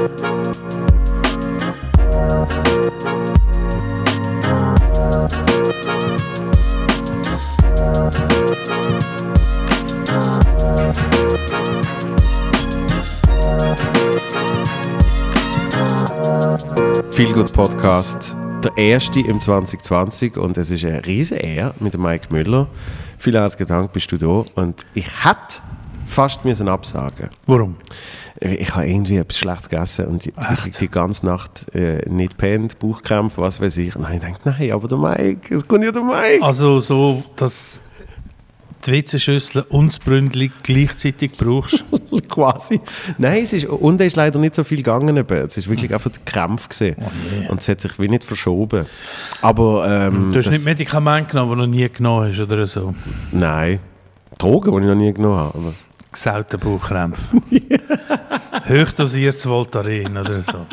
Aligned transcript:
Feel 0.00 0.08
Good 17.34 17.52
Podcast, 17.52 18.34
der 18.64 18.74
erste 18.78 19.20
im 19.20 19.38
2020 19.38 20.38
und 20.38 20.56
es 20.56 20.70
ist 20.70 20.82
eine 20.86 21.04
riesen 21.04 21.36
Ehre 21.36 21.74
mit 21.78 21.98
Mike 21.98 22.28
Müller. 22.30 22.68
Vielen 23.18 23.42
herzlichen 23.42 23.68
Dank, 23.68 23.92
bist 23.92 24.10
du 24.12 24.16
da 24.16 24.44
und 24.54 24.86
ich 24.94 25.22
hätte 25.22 25.60
fast 26.10 26.44
müssen 26.44 26.68
absagen. 26.68 27.30
Warum? 27.46 27.76
Ich 28.40 28.74
habe 28.74 28.86
irgendwie 28.86 29.16
etwas 29.16 29.38
Schlechtes 29.38 29.68
gegessen 29.68 30.06
und 30.06 30.24
die, 30.24 30.32
die, 30.64 30.70
die 30.70 30.88
ganze 30.88 31.26
Nacht 31.26 31.66
äh, 31.74 32.08
nicht 32.08 32.38
pennt, 32.38 32.78
Bauchkrämpfe, 32.78 33.42
was 33.42 33.60
weiß 33.60 33.76
ich. 33.78 33.94
Und 33.96 34.02
dann 34.02 34.12
habe 34.12 34.16
ich 34.16 34.38
gedacht, 34.38 34.58
nein, 34.58 34.72
aber 34.72 34.88
der 34.88 34.98
Mike, 34.98 35.54
es 35.54 35.66
kommt 35.66 35.84
ja 35.84 35.92
der 35.92 36.02
Mike. 36.02 36.42
Also 36.42 36.80
so, 36.80 37.22
dass 37.36 37.82
die 38.86 38.92
WC-Schüssel 38.92 39.62
und 39.68 39.88
das 39.88 39.98
Bründli 39.98 40.50
gleichzeitig 40.62 41.32
brauchst. 41.36 41.84
Quasi. 42.28 42.80
Nein, 43.18 43.42
es 43.42 43.52
ist, 43.52 43.66
und 43.66 44.00
es 44.00 44.08
ist 44.08 44.16
leider 44.16 44.38
nicht 44.38 44.54
so 44.54 44.64
viel 44.64 44.78
gegangen. 44.78 45.16
Eben. 45.16 45.38
Es 45.38 45.56
ist 45.56 45.68
wirklich 45.68 45.92
einfach 45.92 46.10
der 46.10 46.22
Krampf 46.24 46.68
gesehen. 46.68 46.96
Oh 46.98 47.52
Und 47.52 47.60
es 47.60 47.68
hat 47.68 47.80
sich 47.80 47.98
wie 47.98 48.08
nicht 48.08 48.24
verschoben. 48.24 48.86
Aber 49.42 49.86
ähm, 49.88 50.30
Du 50.32 50.38
hast 50.38 50.50
nicht 50.50 50.64
Medikamente 50.64 51.30
genommen, 51.30 51.50
die 51.50 51.56
du 51.56 51.66
noch 51.66 51.74
nie 51.74 51.88
genommen 51.88 52.28
hast 52.28 52.40
oder 52.40 52.66
so. 52.66 52.94
Nein. 53.32 53.80
Drogen, 54.38 54.72
die 54.72 54.78
ich 54.78 54.86
noch 54.86 54.94
nie 54.94 55.12
genommen 55.12 55.38
habe. 55.38 55.74
Aber 56.10 56.12
Gesaute 56.12 56.58
Bauchkrämpfe. 56.58 57.36
Hochdosiertes 58.68 59.46
Voltaren 59.46 60.16
oder 60.16 60.42
so. 60.42 60.66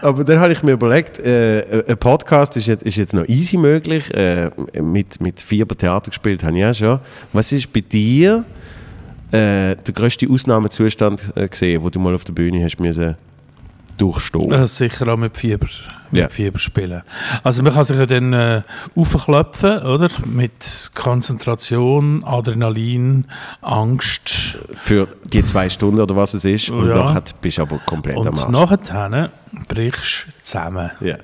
Aber 0.00 0.22
dann 0.22 0.38
habe 0.38 0.52
ich 0.52 0.62
mir 0.62 0.72
überlegt, 0.72 1.18
äh, 1.18 1.84
ein 1.88 1.98
Podcast 1.98 2.56
ist 2.56 2.66
jetzt, 2.66 2.84
ist 2.84 2.96
jetzt 2.96 3.14
noch 3.14 3.26
easy 3.26 3.56
möglich. 3.56 4.12
Äh, 4.14 4.50
mit, 4.80 5.20
mit 5.20 5.40
Fieber 5.40 5.76
Theater 5.76 6.10
gespielt 6.10 6.44
habe 6.44 6.58
ich 6.58 6.64
auch 6.64 6.74
schon. 6.74 7.00
Was 7.32 7.50
ist 7.50 7.72
bei 7.72 7.80
dir 7.80 8.44
äh, 9.32 9.74
der 9.74 9.94
grösste 9.94 10.28
Ausnahmezustand 10.30 11.32
äh, 11.34 11.48
gesehen, 11.48 11.82
wo 11.82 11.90
du 11.90 11.98
mal 11.98 12.14
auf 12.14 12.24
der 12.24 12.32
Bühne 12.32 12.62
hast 12.62 12.78
müssen 12.78 13.16
durchstehen? 14.02 14.50
Äh, 14.52 14.66
sicher 14.66 15.08
auch 15.08 15.16
mit 15.16 15.36
Fieber, 15.36 15.68
mit 16.10 16.20
Ja. 16.22 16.28
Fieber 16.28 16.58
spielen. 16.58 17.02
Also 17.44 17.62
man 17.62 17.72
kann 17.72 17.84
sich 17.84 17.96
ja 17.96 18.06
dann 18.06 18.32
äh, 18.32 18.62
aufklopfen, 18.94 19.78
oder? 19.82 20.08
Mit 20.26 20.90
Konzentration, 20.94 22.24
Adrenalin, 22.24 23.26
Angst. 23.60 24.58
Für 24.74 25.08
die 25.32 25.44
zwei 25.44 25.68
Stunden 25.68 26.00
oder 26.00 26.16
was 26.16 26.34
es 26.34 26.44
ist. 26.44 26.70
Und 26.70 26.88
Ja. 26.88 26.96
nachher 26.96 27.22
bist 27.40 27.58
du 27.58 27.62
aber 27.62 27.78
komplett 27.86 28.16
am 28.16 28.26
Und 28.26 28.38
Arsch. 28.38 28.48
nachher 28.48 29.30
brichst 29.68 30.26
du 30.26 30.32
zusammen. 30.42 30.90
Ja. 31.00 31.16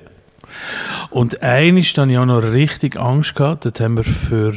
Und 1.11 1.43
eines 1.43 1.93
dann 1.93 2.09
ja 2.09 2.25
noch 2.25 2.41
richtig 2.41 2.97
Angst 2.99 3.35
gehabt. 3.35 3.65
Dort 3.65 3.79
haben 3.79 3.97
wir 3.97 4.03
für, 4.03 4.53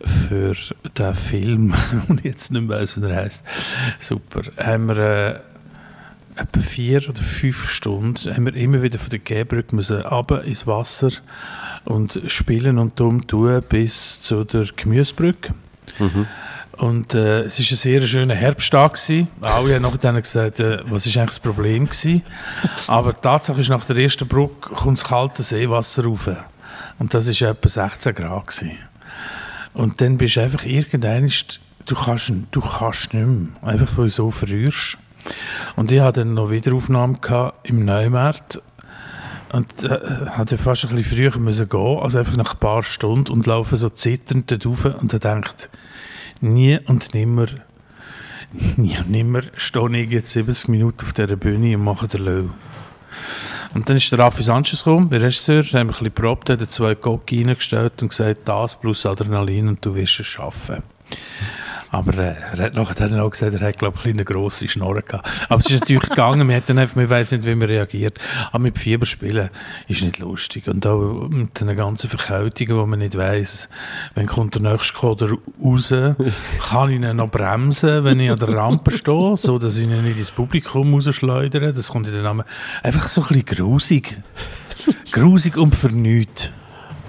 für 0.00 0.54
den 0.96 1.14
Film, 1.14 1.74
und 2.08 2.24
jetzt 2.24 2.50
nicht 2.52 2.66
mehr 2.66 2.78
weiss, 2.78 3.00
wie 3.00 3.04
er 3.06 3.16
heißt, 3.16 3.44
super, 3.98 4.40
haben 4.62 4.88
wir 4.88 4.96
äh, 4.98 5.40
etwa 6.36 6.60
vier 6.60 7.08
oder 7.08 7.22
fünf 7.22 7.68
Stunden 7.68 8.34
haben 8.34 8.46
wir 8.46 8.54
immer 8.54 8.82
wieder 8.82 8.98
von 8.98 9.10
der 9.10 9.18
Gehbrücke 9.18 9.74
müssen 9.74 10.00
runter 10.02 10.44
ins 10.44 10.66
Wasser 10.66 11.10
und 11.84 12.20
spielen 12.26 12.78
und 12.78 12.98
dumm 12.98 13.26
tun 13.26 13.62
bis 13.68 14.20
zu 14.20 14.44
der 14.44 14.66
Gemüsebrücke. 14.76 15.54
Und 16.76 17.14
äh, 17.14 17.40
es 17.40 17.58
war 17.58 17.72
ein 17.72 17.76
sehr 17.76 18.06
schöner 18.06 18.34
Herbsttag. 18.34 18.94
Gewesen. 18.94 19.28
Alle 19.40 19.74
haben 19.74 19.82
nachher 19.82 20.20
gesagt, 20.20 20.60
äh, 20.60 20.80
was 20.84 21.06
ist 21.06 21.16
eigentlich 21.16 21.30
das 21.30 21.40
Problem 21.40 21.86
gewesen. 21.86 22.22
Aber 22.86 23.14
die 23.14 23.20
Tatsache 23.20 23.60
ist, 23.60 23.70
nach 23.70 23.84
der 23.84 23.96
ersten 23.96 24.28
Brücke 24.28 24.74
kommt 24.74 24.98
das 24.98 25.04
kalte 25.04 25.42
Seewasser 25.42 26.04
rauf. 26.04 26.28
Und 26.98 27.14
das 27.14 27.28
war 27.40 27.50
etwa 27.50 27.68
16 27.68 28.14
Grad. 28.14 28.46
Gewesen. 28.46 28.72
Und 29.72 30.00
dann 30.00 30.18
bist 30.18 30.36
du 30.36 30.40
einfach 30.40 30.64
irgendwann, 30.64 31.30
du 31.86 31.94
kannst, 31.94 32.32
du 32.50 32.60
kannst 32.60 33.14
nicht 33.14 33.26
mehr, 33.26 33.48
einfach 33.62 33.96
weil 33.96 34.06
du 34.06 34.10
so 34.10 34.30
verrührst. 34.30 34.98
Und 35.76 35.92
ich 35.92 36.00
hatte 36.00 36.20
dann 36.20 36.34
noch 36.34 36.50
Wiederaufnahmen 36.50 37.18
im 37.64 37.84
Neumarkt 37.84 38.60
und 39.52 39.84
äh, 39.84 40.26
hatte 40.30 40.58
fast 40.58 40.84
ein 40.84 40.94
bisschen 40.94 41.16
früher 41.16 41.38
müssen 41.38 41.68
gehen, 41.68 41.98
also 42.00 42.18
einfach 42.18 42.36
nach 42.36 42.54
ein 42.54 42.60
paar 42.60 42.82
Stunden 42.82 43.32
und 43.32 43.46
laufe 43.46 43.76
so 43.76 43.88
zitternd 43.88 44.50
dort 44.50 44.66
rauf 44.66 44.84
und 45.00 45.12
dann 45.12 45.20
denkt, 45.20 45.68
nie 46.40 46.78
und 46.86 47.14
nimmer, 47.14 47.46
nie 48.76 48.98
und 48.98 49.10
nimmer 49.10 49.42
stehe 49.56 49.96
ich 49.96 50.10
jetzt 50.10 50.32
70 50.32 50.68
Minuten 50.68 51.04
auf 51.04 51.12
dieser 51.12 51.36
Bühne 51.36 51.76
und 51.76 51.84
mache 51.84 52.08
den 52.08 52.24
Löw. 52.24 52.50
Und 53.74 53.88
dann 53.88 53.96
ist 53.96 54.10
der 54.10 54.18
Raffi 54.18 54.42
Sanchez 54.42 54.84
gekommen, 54.84 55.10
der 55.10 55.22
Regisseur, 55.22 55.62
haben 55.62 55.72
wir 55.72 55.80
ein 55.80 55.86
bisschen 55.88 56.12
probt, 56.12 56.50
hat 56.50 56.70
zwei 56.70 56.94
Gocki 56.94 57.42
reingestellt 57.42 58.02
und 58.02 58.08
gesagt, 58.08 58.40
das 58.44 58.78
plus 58.78 59.04
Adrenalin 59.04 59.68
und 59.68 59.84
du 59.84 59.94
wirst 59.94 60.20
es 60.20 60.26
schaffen. 60.26 60.82
Aber 61.90 62.14
äh, 62.14 62.34
er 62.52 62.58
hat 62.58 63.00
dann 63.00 63.20
auch 63.20 63.30
gesagt, 63.30 63.54
er 63.54 63.60
hat, 63.60 63.78
glaube 63.78 63.98
ich, 64.02 64.10
eine 64.10 64.24
grosse 64.24 64.68
Schnorre 64.68 65.02
gehabt. 65.02 65.28
Aber 65.48 65.60
es 65.60 65.70
ist 65.70 65.80
natürlich 65.80 66.08
gegangen, 66.08 66.52
hat 66.52 66.68
dann 66.68 66.78
einfach, 66.78 66.96
man 66.96 67.10
weiss 67.10 67.30
nicht, 67.30 67.44
wie 67.44 67.54
man 67.54 67.68
reagiert. 67.68 68.18
Aber 68.48 68.58
mit 68.58 68.78
Fieber 68.78 69.06
spielen 69.06 69.50
ist 69.88 70.02
nicht 70.02 70.18
lustig. 70.18 70.68
Und 70.68 70.86
auch 70.86 71.28
mit 71.28 71.60
den 71.60 71.76
ganzen 71.76 72.08
Verkältungen, 72.10 72.76
wo 72.76 72.86
man 72.86 72.98
nicht 72.98 73.16
weiss, 73.16 73.68
wenn 74.14 74.26
kommt 74.26 74.54
der 74.54 74.62
nächste 74.62 74.94
Koder 74.94 75.30
raus, 75.62 75.88
kann 75.90 76.90
ich 76.90 76.96
ihn 76.96 77.16
noch 77.16 77.30
bremsen, 77.30 78.04
wenn 78.04 78.20
ich 78.20 78.30
an 78.30 78.38
der 78.38 78.54
Rampe 78.54 78.90
stehe, 78.90 79.36
so 79.36 79.58
dass 79.58 79.76
ich 79.76 79.84
ihn 79.84 80.02
nicht 80.02 80.18
ins 80.18 80.30
Publikum 80.30 80.94
rausschleudere. 80.94 81.72
Das 81.72 81.88
kommt 81.88 82.08
in 82.08 82.14
den 82.14 82.24
Namen. 82.24 82.44
Einfach 82.82 83.08
so 83.08 83.22
ein 83.22 83.28
bisschen 83.28 83.44
grusig. 83.44 84.20
grusig 85.12 85.56
und 85.56 85.92
nichts. 85.92 86.52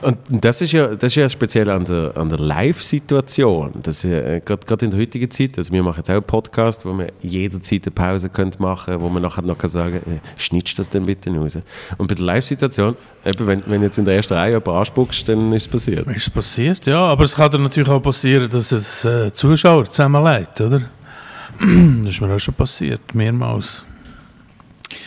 Und 0.01 0.17
das 0.29 0.61
ist 0.61 0.71
ja, 0.71 0.87
das 0.87 1.11
ist 1.11 1.15
ja 1.15 1.27
speziell 1.27 1.69
an 1.69 1.85
der, 1.85 2.11
an 2.15 2.29
der 2.29 2.39
Live-Situation. 2.39 3.73
Äh, 4.03 4.41
Gerade 4.45 4.85
in 4.85 4.91
der 4.91 4.99
heutigen 4.99 5.29
Zeit, 5.31 5.57
also 5.57 5.73
wir 5.73 5.81
machen 5.81 5.97
jetzt 5.97 6.09
auch 6.09 6.15
einen 6.15 6.23
Podcast, 6.23 6.85
wo 6.85 6.93
wir 6.93 7.11
jederzeit 7.21 7.83
eine 7.85 7.91
Pause 7.91 8.29
können 8.29 8.51
machen 8.59 8.99
wo 9.01 9.09
man 9.09 9.21
nachher 9.21 9.41
noch 9.41 9.57
kann 9.57 9.69
sagen 9.69 10.01
kann, 10.03 10.13
äh, 10.17 10.19
schnittst 10.37 10.77
das 10.77 10.89
denn 10.89 11.05
bitte 11.05 11.35
raus. 11.35 11.57
Und 11.97 12.07
bei 12.07 12.15
der 12.15 12.25
Live-Situation, 12.25 12.95
wenn, 13.23 13.63
wenn 13.65 13.81
jetzt 13.81 13.97
in 13.97 14.05
der 14.05 14.15
ersten 14.15 14.35
Reihe 14.35 14.51
jemand 14.51 14.67
anspuckst, 14.67 15.27
dann 15.29 15.51
ist 15.53 15.63
es 15.63 15.67
passiert. 15.67 16.07
Ist 16.07 16.33
passiert, 16.33 16.85
ja. 16.85 16.99
Aber 16.99 17.23
es 17.23 17.35
kann 17.35 17.51
dann 17.51 17.63
natürlich 17.63 17.89
auch 17.89 18.01
passieren, 18.01 18.49
dass 18.49 18.71
es 18.71 19.03
äh, 19.05 19.31
Zuschauer 19.33 19.85
zusammenlegt, 19.85 20.61
oder? 20.61 20.81
das 21.59 22.13
ist 22.13 22.21
mir 22.21 22.33
auch 22.33 22.39
schon 22.39 22.53
passiert, 22.53 23.01
mehrmals. 23.13 23.85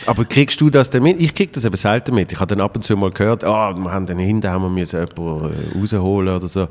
Aber 0.05 0.25
kriegst 0.25 0.61
du 0.61 0.69
das 0.69 0.89
denn 0.89 1.03
mit? 1.03 1.19
Ich 1.19 1.33
krieg 1.33 1.51
das 1.53 1.65
eben 1.65 1.75
selten 1.75 2.15
mit. 2.15 2.31
Ich 2.31 2.39
habe 2.39 2.55
dann 2.55 2.61
ab 2.61 2.75
und 2.75 2.83
zu 2.83 2.95
mal 2.95 3.11
gehört, 3.11 3.43
ah, 3.43 3.73
wir 3.73 3.91
haben 3.91 4.05
dann 4.05 4.19
hinten 4.19 4.49
haben 4.49 4.63
wir 4.63 4.69
müssen 4.69 4.99
jemanden 4.99 5.75
äh, 5.75 5.79
rausholen 5.79 6.35
oder 6.35 6.47
so. 6.47 6.67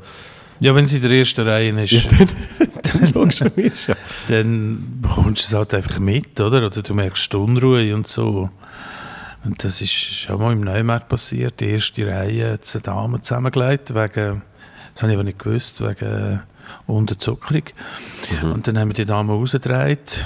Ja, 0.59 0.75
wenn 0.75 0.85
sie 0.85 0.97
in 0.97 1.01
der 1.01 1.11
ersten 1.11 1.47
Reihe 1.47 1.81
ist, 1.81 2.07
Logischerweise 3.15 3.83
schon. 3.83 3.95
dann 4.27 4.99
bekommst 5.01 5.43
du 5.43 5.47
es 5.47 5.53
halt 5.53 5.73
einfach 5.73 5.99
mit, 5.99 6.39
oder? 6.39 6.65
Oder 6.65 6.81
du 6.83 6.93
merkst 6.93 7.33
die 7.33 7.37
Unruhe 7.37 7.95
und 7.95 8.07
so. 8.07 8.49
Und 9.43 9.63
das 9.63 9.81
ist 9.81 9.91
schon 9.91 10.39
mal 10.39 10.53
im 10.53 10.61
Neumarkt 10.61 11.09
passiert. 11.09 11.59
Die 11.59 11.69
erste 11.69 12.05
Reihe 12.05 12.53
hat 12.53 12.71
eine 12.73 12.81
Dame 12.83 13.21
zusammengelegt, 13.21 13.95
wegen, 13.95 14.43
das 14.93 15.01
habe 15.01 15.11
ich 15.11 15.17
aber 15.17 15.23
nicht 15.23 15.39
gewusst, 15.39 15.81
wegen 15.81 16.41
Unterzuckerung. 16.85 17.63
Und 18.43 18.67
dann 18.67 18.77
haben 18.77 18.89
wir 18.89 18.93
die 18.93 19.05
Dame 19.05 19.33
rausgedreht. 19.33 20.25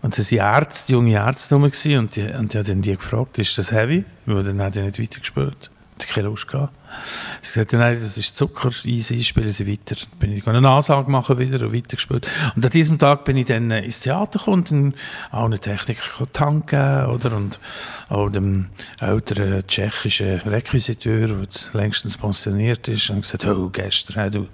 Und 0.00 0.16
das 0.16 0.30
waren 0.32 0.60
Ärzte, 0.60 0.92
junge 0.92 1.14
Ärzte 1.14 1.54
rum 1.54 1.64
und 1.64 2.16
die, 2.16 2.22
und 2.22 2.54
die 2.54 2.58
haben 2.58 2.82
die 2.82 2.96
gefragt, 2.96 3.38
ist 3.38 3.58
das 3.58 3.72
heavy? 3.72 4.04
Weil 4.26 4.44
dann 4.44 4.62
hat 4.62 4.74
die 4.74 4.80
nicht 4.80 5.00
weitergespielt. 5.00 5.70
Die 5.98 6.04
hatte 6.04 6.14
keine 6.14 6.28
Lust 6.28 6.46
gehabt. 6.46 6.72
Sie 7.42 7.52
sagte, 7.52 7.76
nein, 7.76 7.98
das 8.00 8.16
ist 8.16 8.36
Zucker, 8.36 8.70
easy, 8.84 9.22
spielen 9.22 9.50
Sie 9.50 9.66
weiter. 9.66 9.96
Dann 9.96 10.18
bin 10.18 10.32
ich 10.32 10.46
eine 10.46 10.68
Ansage 10.68 11.10
machen 11.10 11.38
wieder 11.38 11.66
und 11.66 11.74
weitergespielt. 11.74 12.26
Und 12.54 12.64
an 12.64 12.70
diesem 12.70 12.98
Tag 12.98 13.24
bin 13.24 13.36
ich 13.36 13.46
dann 13.46 13.70
äh, 13.70 13.84
ins 13.84 14.00
Theater 14.00 14.38
gekommen 14.38 14.64
und 14.70 14.94
auch 15.30 15.44
eine 15.44 15.58
Techniker 15.58 16.30
tanken, 16.32 17.06
oder? 17.06 17.36
Und 17.36 17.58
auch 18.08 18.30
dem 18.30 18.66
älteren 19.00 19.66
tschechischen 19.66 20.40
Requisiteur, 20.40 21.28
der 21.28 21.46
längstens 21.72 22.16
pensioniert 22.16 22.88
ist, 22.88 23.10
und 23.10 23.22
gesagt, 23.22 23.44
oh, 23.44 23.68
gestern 23.68 24.16
hast 24.16 24.34
du 24.34 24.48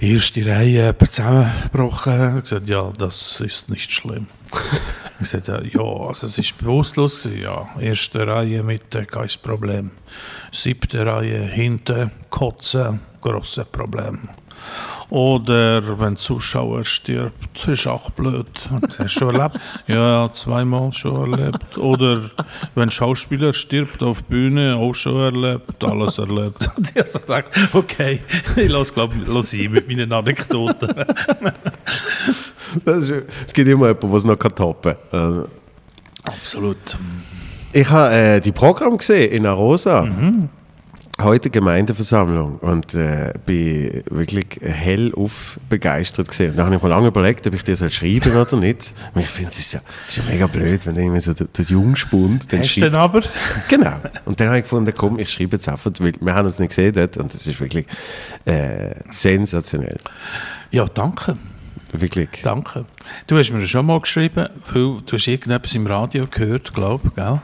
erste 0.00 0.46
Reihe 0.46 0.94
zusammengebrochen. 0.98 2.38
Ich 2.38 2.42
gesagt, 2.44 2.68
ja, 2.68 2.90
das 2.98 3.40
ist 3.40 3.68
nicht 3.68 3.92
schlimm. 3.92 4.26
Ich 5.20 5.28
sagte, 5.28 5.62
ja, 5.72 5.80
also 5.80 6.26
es 6.26 6.38
ist 6.38 6.58
bewusstlos. 6.58 7.28
Ja, 7.40 7.68
erste 7.80 8.26
Reihe 8.26 8.62
Mitte, 8.62 9.06
kein 9.06 9.28
Problem. 9.42 9.92
Siebte 10.52 11.06
Reihe 11.06 11.40
hinten, 11.40 12.10
kotzen, 12.30 13.00
grosses 13.20 13.64
Problem. 13.66 14.28
Oder 15.10 15.98
wenn 16.00 16.08
ein 16.08 16.16
Zuschauer 16.16 16.84
stirbt, 16.84 17.68
ist 17.68 17.86
auch 17.86 18.10
blöd. 18.10 18.46
Hast 18.70 18.98
du 18.98 19.08
schon 19.08 19.34
erlebt? 19.34 19.60
Ja, 19.86 20.32
zweimal 20.32 20.92
schon 20.92 21.32
erlebt. 21.32 21.76
Oder 21.78 22.30
wenn 22.74 22.84
ein 22.84 22.90
Schauspieler 22.90 23.52
stirbt 23.52 24.02
auf 24.02 24.22
Bühne, 24.24 24.76
auch 24.76 24.94
schon 24.94 25.20
erlebt, 25.20 25.84
alles 25.84 26.18
erlebt. 26.18 26.70
Und 26.76 26.90
ich 26.90 26.96
habe 26.96 27.04
gesagt, 27.04 27.74
okay, 27.74 28.20
ich 28.56 28.68
lasse, 28.68 28.94
glaube 28.94 29.14
ich, 29.14 29.70
mit 29.70 29.88
meinen 29.88 30.12
Anekdoten. 30.12 30.94
Das 32.84 33.08
ist, 33.08 33.24
es 33.46 33.52
gibt 33.52 33.68
immer 33.68 33.88
jemanden, 33.88 34.08
der 34.08 34.16
es 34.16 34.24
noch 34.24 34.36
toppen 34.36 34.94
kann. 35.10 35.44
Äh, 35.44 35.46
Absolut. 36.24 36.98
Ich 37.72 37.90
habe 37.90 38.14
äh, 38.14 38.40
die 38.40 38.52
Programm 38.52 38.96
gesehen 38.96 39.32
in 39.32 39.46
Arosa. 39.46 40.06
Heute 41.22 41.48
Gemeindeversammlung 41.48 42.58
und 42.58 42.92
äh, 42.94 43.32
bin 43.46 44.02
wirklich 44.10 44.46
hellauf 44.60 45.60
begeistert 45.68 46.28
gesehen. 46.28 46.56
Da 46.56 46.64
habe 46.64 46.74
ich 46.74 46.82
mir 46.82 46.88
lange 46.88 47.06
überlegt, 47.06 47.46
ob 47.46 47.54
ich 47.54 47.62
dir 47.62 47.76
soll 47.76 47.92
schreiben 47.92 48.36
oder 48.36 48.56
nicht. 48.56 48.92
Und 49.14 49.20
ich 49.20 49.28
finde, 49.28 49.50
es 49.50 49.60
ist 49.60 49.74
ja, 49.74 49.80
ist 50.08 50.16
ja 50.16 50.24
mega 50.28 50.48
blöd, 50.48 50.84
wenn 50.86 50.96
irgendwie 50.96 51.20
so 51.20 51.32
der, 51.32 51.46
der 51.46 51.64
Jungspund 51.66 52.52
dann 52.52 52.60
Hast 52.60 52.76
du 52.76 52.80
denn 52.80 52.96
aber? 52.96 53.20
Genau. 53.68 53.94
Und 54.24 54.40
dann 54.40 54.48
habe 54.48 54.58
ich 54.58 54.64
gefunden, 54.64 54.92
komm, 54.96 55.20
ich 55.20 55.30
schreibe 55.30 55.54
jetzt 55.54 55.68
einfach, 55.68 55.92
weil 56.00 56.14
wir 56.20 56.34
haben 56.34 56.46
uns 56.46 56.58
nicht 56.58 56.70
gesehen 56.70 56.92
dort 56.92 57.16
und 57.16 57.32
es 57.32 57.46
ist 57.46 57.60
wirklich 57.60 57.86
äh, 58.44 58.96
sensationell. 59.10 59.98
Ja, 60.72 60.84
danke. 60.86 61.36
Wirklich. 61.92 62.40
Danke. 62.42 62.86
Du 63.28 63.38
hast 63.38 63.52
mir 63.52 63.64
schon 63.68 63.86
mal 63.86 64.00
geschrieben, 64.00 64.48
weil 64.72 65.00
du 65.06 65.12
hast 65.12 65.28
irgendetwas 65.28 65.76
im 65.76 65.86
Radio 65.86 66.26
gehört, 66.28 66.74
glaube 66.74 67.06
ich, 67.06 67.14
gell? 67.14 67.40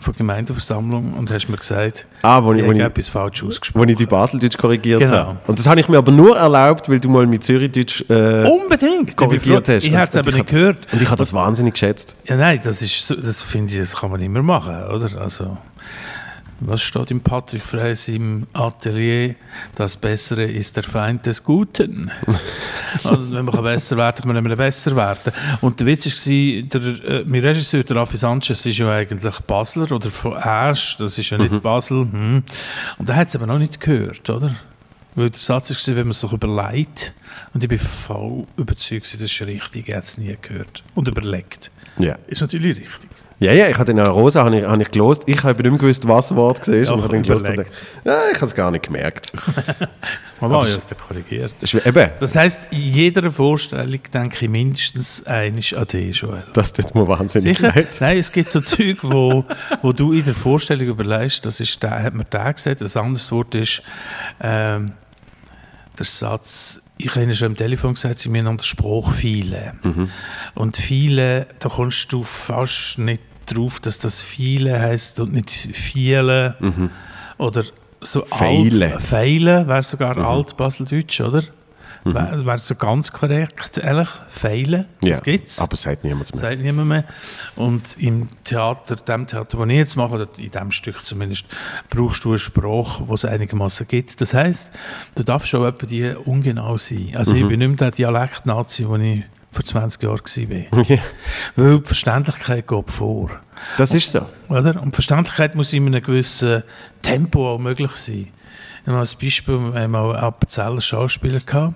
Von 0.00 0.14
Gemeindeversammlung 0.16 1.12
und 1.12 1.30
hast 1.30 1.48
mir 1.48 1.58
gesagt, 1.58 2.06
Ah, 2.22 2.42
wo 2.42 2.52
ich, 2.54 2.60
ich 2.60 2.64
wo 2.64 2.68
habe 2.70 2.78
ich, 2.78 2.84
etwas 2.84 3.08
falsch 3.08 3.42
wo 3.42 3.48
ausgesprochen. 3.48 3.88
ich 3.90 3.96
die 3.96 4.06
Baseldeutsch 4.06 4.56
korrigiert 4.56 5.00
Genau. 5.00 5.12
habe. 5.12 5.38
Und 5.46 5.58
das 5.58 5.66
habe 5.66 5.78
ich 5.78 5.88
mir 5.88 5.98
aber 5.98 6.10
nur 6.10 6.36
erlaubt, 6.38 6.88
weil 6.88 6.98
du 7.00 7.10
mal 7.10 7.26
mit 7.26 7.44
Zürichdeutsch 7.44 8.04
äh, 8.08 8.48
Unbedingt! 8.48 9.14
korrigiert 9.14 9.68
hast. 9.68 9.84
Ich 9.84 9.94
habe 9.94 10.08
es 10.08 10.16
aber 10.16 10.30
nicht 10.30 10.38
habe 10.40 10.44
das- 10.50 10.50
gehört. 10.58 10.92
Und 10.92 11.02
ich 11.02 11.08
habe 11.08 11.18
das 11.18 11.32
wahnsinnig 11.34 11.74
geschätzt. 11.74 12.16
Ja, 12.24 12.36
nein, 12.36 12.60
das 12.62 12.80
ist 12.82 13.10
das 13.22 13.42
finde 13.42 13.74
ich, 13.74 13.78
das 13.80 13.94
kann 13.94 14.10
man 14.10 14.20
immer 14.22 14.42
machen, 14.42 14.74
oder? 14.90 15.20
Also, 15.20 15.58
was 16.60 16.82
steht 16.82 17.10
im 17.10 17.20
Patrick 17.20 17.64
Freys 17.64 18.08
im 18.08 18.46
Atelier? 18.52 19.34
Das 19.74 19.96
Bessere 19.96 20.44
ist 20.44 20.76
der 20.76 20.82
Feind 20.82 21.24
des 21.24 21.42
Guten. 21.42 22.10
also, 23.04 23.32
wenn 23.32 23.44
man 23.44 23.54
kann 23.54 23.64
besser 23.64 23.96
werden 23.96 24.16
kann, 24.16 24.28
man 24.28 24.44
immer 24.44 24.54
besser 24.56 24.94
werden. 24.94 25.32
Und 25.62 25.80
der 25.80 25.86
Witz 25.86 26.06
war, 26.06 26.62
der, 26.62 27.04
äh, 27.04 27.24
mein 27.26 27.40
Regisseur, 27.40 27.82
der 27.82 27.96
Raffi 27.96 28.18
Sanchez, 28.18 28.66
ist 28.66 28.78
ja 28.78 28.90
eigentlich 28.90 29.38
Basler 29.40 29.90
oder 29.90 30.10
von 30.10 30.36
Asch, 30.36 30.96
das 30.98 31.18
ist 31.18 31.30
ja 31.30 31.38
nicht 31.38 31.62
Basel. 31.62 32.02
Hm. 32.10 32.42
Und 32.98 33.08
er 33.08 33.16
hat 33.16 33.28
es 33.28 33.36
aber 33.36 33.46
noch 33.46 33.58
nicht 33.58 33.80
gehört, 33.80 34.28
oder? 34.28 34.54
Weil 35.14 35.30
der 35.30 35.40
Satz 35.40 35.70
war, 35.70 35.96
wenn 35.96 36.06
man 36.06 36.12
sich 36.12 36.30
überlegt, 36.30 37.14
und 37.52 37.64
ich 37.64 37.68
bin 37.68 37.78
voll 37.78 38.46
überzeugt, 38.56 39.12
das 39.14 39.20
ist 39.20 39.40
richtig, 39.40 39.88
er 39.88 39.98
hat 39.98 40.04
es 40.04 40.18
nie 40.18 40.36
gehört. 40.40 40.82
Und 40.94 41.08
überlegt. 41.08 41.70
Ja. 41.98 42.16
Ist 42.26 42.42
natürlich 42.42 42.76
richtig. 42.76 43.10
Ja, 43.40 43.52
ja, 43.52 43.68
ich 43.68 43.78
habe 43.78 43.90
in 43.90 43.96
der 43.96 44.06
Rosa 44.08 44.44
habe 44.44 44.58
ich, 44.58 44.64
habe 44.66 44.82
ich 44.82 44.90
gelost. 44.90 45.22
Ich 45.24 45.42
habe 45.42 45.60
nicht 45.62 45.70
mehr 45.70 45.78
gewusst, 45.80 46.06
was 46.06 46.28
das 46.28 46.36
Wort 46.36 46.68
war. 46.68 46.74
Ja, 46.74 46.92
und 46.92 47.02
habe 47.02 47.22
gelost 47.22 47.46
und 47.48 47.56
gedacht, 47.56 47.84
ja, 48.04 48.18
ich 48.30 48.36
habe 48.36 48.46
es 48.46 48.54
gar 48.54 48.70
nicht 48.70 48.84
gemerkt. 48.86 49.32
Ich 50.42 50.46
es- 50.46 50.52
habe 50.54 50.66
es 50.66 50.86
korrigiert. 51.06 51.54
Das 51.60 51.74
ist 51.74 51.86
eben, 51.86 52.10
Das 52.18 52.34
heisst, 52.34 52.68
in 52.70 52.80
jeder 52.80 53.30
Vorstellung 53.30 54.00
denke 54.14 54.44
ich 54.46 54.50
mindestens 54.50 55.26
einiges 55.26 55.74
an 55.74 55.86
dich, 55.86 56.16
Joel. 56.18 56.44
das 56.54 56.72
tut 56.72 56.94
mir 56.94 57.06
wahnsinnig 57.06 57.58
Sicher? 57.58 57.72
leid. 57.74 57.94
Nein, 58.00 58.16
es 58.18 58.32
gibt 58.32 58.50
so 58.50 58.62
Zeug, 58.62 58.96
wo, 59.02 59.44
wo 59.82 59.92
du 59.92 60.12
in 60.12 60.24
der 60.24 60.34
Vorstellung 60.34 60.86
überlegst, 60.88 61.44
das 61.44 61.60
ist 61.60 61.82
der, 61.82 62.02
hat 62.02 62.14
mir 62.14 62.24
der 62.24 62.54
gesagt, 62.54 62.80
ein 62.80 63.02
anderes 63.02 63.30
Wort 63.30 63.54
ist 63.54 63.82
ähm, 64.40 64.92
der 65.98 66.06
Satz, 66.06 66.80
ich 66.96 67.10
habe 67.10 67.22
Ihnen 67.24 67.36
schon 67.36 67.48
am 67.48 67.56
Telefon 67.56 67.92
gesagt, 67.92 68.18
sie 68.20 68.30
müssen 68.30 68.46
an 68.46 68.56
der 68.56 68.64
Spruch 68.64 69.12
viele. 69.12 69.74
Und 70.54 70.76
viele, 70.78 71.48
da 71.58 71.68
kommst 71.68 72.10
du 72.14 72.22
fast 72.22 72.96
nicht 72.98 73.20
drauf, 73.54 73.80
dass 73.80 73.98
das 73.98 74.22
viele 74.22 74.80
heißt 74.80 75.20
und 75.20 75.32
nicht 75.32 75.50
viele 75.50 76.56
oder 77.38 77.64
so 78.00 78.24
Feile. 78.26 78.94
alt. 78.94 79.02
Feile 79.02 79.66
wäre 79.68 79.82
sogar 79.82 80.16
alt-baseldeutsch, 80.16 81.20
oder? 81.20 81.42
Wäre 82.02 82.46
wär 82.46 82.58
so 82.58 82.74
ganz 82.76 83.12
korrekt, 83.12 83.76
ehrlich. 83.76 84.08
Feile, 84.30 84.86
das 85.02 85.10
Ja, 85.10 85.20
gibt's. 85.20 85.58
aber 85.60 85.76
sagt 85.76 86.02
niemand 86.02 86.32
mehr. 86.32 86.40
Sagt 86.40 86.62
niemand 86.62 86.88
mehr. 86.88 87.04
Und 87.56 87.82
im 87.98 88.28
Theater, 88.42 88.96
dem 88.96 89.26
Theater, 89.26 89.58
das 89.58 89.66
ich 89.68 89.74
jetzt 89.74 89.96
mache, 89.96 90.14
oder 90.14 90.26
in 90.38 90.50
dem 90.50 90.72
Stück 90.72 91.04
zumindest, 91.04 91.44
brauchst 91.90 92.24
du 92.24 92.30
eine 92.30 92.38
Sprache, 92.38 93.04
die 93.06 93.12
es 93.12 93.26
einigermaßen 93.26 93.86
gibt. 93.86 94.18
Das 94.18 94.32
heisst, 94.32 94.70
du 95.14 95.22
darfst 95.24 95.48
schon 95.48 95.66
etwa 95.68 95.84
die 95.84 96.14
ungenau 96.24 96.78
sein. 96.78 97.12
Also 97.16 97.34
ich 97.34 97.46
bin 97.46 97.58
nicht 97.58 97.68
mehr 97.68 97.76
der 97.76 97.90
Dialekt-Nazi, 97.90 98.84
den 98.84 99.00
ich 99.02 99.24
vor 99.50 99.64
20 99.64 100.02
Jahren 100.02 100.18
war. 100.70 100.84
Ja, 100.88 100.98
Weil 101.56 101.78
die 101.80 101.86
Verständlichkeit 101.86 102.66
geht 102.66 102.90
vor. 102.90 103.30
das 103.76 103.94
ist 103.94 104.10
so. 104.10 104.26
Oder? 104.48 104.80
Und 104.80 104.94
Verständlichkeit 104.94 105.54
muss 105.54 105.72
in 105.72 105.86
einem 105.86 106.02
gewissen 106.02 106.62
Tempo 107.02 107.54
auch 107.54 107.58
möglich 107.58 107.92
sein. 107.92 108.28
Ich 108.82 108.88
habe 108.88 108.98
als 108.98 109.14
Beispiel 109.14 109.58
wir 109.58 109.80
haben 109.80 109.90
mal 109.90 110.10
einen 110.14 110.24
Appenzeller 110.24 110.80
Schauspieler 110.80 111.40
gehabt. 111.40 111.74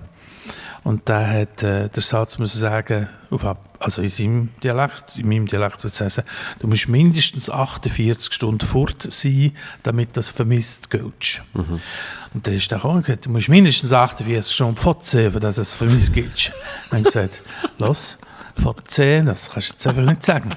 Und 0.83 1.07
der 1.09 1.27
hat 1.27 1.63
äh, 1.63 1.89
der 1.89 2.03
Satz 2.03 2.37
müssen 2.37 2.59
sagen, 2.59 3.09
auf, 3.31 3.57
also 3.79 4.01
in 4.01 4.09
seinem 4.09 4.49
Dialekt, 4.63 5.17
in 5.17 5.27
meinem 5.27 5.47
Dialekt 5.47 5.83
würde 5.83 6.05
ich 6.05 6.13
sagen, 6.13 6.27
du 6.59 6.67
musst 6.67 6.87
mindestens 6.87 7.49
48 7.49 8.33
Stunden 8.33 8.65
fort 8.65 9.07
sein, 9.09 9.51
damit 9.83 10.15
das 10.15 10.29
vermisst 10.29 10.89
gilt. 10.89 11.41
Und 11.53 12.47
dann 12.47 12.53
ist 12.53 12.69
der 12.69 12.77
gekommen 12.77 12.97
und 12.97 13.05
gesagt, 13.05 13.25
du 13.25 13.29
musst 13.29 13.49
mindestens 13.49 13.93
48 13.93 14.53
Stunden 14.53 14.77
fortsehen, 14.77 15.39
dass 15.39 15.57
es 15.57 15.73
vermisst 15.73 16.13
gilt. 16.13 16.51
Dann 16.89 16.99
habe 16.99 17.07
ich 17.07 17.13
gesagt, 17.13 17.41
los, 17.79 18.17
fortsehen, 18.61 19.25
das 19.25 19.49
kannst 19.49 19.69
du 19.69 19.73
jetzt 19.73 19.87
einfach 19.87 20.03
nicht 20.03 20.23
sagen. 20.23 20.51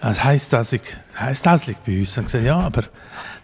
Das 0.00 0.22
heisst, 0.22 0.52
dass 0.52 0.72
ich, 0.72 0.82
heisst 1.18 1.46
das 1.46 1.66
liegt 1.66 1.84
bei 1.86 1.98
uns. 1.98 2.14
Dann 2.14 2.24
gesagt, 2.24 2.44
ja, 2.44 2.58
aber 2.58 2.84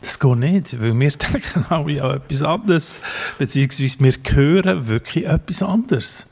das 0.00 0.18
geht 0.18 0.36
nicht, 0.36 0.80
weil 0.80 0.98
wir 0.98 1.10
denken 1.32 1.66
alle 1.68 2.02
an 2.02 2.16
etwas 2.16 2.42
anderes, 2.42 3.00
beziehungsweise 3.38 3.96
wir 4.00 4.14
hören 4.34 4.88
wirklich 4.88 5.26
etwas 5.26 5.62
anderes. 5.62 6.26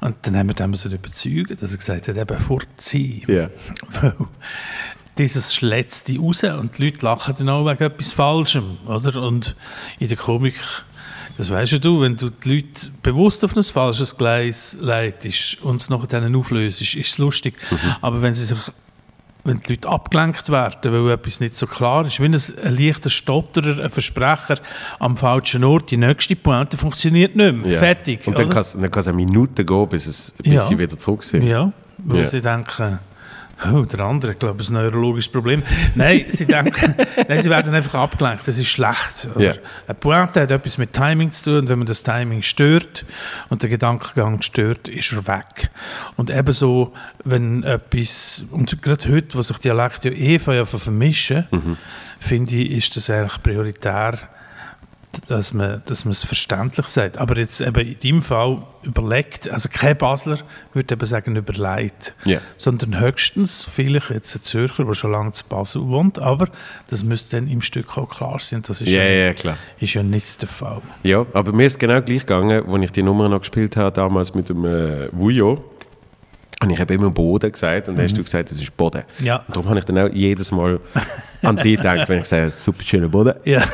Und 0.00 0.16
dann 0.22 0.36
haben 0.36 0.48
wir 0.48 0.54
den 0.54 0.70
müssen 0.70 0.92
überzeugen, 0.92 1.56
dass 1.58 1.72
er 1.72 1.78
gesagt 1.78 2.08
hat, 2.08 2.16
eben 2.16 2.38
vorziehen. 2.38 3.24
Ja. 3.28 3.50
Weil 4.02 4.14
dieses 5.18 5.54
schlägt 5.54 6.08
die 6.08 6.18
raus 6.18 6.44
und 6.44 6.76
die 6.76 6.84
Leute 6.84 7.04
lachen 7.04 7.34
dann 7.38 7.48
auch 7.48 7.64
wegen 7.64 7.82
etwas 7.82 8.12
Falschem, 8.12 8.76
oder? 8.86 9.22
Und 9.22 9.56
in 9.98 10.08
der 10.08 10.16
Komik, 10.18 10.56
das 11.38 11.50
weißt 11.50 11.72
ja 11.72 11.78
du, 11.78 12.02
wenn 12.02 12.16
du 12.16 12.28
die 12.28 12.56
Leute 12.56 12.90
bewusst 13.02 13.42
auf 13.44 13.56
ein 13.56 13.62
falsches 13.62 14.16
Gleis 14.16 14.76
leitest 14.78 15.62
und 15.62 15.80
es 15.80 15.88
nachher 15.88 16.06
dann 16.06 16.36
auflöst, 16.36 16.82
ist 16.82 16.94
es 16.94 17.18
lustig. 17.18 17.54
Aber 18.02 18.20
wenn 18.20 18.34
sie 18.34 18.44
sich 18.44 18.58
wenn 19.46 19.60
die 19.60 19.72
Leute 19.72 19.88
abgelenkt 19.88 20.48
werden, 20.50 20.92
weil 20.92 21.12
etwas 21.14 21.40
nicht 21.40 21.56
so 21.56 21.66
klar 21.66 22.06
ist, 22.06 22.20
wenn 22.20 22.34
es 22.34 22.52
ein 22.58 22.76
leichter 22.76 23.10
Stotterer, 23.10 23.82
ein 23.84 23.90
Versprecher 23.90 24.58
am 24.98 25.16
falschen 25.16 25.64
Ort, 25.64 25.90
die 25.90 25.96
nächste 25.96 26.36
Pointe 26.36 26.76
funktioniert 26.76 27.36
nicht 27.36 27.56
mehr. 27.56 27.72
Ja. 27.72 27.78
Fertig. 27.78 28.26
Und 28.26 28.38
dann 28.38 28.48
kann 28.48 28.60
es 28.62 28.74
eine 29.08 29.16
Minute 29.16 29.64
gehen, 29.64 29.88
bis, 29.88 30.06
es, 30.06 30.34
bis 30.42 30.52
Ja. 30.52 30.58
sie 30.60 30.78
wieder 30.78 30.98
zurück 30.98 31.24
sind. 31.24 31.42
Ja, 31.44 31.72
weil 31.98 32.20
Ja. 32.20 32.26
sie 32.26 32.42
denken, 32.42 32.98
oh, 33.72 33.82
der 33.82 34.00
andere, 34.00 34.32
ich 34.32 34.38
glaube, 34.38 34.60
es 34.60 34.66
ist 34.66 34.74
ein 34.74 34.82
neurologisches 34.82 35.30
Problem. 35.32 35.62
Nein, 35.94 36.24
sie 36.28 36.46
denken, 36.46 36.94
nein, 37.28 37.42
sie 37.42 37.50
werden 37.50 37.74
einfach 37.74 37.94
abgelenkt, 37.94 38.46
das 38.46 38.58
ist 38.58 38.68
schlecht. 38.68 39.28
Oder? 39.34 39.44
Ja. 39.44 39.54
Eine 39.86 39.94
Pointe 39.94 40.40
hat 40.40 40.50
etwas 40.50 40.78
mit 40.78 40.92
Timing 40.92 41.32
zu 41.32 41.44
tun 41.44 41.58
und 41.60 41.68
wenn 41.68 41.78
man 41.78 41.86
das 41.86 42.02
Timing 42.02 42.42
stört 42.42 43.04
und 43.48 43.62
der 43.62 43.70
Gedankengang 43.70 44.42
stört, 44.42 44.88
ist 44.88 45.12
er 45.12 45.26
weg. 45.26 45.70
Und 46.16 46.30
ebenso, 46.30 46.92
wenn 47.24 47.62
etwas, 47.62 48.44
und 48.50 48.80
gerade 48.82 49.10
heute, 49.12 49.36
wo 49.36 49.42
sich 49.42 49.58
Dialekte 49.58 50.10
ja 50.10 50.16
eh 50.16 50.38
vermischen, 50.38 51.46
Mhm. 51.50 51.76
finde 52.20 52.56
ich, 52.56 52.70
ist 52.72 52.96
das 52.96 53.10
eigentlich 53.10 53.42
prioritär, 53.42 54.18
dass 55.28 55.52
man, 55.54 55.82
dass 55.86 56.04
man 56.04 56.12
es 56.12 56.24
verständlich 56.24 56.86
sagt. 56.86 57.18
Aber 57.18 57.36
jetzt 57.38 57.60
eben 57.60 57.80
in 57.86 57.96
deinem 58.02 58.22
Fall 58.22 58.62
überlegt, 58.82 59.48
also 59.50 59.68
kein 59.72 59.96
Basler 59.96 60.38
würde 60.72 60.94
eben 60.94 61.06
sagen 61.06 61.36
überlegt, 61.36 62.14
Ja. 62.24 62.40
sondern 62.56 63.00
höchstens 63.00 63.66
vielleicht 63.70 64.10
jetzt 64.10 64.34
ein 64.36 64.42
Zürcher, 64.42 64.84
der 64.84 64.94
schon 64.94 65.12
lange 65.12 65.32
zu 65.32 65.44
Basel 65.46 65.82
wohnt, 65.88 66.18
aber 66.18 66.48
das 66.88 67.02
müsste 67.02 67.36
dann 67.36 67.48
im 67.48 67.62
Stück 67.62 67.96
auch 67.98 68.08
klar 68.08 68.38
sein. 68.40 68.62
Das 68.66 68.80
ist 68.80 68.92
Ja, 68.92 69.02
ja, 69.02 69.26
ja, 69.26 69.32
klar. 69.32 69.56
ist 69.80 69.94
ja 69.94 70.02
nicht 70.02 70.42
der 70.42 70.48
Fall. 70.48 70.82
Ja, 71.02 71.24
aber 71.32 71.52
mir 71.52 71.66
ist 71.66 71.78
genau 71.78 72.00
gleich 72.02 72.20
gegangen, 72.20 72.64
als 72.68 72.84
ich 72.84 72.92
die 72.92 73.02
Nummer 73.02 73.28
noch 73.28 73.40
gespielt 73.40 73.76
habe, 73.76 73.92
damals 73.92 74.34
mit 74.34 74.48
dem 74.48 74.64
äh, 74.64 75.08
Vujo. 75.12 75.64
Und 76.66 76.72
ich 76.72 76.80
habe 76.80 76.94
immer 76.94 77.10
Boden 77.10 77.52
gesagt 77.52 77.88
und 77.88 77.96
dann 77.96 78.04
hast 78.04 78.16
du 78.16 78.24
gesagt, 78.24 78.50
das 78.50 78.58
ist 78.60 78.76
Boden. 78.76 79.04
Ja. 79.22 79.36
Und 79.46 79.54
darum 79.56 79.68
habe 79.68 79.78
ich 79.78 79.84
dann 79.84 79.98
auch 79.98 80.08
jedes 80.12 80.50
Mal 80.50 80.80
an 81.42 81.56
dich 81.58 81.76
gedacht, 81.76 82.08
wenn 82.08 82.18
ich 82.20 82.24
sage, 82.26 82.50
super 82.50 82.82
schöner 82.82 83.08
Boden. 83.08 83.34
Ja, 83.44 83.64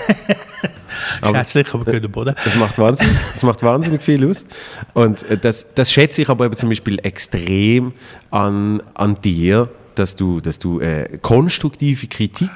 Aber- 1.22 1.38
schätzlich, 1.38 1.72
aber 1.72 1.90
guten 1.90 2.10
Boden. 2.12 2.34
Das 2.44 2.54
macht 2.56 2.78
wahnsinnig, 2.78 3.16
das 3.32 3.42
macht 3.42 3.62
wahnsinnig 3.62 4.02
viel 4.02 4.28
aus. 4.28 4.44
Und 4.92 5.22
äh, 5.24 5.38
das, 5.38 5.66
das 5.74 5.90
schätze 5.90 6.20
ich 6.22 6.28
aber 6.28 6.44
eben 6.44 6.54
zum 6.54 6.68
Beispiel 6.68 6.98
extrem 7.02 7.92
an, 8.30 8.82
an 8.94 9.18
dir, 9.22 9.68
dass 9.94 10.14
du, 10.16 10.40
dass 10.40 10.58
du 10.58 10.80
äh, 10.80 11.18
konstruktive 11.22 12.06
Kritik 12.08 12.50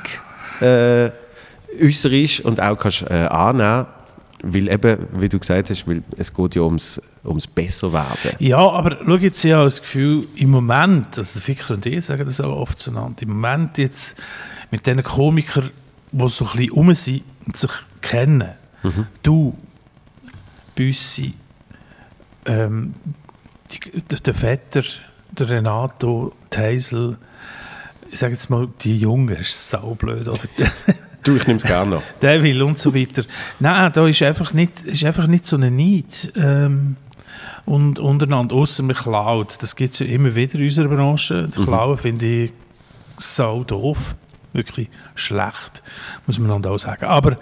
äh, 0.60 1.10
äußerst 1.82 2.40
und 2.40 2.60
auch 2.60 2.76
kannst 2.78 3.02
äh, 3.02 3.14
annehmen 3.14 3.86
weil 4.42 4.68
eben, 4.68 5.06
wie 5.12 5.28
du 5.28 5.38
gesagt 5.38 5.70
hast, 5.70 5.86
weil 5.88 6.02
es 6.16 6.32
geht 6.32 6.54
ja 6.54 6.62
ums, 6.62 7.00
ums 7.24 7.46
Besserwerden. 7.46 8.32
Ja, 8.38 8.58
aber 8.58 8.98
schau 9.04 9.16
jetzt, 9.16 9.44
ich 9.44 9.52
habe 9.52 9.64
das 9.64 9.80
Gefühl, 9.80 10.26
im 10.36 10.50
Moment, 10.50 11.18
also 11.18 11.34
der 11.34 11.42
Ficker 11.42 11.74
und 11.74 11.86
ich 11.86 12.04
sagen 12.04 12.24
das 12.24 12.40
auch 12.40 12.56
oft 12.56 12.78
zueinander, 12.78 13.22
im 13.22 13.30
Moment 13.30 13.78
jetzt 13.78 14.20
mit 14.70 14.86
diesen 14.86 15.02
Komikern, 15.02 15.70
die 16.12 16.28
so 16.28 16.44
ein 16.44 16.50
bisschen 16.52 16.72
rum 16.72 16.94
sind 16.94 17.22
und 17.46 17.56
sich 17.56 17.70
kennen, 18.00 18.50
du, 19.22 19.56
Büssi, 20.74 21.34
ähm, 22.44 22.94
die, 23.70 24.00
der, 24.02 24.20
der 24.20 24.34
Vetter, 24.34 24.82
der 25.30 25.50
Renato 25.50 26.34
Teisel, 26.50 27.16
ich 28.10 28.18
sage 28.18 28.34
jetzt 28.34 28.50
mal, 28.50 28.68
die 28.82 28.98
Junge 28.98 29.34
ist 29.34 29.70
saublöd, 29.70 30.28
oder? 30.28 30.38
Du, 31.26 31.34
ich 31.34 31.46
nehme 31.48 31.56
es 31.56 31.64
gerne 31.64 31.96
noch. 31.96 32.02
der 32.22 32.40
will 32.40 32.62
und 32.62 32.78
so 32.78 32.94
weiter. 32.94 33.24
Nein, 33.58 33.90
da 33.92 34.06
ist 34.06 34.22
einfach 34.22 34.52
nicht, 34.52 34.82
ist 34.82 35.04
einfach 35.04 35.26
nicht 35.26 35.44
so 35.44 35.56
eine 35.56 35.72
Neid 35.72 36.32
ähm, 36.36 36.94
und, 37.64 37.98
untereinander, 37.98 38.54
außer 38.54 38.84
man 38.84 38.94
klaut. 38.94 39.60
Das 39.60 39.74
gibt 39.74 39.94
es 39.94 39.98
ja 39.98 40.06
immer 40.06 40.36
wieder 40.36 40.54
in 40.54 40.62
unserer 40.66 40.86
Branche. 40.86 41.48
Das 41.52 41.64
Klauen 41.64 41.98
finde 41.98 42.26
ich 42.26 42.52
sau 43.18 43.64
doof. 43.64 44.14
Wirklich 44.52 44.88
schlecht, 45.16 45.82
muss 46.26 46.38
man 46.38 46.62
dann 46.62 46.72
auch 46.72 46.78
sagen. 46.78 47.06
Aber 47.06 47.38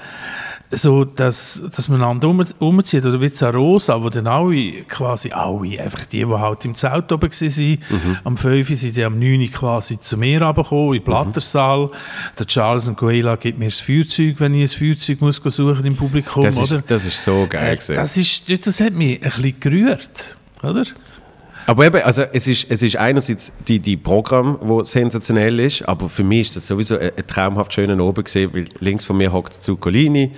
so, 0.76 1.04
dass, 1.04 1.62
dass 1.74 1.88
man 1.88 2.02
einander 2.02 2.28
um, 2.28 2.44
umzieht, 2.58 3.04
oder 3.04 3.20
wie 3.20 3.44
Rosa, 3.44 4.02
wo 4.02 4.08
dann 4.08 4.26
alle, 4.26 4.82
quasi 4.88 5.30
alle, 5.30 5.80
einfach 5.80 6.06
die, 6.06 6.24
die 6.24 6.26
halt 6.26 6.64
im 6.64 6.74
Zelt 6.74 7.10
oben 7.12 7.30
waren, 7.30 7.78
am 8.24 8.36
5 8.36 8.70
Uhr 8.70 8.76
sind 8.76 8.96
die 8.96 9.04
am 9.04 9.18
9 9.18 9.40
Uhr 9.40 9.48
quasi 9.48 9.98
zu 9.98 10.16
mir 10.16 10.42
runtergekommen, 10.42 10.94
in 10.94 11.00
den 11.00 11.04
Plattersaal. 11.04 11.90
Der 12.38 12.46
Charles 12.46 12.88
und 12.88 12.96
Goela 12.96 13.36
gibt 13.36 13.58
mir 13.58 13.66
das 13.66 13.80
Feuerzeug, 13.80 14.36
wenn 14.38 14.54
ich 14.54 14.72
ein 14.72 14.78
Feuerzeug 14.78 15.20
muss 15.20 15.36
suchen 15.36 15.84
im 15.84 15.96
Publikum, 15.96 16.42
Das 16.42 16.58
ist, 16.58 16.72
oder? 16.72 16.82
das 16.86 17.04
ist 17.04 17.22
so 17.22 17.46
geil 17.48 17.78
Äh, 17.88 17.94
das, 17.94 18.16
ist, 18.16 18.66
das 18.66 18.80
hat 18.80 18.92
mich 18.92 19.22
ein 19.22 19.30
bisschen 19.30 19.60
gerührt, 19.60 20.36
oder? 20.62 20.84
Aber 21.66 21.86
eben, 21.86 22.02
also 22.02 22.22
es 22.32 22.46
ist, 22.46 22.70
es 22.70 22.82
ist 22.82 22.96
einerseits 22.96 23.52
die, 23.66 23.78
die 23.78 23.96
Programm, 23.96 24.58
wo 24.60 24.82
sensationell 24.82 25.60
ist, 25.60 25.82
aber 25.82 26.08
für 26.08 26.24
mich 26.24 26.42
ist 26.42 26.56
das 26.56 26.66
sowieso 26.66 26.98
ein, 26.98 27.12
ein 27.16 27.26
traumhaft 27.26 27.72
schöner 27.72 28.02
Oben 28.04 28.24
gesehen, 28.24 28.52
weil 28.52 28.66
links 28.80 29.04
von 29.04 29.16
mir 29.16 29.32
hockt 29.32 29.54
Zuccolini, 29.54 30.32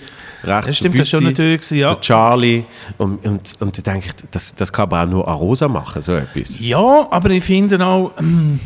rechts 0.45 0.67
Das 0.67 0.77
stimmt, 0.77 0.95
der 0.95 1.01
das 1.01 1.09
schon 1.11 1.21
Büssi, 1.21 1.33
natürlich 1.33 1.71
ja. 1.71 1.89
der 1.89 2.01
Charlie 2.01 2.65
und, 2.99 3.25
und, 3.27 3.57
und 3.61 3.79
da 3.79 3.93
denke 3.93 4.09
ich, 4.09 4.15
das, 4.31 4.55
das 4.55 4.73
kann 4.73 4.85
aber 4.85 5.03
auch 5.03 5.07
nur 5.07 5.29
Arosa 5.29 5.69
machen, 5.69 6.01
so 6.01 6.15
etwas. 6.15 6.59
Ja, 6.61 7.09
aber 7.11 7.31
ich 7.31 7.45
finde 7.45 7.85
auch, 7.85 8.13
ähm, 8.19 8.61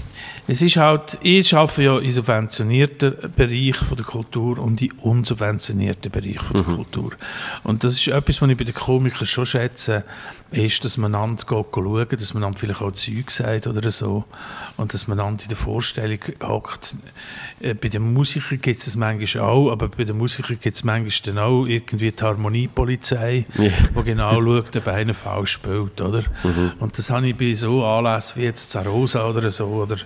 es 0.48 0.62
ist 0.62 0.76
halt, 0.76 1.18
ich 1.22 1.54
arbeite 1.54 1.82
ja 1.82 1.98
im 1.98 2.10
subventionierten 2.10 3.14
Bereich 3.36 3.76
von 3.76 3.96
der 3.96 4.06
Kultur 4.06 4.58
und 4.58 4.82
im 4.82 4.92
unsubventionierten 4.98 6.10
Bereich 6.10 6.40
von 6.40 6.56
der 6.56 6.74
Kultur. 6.74 7.12
Und 7.64 7.84
das 7.84 7.94
ist 7.94 8.08
etwas, 8.08 8.40
was 8.42 8.48
ich 8.50 8.56
bei 8.56 8.64
den 8.64 8.74
Komikern 8.74 9.26
schon 9.26 9.46
schätze, 9.46 10.04
ist, 10.52 10.84
dass 10.84 10.96
man 10.98 11.14
einander 11.14 11.44
schauen, 11.48 12.06
dass 12.10 12.34
man 12.34 12.54
vielleicht 12.54 12.82
auch 12.82 12.90
Zeug 12.92 13.30
sagt 13.30 13.68
oder 13.68 13.88
so 13.92 14.24
und 14.76 14.92
dass 14.92 15.06
man 15.06 15.20
einander 15.20 15.44
in 15.44 15.48
der 15.48 15.56
Vorstellung 15.56 16.18
hockt. 16.42 16.96
Äh, 17.60 17.74
Bei 17.74 17.88
den 17.88 18.12
Musikern 18.12 18.60
gibt 18.60 18.78
es 18.80 18.86
das 18.86 18.96
manchmal 18.96 19.44
auch, 19.44 19.70
aber 19.70 19.88
bei 19.88 20.02
den 20.02 20.18
Musikern 20.18 20.58
gibt 20.60 20.74
es 20.74 20.82
manchmal 20.82 21.34
dann 21.34 21.38
auch 21.44 21.66
irgendwie 21.66 22.10
die 22.10 22.20
Harmoniepolizei, 22.22 23.44
Ja. 23.58 23.68
die 23.96 24.02
genau 24.04 24.42
schaut, 24.42 24.74
ob 24.76 24.86
einer 24.88 25.14
falsch 25.14 25.52
spielt, 25.52 26.00
oder? 26.00 26.24
Und 26.80 26.98
das 26.98 27.10
habe 27.10 27.28
ich 27.28 27.36
bei 27.36 27.54
so 27.54 27.84
Anlässen 27.84 28.40
wie 28.40 28.44
jetzt 28.46 28.70
Zarosa 28.70 29.28
oder 29.28 29.50
so, 29.52 29.66
oder 29.66 29.96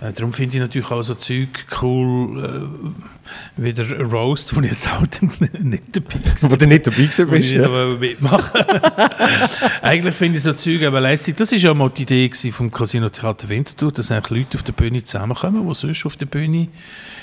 äh, 0.00 0.12
darum 0.12 0.32
finde 0.32 0.56
ich 0.56 0.60
natürlich 0.60 0.90
auch 0.90 1.02
so 1.02 1.14
Zeug 1.14 1.48
cool, 1.82 2.42
äh, 2.42 3.62
wie 3.62 3.72
der 3.72 4.00
Roast, 4.00 4.54
wo 4.56 4.60
ich 4.60 4.70
jetzt 4.70 4.90
halt 4.90 5.20
nicht 5.60 5.96
dabei 5.96 6.14
war. 6.14 6.50
Wo 6.50 6.56
du 6.56 6.66
nicht 6.66 6.86
dabei 6.86 6.96
gewesen 7.02 7.28
bist. 7.28 7.52
Ja. 7.52 7.68
mitmachen 7.98 8.64
Eigentlich 9.82 10.14
finde 10.14 10.38
ich 10.38 10.44
so 10.44 10.52
Zeug 10.52 10.82
aber 10.84 11.00
lässig. 11.00 11.36
Das 11.36 11.52
war 11.52 11.58
ja 11.58 11.74
mal 11.74 11.90
die 11.90 12.02
Idee 12.02 12.30
vom 12.50 12.70
Casino 12.70 13.08
Theater 13.08 13.48
Winterthur, 13.48 13.92
dass 13.92 14.10
eigentlich 14.10 14.40
Leute 14.40 14.58
auf 14.58 14.62
der 14.62 14.72
Bühne 14.72 15.04
zusammenkommen, 15.04 15.66
die 15.66 15.74
sonst 15.74 16.06
auf 16.06 16.16
der 16.16 16.26
Bühne 16.26 16.68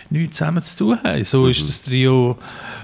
nichts 0.10 0.38
zusammen 0.38 0.63
zu 0.63 0.77
tun 0.77 1.00
haben. 1.04 1.24
So 1.24 1.48
ist 1.48 1.68
das 1.68 1.82
Trio 1.82 2.38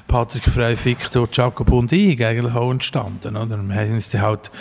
Patrick 0.07 0.43
Frey, 0.45 0.75
Victor, 0.83 1.27
Jacob 1.31 1.71
und 1.71 1.91
ich 1.91 2.23
eigentlich 2.23 2.53
auch 2.53 2.71
entstanden. 2.71 3.35
Oder? 3.35 3.57
Wir 3.57 3.75
haben 3.75 3.93
uns 3.93 4.09
dann 4.09 4.21
halt, 4.21 4.51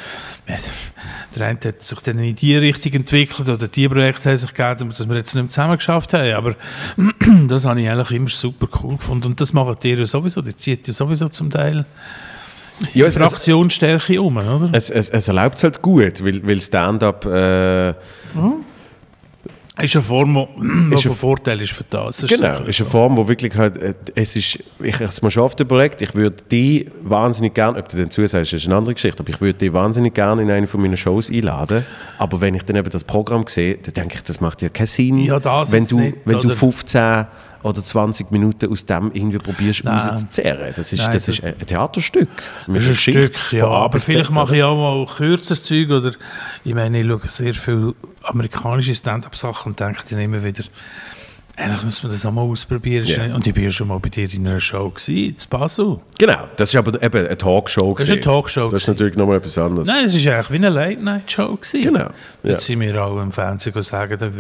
der 1.37 1.47
eine 1.47 1.59
hat 1.65 1.83
sich 1.83 1.99
dann 2.01 2.19
in 2.19 2.35
die 2.35 2.57
Richtung 2.57 2.93
entwickelt 2.93 3.49
oder 3.49 3.69
die 3.69 3.89
Projekte 3.89 4.31
haben 4.31 4.37
sich 4.37 4.55
gegeben, 4.55 4.92
dass 4.93 5.09
wir 5.09 5.17
jetzt 5.17 5.35
nicht 5.35 5.43
mehr 5.43 5.51
zusammen 5.51 5.77
geschafft 5.77 6.15
haben. 6.15 6.33
Aber 6.35 6.55
das 7.49 7.65
habe 7.65 7.81
ich 7.81 7.89
eigentlich 7.89 8.11
immer 8.11 8.29
super 8.29 8.69
cool 8.83 8.97
gefunden. 8.97 9.29
Und 9.29 9.41
das 9.41 9.53
macht 9.53 9.85
ihr 9.85 9.99
ja 9.99 10.07
sowieso, 10.07 10.43
die 10.43 10.57
zieht 10.57 10.87
ja 10.87 10.93
sowieso 10.93 11.29
zum 11.29 11.51
Teil 11.51 11.85
Ja, 12.95 13.07
es, 13.07 13.17
Fraktionsstärke 13.17 14.21
um, 14.21 14.37
oder? 14.37 14.71
es, 14.73 14.91
es, 14.91 15.11
es 15.11 15.29
erlaubt 15.29 15.57
es 15.57 15.65
halt 15.65 15.83
gut, 15.83 16.25
weil, 16.25 16.47
weil 16.47 16.61
Stand-up 16.61 17.25
äh, 17.27 17.95
ist 19.81 19.97
eine 19.97 20.03
Form, 20.03 20.35
die 20.91 20.95
Ist 20.95 21.03
von 21.03 21.11
eine- 21.13 21.19
Vorteil 21.19 21.61
ist 21.63 21.73
für 21.73 21.85
das. 21.89 22.19
Das 22.19 22.31
Genau, 22.31 22.59
ist 22.65 22.81
eine. 22.81 22.91
Form, 22.91 23.17
wo 23.17 23.27
wirklich 23.27 23.57
halt, 23.57 23.77
äh, 23.79 23.95
es 24.15 24.37
ist, 24.37 24.59
ich 24.83 24.95
habe 24.95 25.05
es 25.05 25.23
mir 25.23 25.31
schon 25.31 25.43
oft 25.45 25.59
überlegt, 25.61 26.03
ich 26.03 26.15
würde 26.15 26.37
die 26.51 26.91
wahnsinnig 27.03 27.55
gerne, 27.55 27.79
ob 27.79 27.89
du 27.89 27.97
dann 27.97 28.11
zusagst, 28.11 28.53
ist 28.53 28.67
eine 28.67 28.77
andere 28.77 28.95
Geschichte, 28.95 29.21
aber 29.23 29.31
ich 29.31 29.41
würde 29.41 29.59
die 29.59 29.73
wahnsinnig 29.73 30.13
gerne 30.15 30.43
in 30.43 30.51
eine 30.51 30.67
von 30.67 30.81
meinen 30.83 30.97
Shows 30.97 31.31
einladen, 31.31 31.87
aber 32.19 32.41
wenn 32.43 32.55
ich 32.55 32.65
dann 32.65 32.77
eben 32.77 32.91
das 32.91 33.05
Programm 33.05 33.45
sehe, 33.49 33.79
dann 33.79 33.95
denke 33.95 34.17
ich, 34.17 34.23
das 34.23 34.41
macht 34.41 34.61
ja 34.63 34.69
keinen 34.69 34.87
Sinn, 34.87 35.19
Ja, 35.21 35.41
das 35.41 35.73
wenn, 35.73 35.87
du, 35.87 35.99
nicht, 36.01 36.17
wenn 36.27 36.41
du 36.41 36.49
oder? 36.49 36.57
15 36.57 37.27
oder 37.63 37.83
20 37.83 38.31
Minuten 38.31 38.71
aus 38.71 38.87
dem 38.87 39.11
irgendwie 39.15 39.39
probierst 39.39 39.85
Nein. 39.85 39.99
rauszuzerren. 39.99 40.73
Das 40.75 40.93
ist, 40.93 41.01
Nein, 41.01 41.13
das 41.13 41.27
das- 41.27 41.39
ist 41.39 41.45
ein 41.45 41.59
Theaterstück. 41.67 42.29
Das 42.67 42.83
ist 42.83 42.89
ein 42.89 42.97
Stück, 42.97 43.53
ja. 43.53 43.67
Aber 43.67 44.01
vielleicht 44.01 44.31
mache 44.31 44.57
ich 44.57 44.63
auch 44.63 44.77
mal 44.77 45.07
kürzeres 45.15 45.63
Zeug 45.63 45.91
oder 45.91 46.13
ich 46.65 46.75
meine, 46.75 47.01
ich 47.01 47.07
schaue 47.07 47.21
sehr 47.29 47.55
viel 47.55 47.95
amerikanische 48.25 48.95
Stand-up-Sachen 48.95 49.73
und 49.73 49.81
denke 49.81 50.03
dann 50.11 50.19
immer 50.21 50.43
wieder, 50.45 50.65
eigentlich 51.57 51.83
müssen 51.83 52.05
wir 52.05 52.11
das 52.11 52.25
auch 52.25 52.33
mal 52.33 52.43
ausprobieren. 52.43 53.05
Ja. 53.05 53.35
Und 53.35 53.47
ich 53.47 53.53
bin 53.53 53.65
ja 53.65 53.71
schon 53.71 53.89
mal 53.89 53.99
bei 53.99 54.09
dir 54.09 54.33
in 54.33 54.47
einer 54.47 54.59
Show 54.59 54.89
gewesen, 54.89 55.15
in 55.15 55.37
Basel. 55.51 56.01
Genau, 56.19 56.47
das 56.57 56.71
ist 56.71 56.77
aber 56.77 57.03
eben 57.03 57.27
eine 57.27 57.37
Talkshow. 57.37 57.95
Das 57.95 58.07
ist 58.07 58.13
eine. 58.13 58.21
Talkshow 58.23 58.69
Das 58.69 58.83
ist 58.83 58.89
natürlich 58.89 59.17
nochmal 59.17 59.37
etwas 59.37 59.59
anderes. 59.59 59.87
Nein, 59.87 60.07
es 60.07 60.25
war 60.25 60.35
eigentlich 60.35 60.51
wie 60.51 60.57
eine 60.57 60.69
Late-Night-Show. 60.71 61.59
Genau, 61.73 61.99
ja. 61.99 62.11
Jetzt 62.43 62.65
sind 62.67 62.81
wir 62.81 63.05
auch 63.05 63.21
im 63.21 63.33
Fernsehen 63.33 63.83
sagen, 63.83 64.17
da 64.19 64.31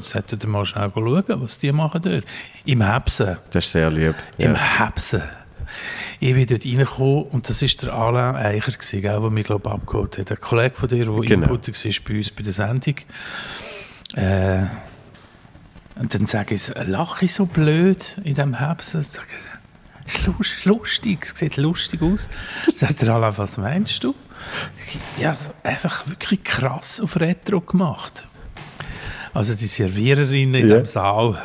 sollten 0.00 0.42
wir 0.42 0.48
mal 0.48 0.66
schnell 0.66 0.90
schauen, 0.92 1.24
was 1.28 1.58
die 1.58 1.70
machen 1.72 2.02
dort. 2.02 2.24
Im 2.64 2.82
Hebsen. 2.82 3.36
Das 3.50 3.64
ist 3.66 3.72
sehr 3.72 3.90
lieb. 3.90 4.14
Im 4.38 4.54
Ja. 4.54 4.86
Hebsen. 4.86 5.22
Ich 6.18 6.34
bin 6.34 6.46
dort 6.46 6.64
reingekommen 6.66 7.22
und 7.30 7.48
das 7.48 7.62
war 7.62 7.68
der 7.82 7.94
Alain 7.94 8.36
Eicher, 8.36 8.72
gewesen, 8.72 9.00
gell, 9.02 9.20
der 9.20 9.30
mich 9.30 9.46
glaub, 9.46 9.66
abgeholt 9.68 10.18
hat. 10.18 10.30
Ein 10.30 10.40
Kollege 10.40 10.74
von 10.74 10.88
dir, 10.88 11.04
der 11.04 11.14
Genau. 11.14 11.46
Input 11.46 11.68
war 11.68 11.92
bei 12.08 12.16
uns 12.16 12.30
bei 12.32 12.42
der 12.42 12.52
Sendung. 12.52 12.94
Äh, 14.16 14.62
und 16.00 16.14
dann 16.14 16.26
sage 16.26 16.54
ich, 16.56 16.72
lache 16.86 17.26
ich 17.26 17.34
so 17.34 17.46
blöd 17.46 18.18
in 18.24 18.34
diesem? 18.34 18.56
Sag 18.80 19.26
ich, 20.08 20.14
ist 20.14 20.26
lust- 20.26 20.64
lustig, 20.64 21.24
es 21.32 21.38
sieht 21.38 21.56
lustig 21.56 22.02
aus. 22.02 22.28
Sagt 22.74 23.02
der 23.02 23.10
Alain, 23.10 23.36
was 23.36 23.58
meinst 23.58 24.02
du? 24.02 24.14
Ja, 25.18 25.36
einfach 25.62 26.08
wirklich 26.08 26.42
krass 26.42 27.00
auf 27.00 27.20
Retro 27.20 27.60
gemacht. 27.60 28.24
Also 29.34 29.54
die 29.54 29.68
Serviererinnen 29.68 30.54
in 30.54 30.68
Ja. 30.68 30.78
diesem 30.78 30.86
Saal, 30.86 31.38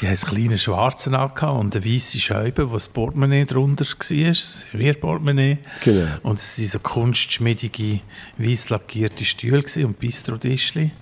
die 0.00 0.06
haben 0.06 0.16
einen 0.16 0.34
kleinen 0.36 0.58
schwarzen 0.58 1.14
angehabt 1.14 1.58
und 1.60 1.76
eine 1.76 1.84
weiße 1.84 2.18
Scheibe, 2.20 2.70
wo 2.70 2.74
das 2.74 2.88
Portemonnaie 2.88 3.44
drunter 3.44 3.84
war, 3.84 4.28
das 4.28 4.60
Servierportemonnaie. 4.70 5.58
Genau. 5.84 6.06
Und 6.22 6.38
es 6.40 6.58
waren 6.58 6.66
so 6.68 6.78
kunstschmiedige, 6.78 8.00
weiß 8.38 8.70
lackierte 8.70 9.24
Stühle 9.26 9.62
und 9.84 9.98
Bistrotischli. 9.98 10.92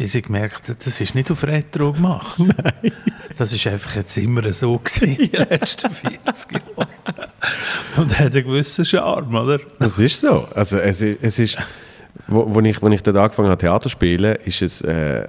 Bis 0.00 0.14
ich 0.14 0.24
gemerkt 0.24 0.66
habe, 0.66 0.78
das 0.82 0.98
ist 0.98 1.14
nicht 1.14 1.30
auf 1.30 1.44
Retro 1.44 1.92
gemacht. 1.92 2.38
Das 3.36 3.54
ist 3.54 3.66
einfach 3.66 3.96
jetzt 3.96 4.14
immer 4.18 4.52
so 4.52 4.76
gewesen, 4.78 5.16
die 5.16 5.36
letzten 5.36 5.90
40 5.90 6.52
Jahre. 6.52 6.88
Und 7.96 8.18
hat 8.18 8.34
einen 8.34 8.44
gewissen 8.44 8.84
Charme, 8.84 9.34
oder? 9.34 9.58
Das 9.78 9.98
ist 9.98 10.20
so. 10.20 10.46
Also 10.54 10.78
es, 10.78 11.00
es 11.00 11.38
ist, 11.38 11.56
wo, 12.26 12.54
wo, 12.54 12.60
ich, 12.60 12.82
wo 12.82 12.88
ich 12.88 13.02
dort 13.02 13.16
angefangen 13.16 13.48
habe, 13.48 13.58
Theater 13.58 13.84
zu 13.84 13.88
spielen, 13.90 14.36
ist 14.44 14.60
es, 14.60 14.82
äh, 14.82 15.26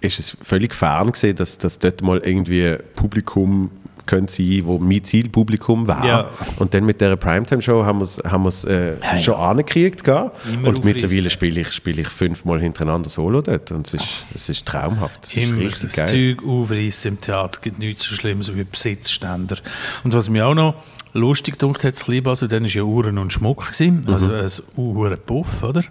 ist 0.00 0.20
es 0.20 0.36
völlig 0.42 0.74
fern 0.74 1.10
gewesen, 1.10 1.34
dass, 1.34 1.58
dass 1.58 1.80
dort 1.80 2.02
mal 2.02 2.18
irgendwie 2.18 2.76
Publikum 2.94 3.70
könnte 4.08 4.32
sein, 4.32 4.62
wo 4.64 4.78
mein 4.78 5.04
Zielpublikum 5.04 5.86
war. 5.86 6.04
Ja. 6.04 6.28
Und 6.58 6.74
dann 6.74 6.84
mit 6.84 7.00
dieser 7.00 7.16
Primetime-Show 7.16 7.84
haben 7.84 7.98
wir 8.00 8.04
es 8.04 8.18
haben 8.28 8.42
wir's, 8.44 8.64
äh, 8.64 8.96
Ja, 9.00 9.16
schon 9.18 9.34
angekriegt. 9.36 10.02
gell? 10.02 10.32
Immer 10.52 10.68
Und 10.70 10.84
mittlerweile 10.84 11.30
spiele 11.30 11.60
ich, 11.60 11.70
spiele 11.70 12.02
ich 12.02 12.08
fünfmal 12.08 12.60
hintereinander 12.60 13.08
Solo 13.08 13.40
dort. 13.42 13.70
Und 13.70 13.86
es 13.86 13.94
ist, 13.94 14.08
es 14.34 14.48
ist 14.48 14.66
traumhaft. 14.66 15.24
Es 15.24 15.36
ist 15.36 15.50
Immer 15.50 15.60
richtig 15.62 15.92
das 15.94 16.10
geil. 16.10 16.36
Zeug 16.36 16.48
aufreißen 16.48 17.08
im 17.12 17.20
Theater 17.20 17.60
gibt 17.62 17.78
nichts 17.78 18.02
so 18.08 18.14
Schlimmes 18.16 18.52
wie 18.54 18.64
Besitzständer. 18.64 19.58
Und 20.02 20.12
was 20.14 20.28
mir 20.28 20.46
auch 20.46 20.54
noch 20.54 20.74
lustig 21.14 21.58
gedacht 21.58 21.84
hat, 21.84 21.94
das 21.94 22.04
Kleinbasel, 22.04 22.48
dann 22.48 22.62
war 22.64 22.68
ja 22.70 22.82
Uhren 22.82 23.16
und 23.18 23.32
Schmuck, 23.32 23.64
gewesen, 23.64 24.02
Mhm. 24.06 24.12
also 24.12 24.30
ein 24.30 24.46
Uhren 24.76 25.18
Puff, 25.18 25.62
oder? 25.62 25.82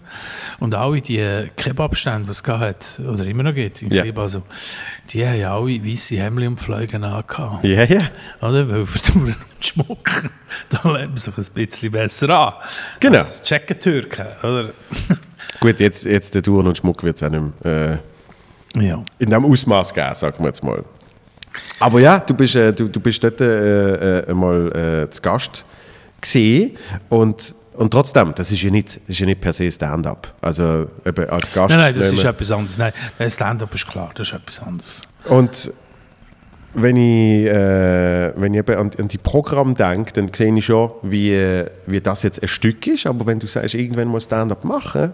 Und 0.59 0.75
alle 0.75 1.01
die 1.01 1.49
Kebabstände, 1.55 2.25
die 2.25 2.31
es 2.31 2.43
hat, 2.43 3.01
oder 3.05 3.25
immer 3.25 3.43
noch 3.43 3.53
gibt 3.53 3.81
in 3.81 3.91
Ja. 3.91 4.03
Kleinbasel, 4.03 4.43
die 5.09 5.25
haben 5.25 5.39
ja 5.39 5.55
alle 5.55 5.83
weisse 5.85 6.17
Hemden 6.17 6.47
und 6.49 6.59
Fliegen 6.59 7.03
angehabt. 7.03 7.63
Ja, 7.65 7.83
ja. 7.83 7.97
Oder? 8.41 8.69
Weil 8.69 8.79
Uhren 8.81 8.95
und 9.15 9.65
Schmuck, 9.65 10.29
da 10.69 10.79
man 10.83 11.17
sich 11.17 11.37
ein 11.37 11.45
bisschen 11.53 11.91
besser 11.91 12.29
an. 12.29 12.53
Genau. 12.99 13.19
Als 13.19 13.41
Tschechen-Türken, 13.43 14.27
oder? 14.43 14.69
Gut, 15.59 15.79
jetzt, 15.79 16.05
jetzt 16.05 16.35
der 16.35 16.43
Touren 16.43 16.67
und 16.67 16.77
Schmuck 16.77 17.03
wird 17.03 17.17
es 17.17 17.23
auch 17.23 17.29
nicht 17.29 17.43
mehr, 17.63 17.99
äh, 18.75 18.85
ja. 18.85 19.03
in 19.17 19.29
diesem 19.29 19.45
Ausmaß 19.45 19.93
geben, 19.93 20.15
sagen 20.15 20.35
wir 20.39 20.47
jetzt 20.47 20.63
mal. 20.63 20.83
Aber 21.79 21.99
ja, 21.99 22.19
du 22.19 22.33
bist, 22.33 22.55
äh, 22.55 22.73
du, 22.73 22.87
du 22.87 22.99
bist 22.99 23.23
dort 23.23 23.41
äh, 23.41 24.19
äh, 24.19 24.33
mal 24.33 25.03
äh, 25.05 25.09
zu 25.09 25.21
Gast 25.21 25.65
gesehen 26.21 26.77
und, 27.09 27.55
und 27.73 27.91
trotzdem, 27.91 28.33
das 28.35 28.51
ist 28.51 28.61
ja 28.61 28.69
nicht, 28.69 28.97
das 28.97 29.01
ist 29.07 29.19
ja 29.19 29.25
nicht 29.25 29.41
per 29.41 29.53
se 29.53 29.71
Stand-up. 29.71 30.33
Also 30.41 30.87
eben 31.05 31.29
als 31.29 31.51
Gast. 31.51 31.75
Nein, 31.75 31.93
nein, 31.93 31.99
das 31.99 32.13
ist 32.13 32.23
etwas 32.23 32.51
anderes. 32.51 32.77
Nein, 32.77 32.93
Stand-up 33.29 33.73
ist 33.73 33.87
klar, 33.87 34.11
das 34.15 34.27
ist 34.27 34.33
etwas 34.33 34.59
anderes. 34.61 35.01
Und 35.25 35.71
wenn 36.73 36.97
ich, 36.97 37.45
äh, 37.45 38.33
wenn 38.35 38.53
ich 38.53 38.59
eben 38.59 38.75
an, 38.77 38.91
an 38.97 39.07
die 39.07 39.17
Programme 39.17 39.73
denke, 39.73 40.13
dann 40.13 40.31
sehe 40.33 40.55
ich 40.55 40.65
schon, 40.65 40.91
wie, 41.01 41.33
äh, 41.33 41.69
wie 41.85 42.01
das 42.01 42.23
jetzt 42.23 42.41
ein 42.41 42.47
Stück 42.47 42.85
ist. 42.87 43.05
Aber 43.05 43.25
wenn 43.25 43.39
du 43.39 43.47
sagst, 43.47 43.73
irgendwann 43.73 44.07
muss 44.07 44.25
Stand-up 44.25 44.63
machen, 44.63 45.13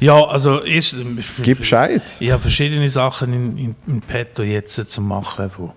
Ja, 0.00 0.24
also 0.24 0.62
erst, 0.62 0.94
ähm, 0.94 1.18
gib 1.42 1.58
Bescheid. 1.58 2.16
Ich 2.20 2.30
habe 2.30 2.42
verschiedene 2.42 2.88
Sachen 2.88 3.32
in, 3.32 3.58
in, 3.58 3.76
in 3.86 4.00
petto 4.00 4.42
jetzt 4.42 4.74
zu 4.90 5.00
machen, 5.00 5.50
die 5.58 5.70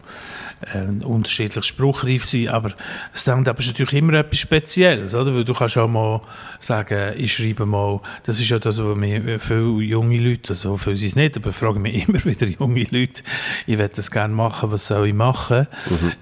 äh, 0.73 1.05
unterschiedlich 1.05 1.65
spruchreif 1.65 2.25
sind, 2.25 2.49
aber 2.49 2.71
Stand-up 3.13 3.59
ist 3.59 3.67
natürlich 3.67 3.93
immer 3.93 4.13
etwas 4.13 4.39
Spezielles, 4.39 5.13
oder? 5.13 5.35
Weil 5.35 5.43
du 5.43 5.53
kannst 5.53 5.77
auch 5.77 5.87
mal 5.87 6.21
sagen, 6.59 7.13
ich 7.17 7.33
schreibe 7.33 7.65
mal, 7.65 8.01
das 8.23 8.39
ist 8.39 8.49
ja 8.49 8.59
das, 8.59 8.83
was 8.83 8.97
mir 8.97 9.23
äh, 9.25 9.39
viele 9.39 9.81
junge 9.81 10.17
Leute, 10.17 10.49
also 10.49 10.77
viele 10.77 10.97
sind 10.97 11.09
es 11.09 11.15
nicht, 11.15 11.37
aber 11.37 11.51
fragen 11.51 11.81
mich 11.81 12.07
immer 12.07 12.23
wieder 12.25 12.47
junge 12.47 12.87
Leute, 12.89 13.23
ich 13.65 13.77
werde 13.77 13.95
das 13.95 14.09
gerne 14.09 14.33
machen, 14.33 14.71
was 14.71 14.87
soll 14.87 15.07
ich 15.07 15.13
machen? 15.13 15.67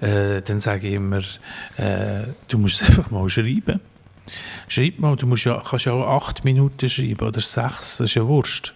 Äh, 0.00 0.42
dann 0.42 0.60
sage 0.60 0.88
ich 0.88 0.94
immer, 0.94 1.22
äh, 1.76 2.24
du 2.48 2.58
musst 2.58 2.82
es 2.82 2.88
einfach 2.88 3.10
mal 3.10 3.28
schreiben. 3.28 3.80
Schreib 4.68 4.98
mal, 4.98 5.16
du 5.16 5.26
musst 5.26 5.44
ja, 5.44 5.62
kannst 5.68 5.86
ja 5.86 5.92
auch 5.92 6.16
acht 6.16 6.44
Minuten 6.44 6.88
schreiben 6.88 7.26
oder 7.26 7.40
sechs, 7.40 7.98
das 7.98 8.00
ist 8.00 8.14
ja 8.14 8.26
Wurst. 8.26 8.74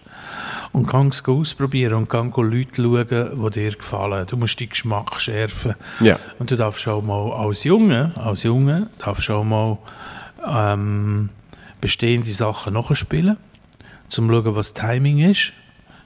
Und 0.71 0.87
kannst 0.87 1.21
es 1.21 1.27
ausprobieren 1.27 1.93
und 1.95 2.09
kann 2.09 2.31
Leute 2.31 2.81
schauen, 2.81 3.41
die 3.45 3.59
dir 3.59 3.75
gefallen. 3.75 4.25
Du 4.27 4.37
musst 4.37 4.59
deinen 4.59 4.69
Geschmack 4.69 5.19
schärfen. 5.19 5.75
Ja. 5.99 6.17
Und 6.39 6.49
du 6.49 6.55
darfst 6.55 6.87
auch 6.87 7.01
mal 7.01 7.33
als 7.33 7.65
Junge, 7.65 8.13
als 8.15 8.43
Junge 8.43 8.87
darfst 8.99 9.29
auch 9.29 9.43
mal 9.43 9.77
ähm, 10.47 11.29
bestehende 11.81 12.31
Sachen 12.31 12.73
nachspielen, 12.73 13.35
um 13.37 14.09
zu 14.09 14.25
schauen, 14.25 14.55
was 14.55 14.73
Timing 14.73 15.19
ist. 15.19 15.53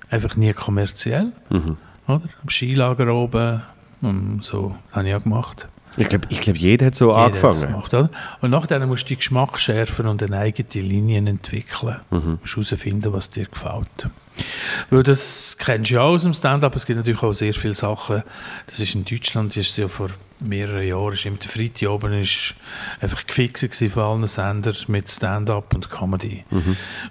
Einfach 0.10 0.36
nie 0.36 0.54
kommerziell. 0.54 1.32
Mhm. 1.50 1.78
Oder? 2.08 2.22
Am 2.42 2.50
Skilager 2.50 3.14
oben, 3.14 3.62
ähm, 4.04 4.40
so 4.42 4.76
habe 4.92 5.08
ich 5.08 5.16
auch 5.16 5.24
gemacht. 5.24 5.68
Ich 5.98 6.10
glaube, 6.10 6.28
ich 6.30 6.42
glaub, 6.42 6.58
jeder 6.58 6.88
hat 6.88 6.96
so 6.96 7.10
Jeder 7.10 7.26
angefangen. 7.26 7.62
Gemacht, 7.62 7.94
oder? 7.94 8.10
Und 8.42 8.50
nachher 8.50 8.86
musst 8.86 9.04
du 9.04 9.10
den 9.10 9.18
Geschmack 9.18 9.60
schärfen 9.60 10.08
und 10.08 10.22
eine 10.22 10.38
eigene 10.38 10.86
Linien 10.86 11.28
entwickeln. 11.28 11.98
Mhm. 12.12 12.40
Du 12.44 12.60
musst 12.60 12.72
herausfinden, 12.72 13.14
was 13.14 13.30
dir 13.30 13.46
gefällt. 13.46 14.10
Weil 14.90 15.04
das 15.04 15.56
kennst 15.58 15.92
du 15.92 15.96
ja 15.96 16.02
aus 16.02 16.24
dem 16.24 16.34
Stand-up. 16.34 16.76
Es 16.76 16.86
gibt 16.86 16.98
natürlich 16.98 17.24
auch 17.24 17.34
sehr 17.34 17.54
viele 17.54 17.74
Sachen. 17.74 18.24
Das 18.68 18.80
ist 18.80 18.96
in 18.96 19.06
Deutschland, 19.06 19.52
das 19.52 19.68
ist 19.68 19.78
ja 19.78 19.88
vor 19.88 20.10
mehreren 20.40 20.86
Jahren, 20.86 21.14
ist 21.14 21.26
immer 21.26 21.38
der 21.38 21.50
Freitag 21.50 21.90
oben 21.90 22.14
ist 22.14 22.56
einfach 23.00 23.26
gefixt 23.26 23.84
von 23.92 24.04
allen 24.04 24.28
Sendern 24.28 24.76
mit 24.88 25.10
Stand-up 25.10 25.74
und 25.74 25.90
Comedy. 25.90 26.44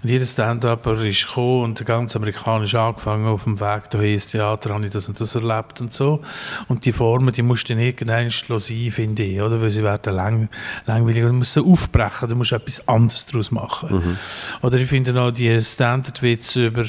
Und 0.03 0.11
jeder 0.11 0.27
Stand-Upper 0.27 1.03
ist 1.05 1.27
gekommen 1.27 1.65
und 1.65 1.79
der 1.79 1.87
ganze 1.87 2.19
Amerikanische 2.19 2.81
angefangen 2.81 3.27
auf 3.27 3.45
dem 3.45 3.61
Weg 3.61 3.91
dahin 3.91 4.15
ins 4.15 4.27
Theater, 4.27 4.75
habe 4.75 4.85
ich 4.85 4.93
das 4.93 5.09
und 5.09 5.21
das 5.21 5.35
erlebt 5.35 5.81
und 5.81 5.93
so. 5.93 6.21
Und 6.69 6.85
die 6.85 6.93
Formen, 6.93 7.33
die 7.33 7.43
musst 7.43 7.69
du 7.69 7.75
dann 7.75 7.83
irgendwann 7.83 8.31
sein, 8.31 8.91
finde 8.91 9.23
ich, 9.23 9.41
oder? 9.41 9.61
Weil 9.61 9.71
sie 9.71 9.83
werden 9.83 10.15
lang, 10.15 10.49
langweilig. 10.87 11.23
Du 11.23 11.33
musst 11.33 11.55
sie 11.55 11.63
aufbrechen, 11.63 12.29
du 12.29 12.37
musst 12.37 12.53
etwas 12.53 12.87
anderes 12.87 13.27
daraus 13.27 13.51
machen. 13.51 14.19
Oder 14.63 14.79
ich 14.79 14.89
finde 14.89 15.19
auch 15.21 15.31
die 15.31 15.63
Standardwitze 15.63 16.67
über 16.67 16.85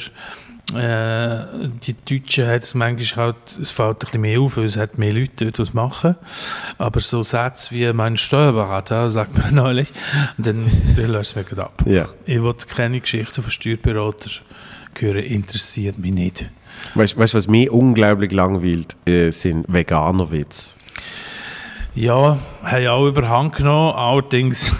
äh, 0.74 1.44
die 1.86 1.94
Deutschen 2.04 2.48
hat 2.48 2.64
es 2.64 2.74
manchmal 2.74 3.26
halt, 3.26 3.36
es 3.62 3.70
fällt 3.70 3.96
ein 3.96 3.98
bisschen 3.98 4.20
mehr 4.20 4.40
auf, 4.40 4.56
weil 4.56 4.64
es 4.64 4.76
hat 4.76 4.98
mehr 4.98 5.12
Leute, 5.12 5.46
die 5.46 5.52
das 5.52 5.74
machen. 5.74 6.16
Aber 6.76 7.00
so 7.00 7.22
Sätze 7.22 7.72
wie 7.72 7.92
mein 7.92 8.16
Steuerberater, 8.16 9.08
sagt 9.10 9.38
man 9.38 9.54
neulich, 9.54 9.92
und 10.36 10.46
dann, 10.46 10.64
dann 10.96 11.10
lässt 11.10 11.36
es 11.36 11.50
mir 11.50 11.58
ab. 11.62 11.82
Ja. 11.86 12.06
Ich 12.24 12.42
will 12.42 12.54
keine 12.54 13.00
Geschichten 13.00 13.42
von 13.42 13.50
Steuerberatern 13.50 14.32
hören, 14.98 15.18
interessiert 15.18 15.98
mich 15.98 16.12
nicht. 16.12 16.50
Weißt 16.94 17.16
du, 17.16 17.34
was 17.34 17.46
mich 17.46 17.70
unglaublich 17.70 18.32
langweilt, 18.32 18.96
äh, 19.06 19.30
sind 19.30 19.66
Veganerwitze. 19.68 20.74
Ja, 21.94 22.38
haben 22.62 22.86
auch 22.88 23.06
überhand 23.06 23.54
genommen, 23.54 23.94
allerdings 23.94 24.70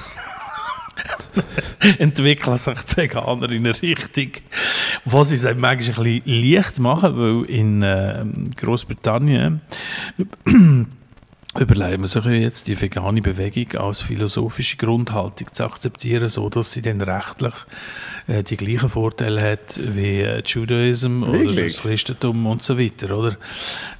entwickeln 1.98 2.58
sich 2.58 2.78
die 2.82 2.96
Veganer 2.98 3.50
in 3.50 3.66
eine 3.66 3.80
Richtung, 3.80 4.32
wo 5.06 5.24
sie 5.24 5.36
es 5.36 5.44
manchmal 5.44 5.72
ein 5.72 5.78
bisschen 5.78 6.22
leicht 6.24 6.78
machen, 6.78 7.16
weil 7.16 7.44
in 7.44 7.82
äh, 7.82 8.24
Großbritannien 8.56 9.60
überlegen 11.60 12.02
wir 12.02 12.08
sich 12.08 12.24
jetzt 12.24 12.68
die 12.68 12.80
vegane 12.80 13.20
Bewegung 13.22 13.80
als 13.80 14.00
philosophische 14.00 14.76
Grundhaltung 14.76 15.52
zu 15.52 15.64
akzeptieren, 15.64 16.28
so 16.28 16.48
dass 16.48 16.72
sie 16.72 16.82
dann 16.82 17.00
rechtlich 17.00 17.54
äh, 18.26 18.42
die 18.42 18.56
gleichen 18.56 18.88
Vorteile 18.88 19.40
hat 19.52 19.80
wie 19.82 20.20
äh, 20.20 20.42
Judaism 20.44 21.22
oder 21.22 21.40
Wirklich? 21.40 21.74
das 21.76 21.82
Christentum 21.82 22.46
und 22.46 22.62
so 22.62 22.78
weiter, 22.78 23.16
oder? 23.16 23.36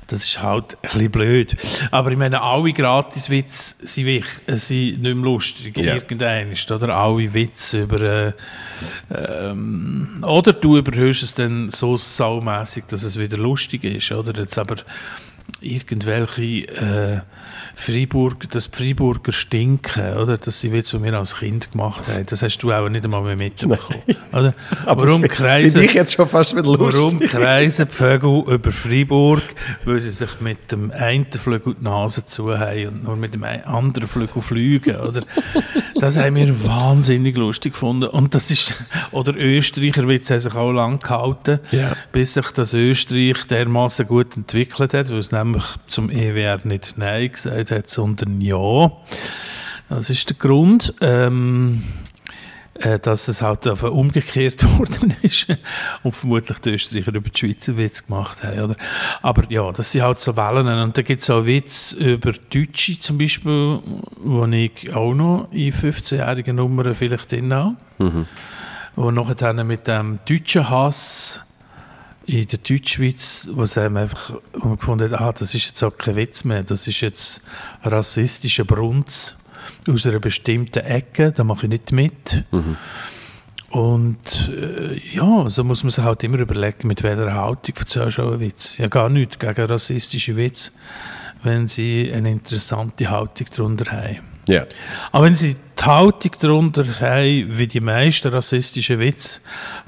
Das 0.09 0.23
ist 0.23 0.41
halt 0.41 0.75
ein 0.75 0.79
bisschen 0.83 1.11
blöd. 1.11 1.57
Aber 1.91 2.13
ich 2.13 2.17
meine, 2.17 2.41
alle 2.41 2.73
Gratiswitze 2.73 3.75
sind, 3.85 4.07
wich- 4.07 4.25
äh, 4.47 4.57
sind 4.57 5.03
nicht 5.03 5.15
mehr 5.17 5.25
lustig. 5.25 5.77
Ja. 5.79 5.95
Irgendein 5.95 6.53
ist, 6.53 6.71
oder? 6.71 6.95
Alle 6.97 7.35
Witze 7.35 7.83
über... 7.83 8.01
Äh, 8.01 8.33
ähm, 9.13 10.25
oder 10.25 10.53
du 10.53 10.77
überhörst 10.79 11.23
es 11.25 11.35
dann 11.35 11.71
so 11.71 11.97
saumässig, 11.97 12.85
dass 12.89 13.03
es 13.03 13.19
wieder 13.19 13.37
lustig 13.37 13.83
ist, 13.83 14.13
oder? 14.13 14.39
Jetzt 14.39 14.59
aber 14.59 14.77
irgendwelche 15.61 16.43
äh, 16.69 17.21
Freiburg, 17.75 18.49
das 18.51 18.71
die 18.71 18.77
Freiburger 18.77 19.33
stinken, 19.33 20.15
oder? 20.17 20.39
Das 20.39 20.61
sind 20.61 20.73
Witze, 20.73 20.97
die 20.99 21.05
wir 21.05 21.15
als 21.15 21.37
Kind 21.37 21.71
gemacht 21.73 22.03
haben. 22.09 22.25
Das 22.27 22.43
hast 22.43 22.59
du 22.59 22.73
auch 22.73 22.89
nicht 22.89 23.05
einmal 23.05 23.23
mehr 23.23 23.37
mitbekommen, 23.37 24.03
oder? 24.33 24.55
Warum 24.87 25.25
f- 25.25 25.31
kreisen... 25.31 25.83
Ich 25.83 25.93
jetzt 25.95 26.15
schon 26.15 26.29
fast 26.29 26.55
wieder 26.57 26.65
lustig. 26.65 26.95
Warum 26.95 27.21
kreisen 27.21 27.87
die 27.91 27.95
Vögel 27.95 28.45
über 28.49 28.73
Freiburg? 28.73 29.43
Weil 29.85 30.01
sie 30.01 30.11
sich 30.11 30.41
mit 30.41 30.73
dem 30.73 30.91
einen 30.91 31.27
Flügel 31.31 31.75
die 31.79 31.85
Nase 31.85 32.25
zu 32.25 32.57
haben 32.59 32.87
und 32.89 33.05
nur 33.05 33.17
mit 33.17 33.35
dem 33.35 33.45
anderen 33.45 34.09
Flügel 34.09 34.41
fliegen. 34.43 34.97
Oder? 34.97 35.21
Das 36.01 36.17
haben 36.17 36.35
wir 36.37 36.67
wahnsinnig 36.67 37.37
lustig 37.37 37.73
gefunden. 37.75 38.09
Und 38.09 38.35
das 38.35 38.51
ist, 38.51 38.75
oder 39.13 39.35
Österreicher 39.37 40.09
Witze 40.09 40.35
haben 40.35 40.41
sich 40.41 40.55
auch 40.55 40.73
lang 40.73 40.99
gehalten, 40.99 41.61
Ja. 41.73 41.93
bis 42.13 42.35
sich 42.35 42.47
das 42.53 42.73
Österreich 42.75 43.47
dermaßen 43.49 44.07
gut 44.07 44.37
entwickelt 44.37 44.95
hat, 44.95 45.11
weil 45.11 45.19
es 45.19 45.31
nämlich 45.37 45.65
zum 45.87 46.11
EWR 46.11 46.61
nicht 46.65 46.99
Nein 46.99 47.31
gesagt 47.31 47.71
hat, 47.71 47.89
sondern 47.89 48.41
Ja. 48.41 48.93
Das 49.89 50.11
ist 50.11 50.29
der 50.29 50.37
Grund. 50.37 50.95
Ähm, 51.01 51.83
äh, 52.81 52.99
dass 52.99 53.29
es 53.29 53.41
halt 53.41 53.67
umgekehrt 53.67 54.63
worden 54.79 55.15
ist 55.23 55.47
und 56.03 56.13
vermutlich 56.13 56.59
die 56.59 56.75
Österreicher 56.75 57.15
über 57.15 57.31
die 57.31 57.39
Schweizer 57.39 57.77
Witz 57.77 58.07
gemacht 58.07 58.43
haben. 58.43 58.61
Oder? 58.61 58.77
Aber 59.23 59.45
ja, 59.49 59.73
das 59.73 59.93
sind 59.93 60.03
halt 60.03 60.21
so 60.21 60.37
Wellen. 60.37 60.67
Und 60.67 60.97
da 60.97 61.03
gibt 61.03 61.23
es 61.23 61.31
auch 61.31 61.47
Witze 61.47 61.97
über 61.97 62.33
Deutsche 62.33 62.99
zum 62.99 63.17
Beispiel, 63.17 63.81
wo 64.23 64.45
ich 64.45 64.95
auch 64.95 65.15
noch 65.15 65.49
in 65.53 65.73
15-jährigen 65.73 66.57
Nummern 66.57 66.95
vielleicht 66.95 67.33
drin 67.33 67.55
habe. 67.55 67.77
Wo 68.95 69.11
nachher 69.11 69.53
mit 69.65 69.87
dem 69.87 70.19
deutschen 70.29 70.69
Hass 70.69 71.41
in 72.27 72.47
der 72.47 72.59
Deutschschweiz, 72.59 73.49
wo 73.53 73.65
sie 73.67 73.83
einfach 73.83 74.35
wo 74.53 74.69
man 74.69 74.79
gefunden 74.79 75.13
hat, 75.13 75.21
ah, 75.21 75.33
das 75.33 75.55
ist 75.55 75.67
jetzt 75.67 75.83
auch 75.83 75.97
kein 75.97 76.17
Witz 76.17 76.45
mehr, 76.45 76.63
das 76.63 76.87
ist 76.87 77.01
jetzt 77.01 77.43
rassistischer 77.83 78.65
Brunz 78.65 79.37
aus 79.89 80.07
einer 80.07 80.19
bestimmten 80.19 80.85
Ecke, 80.85 81.33
da 81.33 81.45
mache 81.45 81.67
ich 81.67 81.71
nicht 81.71 81.93
mit. 81.93 82.45
Und 83.71 84.51
äh, 84.51 85.01
ja, 85.15 85.49
so 85.51 85.65
muss 85.65 85.83
man 85.83 85.91
sich 85.91 86.05
halt 86.05 86.23
immer 86.25 86.39
überlegen, 86.39 86.89
mit 86.89 87.03
welcher 87.03 87.35
Haltung 87.35 87.75
erzählst 87.77 88.19
du 88.19 88.23
einen 88.23 88.41
Witz. 88.41 88.79
Ja, 88.79 88.89
gar 88.89 89.09
nichts 89.09 89.39
gegen 89.39 89.67
rassistische 89.67 90.37
Witz, 90.37 90.73
wenn 91.43 91.69
sie 91.69 92.11
eine 92.15 92.31
interessante 92.31 93.11
Haltung 93.11 93.47
darunter 93.55 93.91
haben. 93.93 94.19
Ja. 94.49 94.67
Aber 95.13 95.27
wenn 95.27 95.37
sie 95.37 95.57
Haltung 95.87 96.33
darunter 96.41 97.01
haben, 97.01 97.59
wie 97.59 97.67
die 97.67 97.81
meisten 97.81 98.29
rassistischen 98.29 98.99
Witze, 98.99 99.41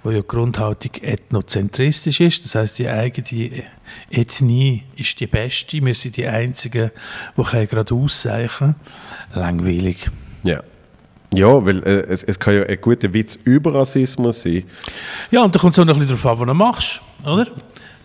wo 0.02 0.10
ja 0.10 0.20
die 0.20 0.26
Grundhaltung 0.26 0.92
ethnozentristisch 1.02 2.20
ist, 2.20 2.44
das 2.44 2.54
heißt 2.54 2.78
die 2.78 2.88
eigene 2.88 3.64
Ethnie 4.10 4.84
ist 4.96 5.18
die 5.20 5.26
beste, 5.26 5.84
wir 5.84 5.94
sind 5.94 6.16
die 6.16 6.26
Einzigen, 6.26 6.90
die 7.36 7.66
gerade 7.66 7.94
auszeichnen 7.94 8.74
langweilig. 9.34 10.10
Ja. 10.42 10.62
Ja, 11.34 11.64
weil 11.64 11.82
äh, 11.82 12.06
es, 12.08 12.22
es 12.22 12.38
kann 12.38 12.54
ja 12.54 12.62
ein 12.62 12.80
guter 12.80 13.12
Witz 13.12 13.38
über 13.44 13.74
Rassismus 13.74 14.42
sein. 14.42 14.64
Ja, 15.30 15.44
und 15.44 15.54
da 15.54 15.58
kommt 15.58 15.74
es 15.74 15.78
auch 15.78 15.84
noch 15.84 15.94
ein 15.94 16.00
bisschen 16.00 16.16
darauf 16.16 16.40
an, 16.40 16.46
was 16.46 16.46
du 16.46 16.54
machst, 16.54 17.02
oder? 17.26 17.46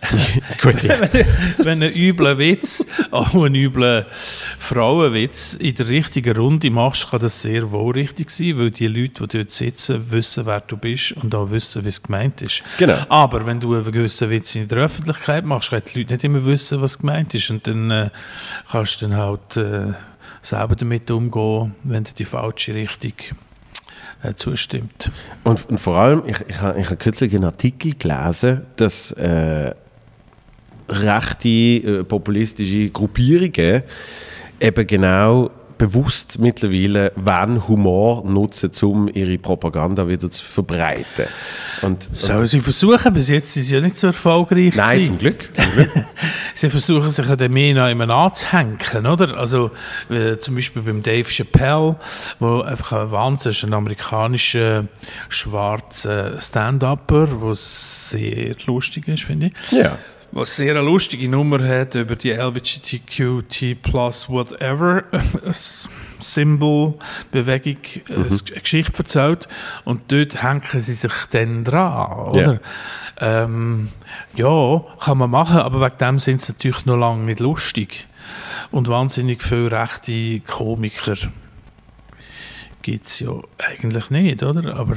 Wenn, 0.62 1.26
wenn 1.58 1.82
ein 1.82 1.92
übler 1.92 2.38
Witz, 2.38 2.84
auch 3.10 3.34
ein 3.34 3.54
übler 3.54 4.06
Frauenwitz 4.58 5.54
in 5.54 5.74
der 5.74 5.88
richtigen 5.88 6.36
Runde 6.36 6.70
machst, 6.70 7.10
kann 7.10 7.20
das 7.20 7.42
sehr 7.42 7.70
wohl 7.70 7.92
richtig 7.92 8.30
sein, 8.30 8.58
weil 8.58 8.70
die 8.70 8.86
Leute, 8.86 9.26
die 9.26 9.38
dort 9.38 9.52
sitzen, 9.52 10.10
wissen, 10.10 10.46
wer 10.46 10.60
du 10.60 10.76
bist 10.76 11.12
und 11.12 11.34
auch 11.34 11.50
wissen, 11.50 11.84
wie 11.84 11.88
es 11.88 12.02
gemeint 12.02 12.42
ist. 12.42 12.62
Genau. 12.78 12.98
Aber 13.08 13.44
wenn 13.46 13.60
du 13.60 13.74
einen 13.74 13.92
gewissen 13.92 14.30
Witz 14.30 14.54
in 14.54 14.68
der 14.68 14.78
Öffentlichkeit 14.78 15.44
machst, 15.44 15.70
können 15.70 15.82
die 15.92 15.98
Leute 15.98 16.14
nicht 16.14 16.24
immer 16.24 16.44
wissen, 16.44 16.80
was 16.80 16.98
gemeint 16.98 17.34
ist. 17.34 17.50
Und 17.50 17.66
dann 17.66 17.90
äh, 17.90 18.10
kannst 18.70 19.02
du 19.02 19.08
dann 19.08 19.16
halt 19.16 19.56
äh, 19.56 19.92
selber 20.42 20.76
damit 20.76 21.10
umgehen, 21.10 21.74
wenn 21.82 22.04
du 22.04 22.12
die 22.12 22.24
falsche 22.24 22.74
Richtung 22.74 23.12
äh, 24.22 24.34
zustimmt. 24.34 25.10
Und, 25.44 25.68
und 25.68 25.78
vor 25.78 25.96
allem, 25.96 26.22
ich, 26.26 26.36
ich 26.48 26.60
habe 26.60 26.80
ich 26.80 26.90
hab 26.90 26.98
kürzlich 26.98 27.34
einen 27.34 27.44
Artikel 27.44 27.94
gelesen, 27.94 28.66
dass 28.76 29.12
äh, 29.12 29.74
rechte, 30.88 31.48
äh, 31.48 32.04
populistische 32.04 32.90
Gruppierungen 32.90 33.82
eben 34.60 34.86
genau 34.86 35.50
bewusst 35.78 36.38
mittlerweile, 36.38 37.12
wann 37.16 37.66
Humor 37.68 38.24
nutzen, 38.24 38.70
um 38.82 39.08
ihre 39.12 39.38
Propaganda 39.38 40.08
wieder 40.08 40.30
zu 40.30 40.44
verbreiten. 40.44 41.26
Und, 41.82 42.08
Sollen 42.12 42.46
sie 42.46 42.60
versuchen? 42.60 43.12
Bis 43.12 43.28
jetzt 43.28 43.52
sind 43.52 43.64
sie 43.64 43.74
ja 43.74 43.80
nicht 43.80 43.98
so 43.98 44.08
erfolgreich 44.08 44.74
Nein, 44.74 44.92
gewesen. 44.92 45.04
zum 45.06 45.18
Glück. 45.18 45.50
Zum 45.54 45.72
Glück. 45.72 45.90
Sie 46.56 46.70
versuchen 46.70 47.10
sich 47.10 47.26
mehr 47.48 47.74
noch 47.74 47.88
immer 47.90 48.08
anzuhängen, 48.08 49.06
oder? 49.06 49.36
Also 49.36 49.72
äh, 50.08 50.36
zum 50.38 50.54
Beispiel 50.54 50.82
beim 50.82 51.02
Dave 51.02 51.28
Chappelle, 51.28 51.96
wo 52.38 52.60
einfach 52.60 52.92
ein 52.92 53.10
Wahnsinn 53.10 53.50
ist, 53.50 53.64
ein 53.64 53.74
amerikanischer 53.74 54.84
schwarzer 55.28 56.40
Stand-Upper, 56.40 57.26
der 57.26 57.54
sehr 57.54 58.54
lustig 58.66 59.08
ist, 59.08 59.24
finde 59.24 59.46
ich. 59.48 59.72
ja. 59.72 59.98
Was 60.36 60.56
sehr 60.56 60.72
eine 60.72 60.80
lustige 60.80 61.28
Nummer 61.28 61.64
hat 61.64 61.94
über 61.94 62.16
die 62.16 62.32
LGBTQT 62.32 63.80
plus 63.80 64.28
whatever 64.28 65.04
Symbol 66.18 66.94
Bewegung 67.30 67.76
äh, 68.08 68.14
eine 68.14 68.60
Geschichte 68.60 68.98
erzählt 68.98 69.46
und 69.84 70.10
dort 70.10 70.42
hängen 70.42 70.62
sie 70.72 70.92
sich 70.92 71.12
dann 71.30 71.62
dran, 71.62 72.18
oder? 72.30 72.60
Ähm, 73.20 73.90
ja, 74.34 74.82
kann 74.98 75.18
man 75.18 75.30
machen, 75.30 75.58
aber 75.58 75.80
wegen 75.80 75.98
dem 75.98 76.18
sind 76.18 76.42
sie 76.42 76.50
natürlich 76.50 76.84
noch 76.84 76.96
lange 76.96 77.22
nicht 77.22 77.38
lustig 77.38 78.08
und 78.72 78.88
wahnsinnig 78.88 79.40
viele 79.40 79.70
rechte 79.70 80.40
Komiker 80.40 81.14
gibt 82.82 83.06
es 83.06 83.20
ja 83.20 83.30
eigentlich 83.58 84.10
nicht, 84.10 84.42
oder? 84.42 84.74
Aber 84.74 84.96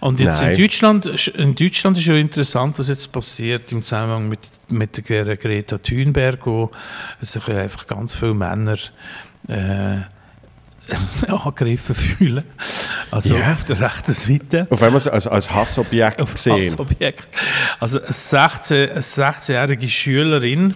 und 0.00 0.20
jetzt 0.20 0.42
Nein. 0.42 0.52
in 0.54 0.60
Deutschland, 0.62 1.06
in 1.28 1.54
Deutschland 1.54 1.98
ist 1.98 2.06
ja 2.06 2.14
interessant, 2.14 2.78
was 2.78 2.88
jetzt 2.88 3.12
passiert 3.12 3.70
im 3.72 3.82
Zusammenhang 3.82 4.28
mit, 4.28 4.40
mit 4.68 5.08
der 5.08 5.36
Greta 5.36 5.78
Thunberg, 5.78 6.44
wo 6.46 6.70
sich 7.20 7.48
einfach 7.48 7.86
ganz 7.86 8.14
viele 8.14 8.34
Männer 8.34 8.76
äh, 9.48 9.98
angegriffen 11.28 11.94
fühlen. 11.94 12.44
Also 13.10 13.36
Ja. 13.36 13.52
auf 13.52 13.64
der 13.64 13.80
rechten 13.80 14.12
Seite. 14.12 14.66
Auf 14.70 14.82
einmal 14.82 15.06
als, 15.08 15.26
als 15.26 15.50
Hassobjekt 15.50 16.22
Auf 16.22 16.32
gesehen. 16.32 16.60
das 16.60 16.78
Objekt. 16.78 17.28
Also 17.80 18.00
eine 18.00 18.12
16 18.12 18.90
eine 18.90 19.00
16-jährige 19.00 19.88
Schülerin, 19.88 20.74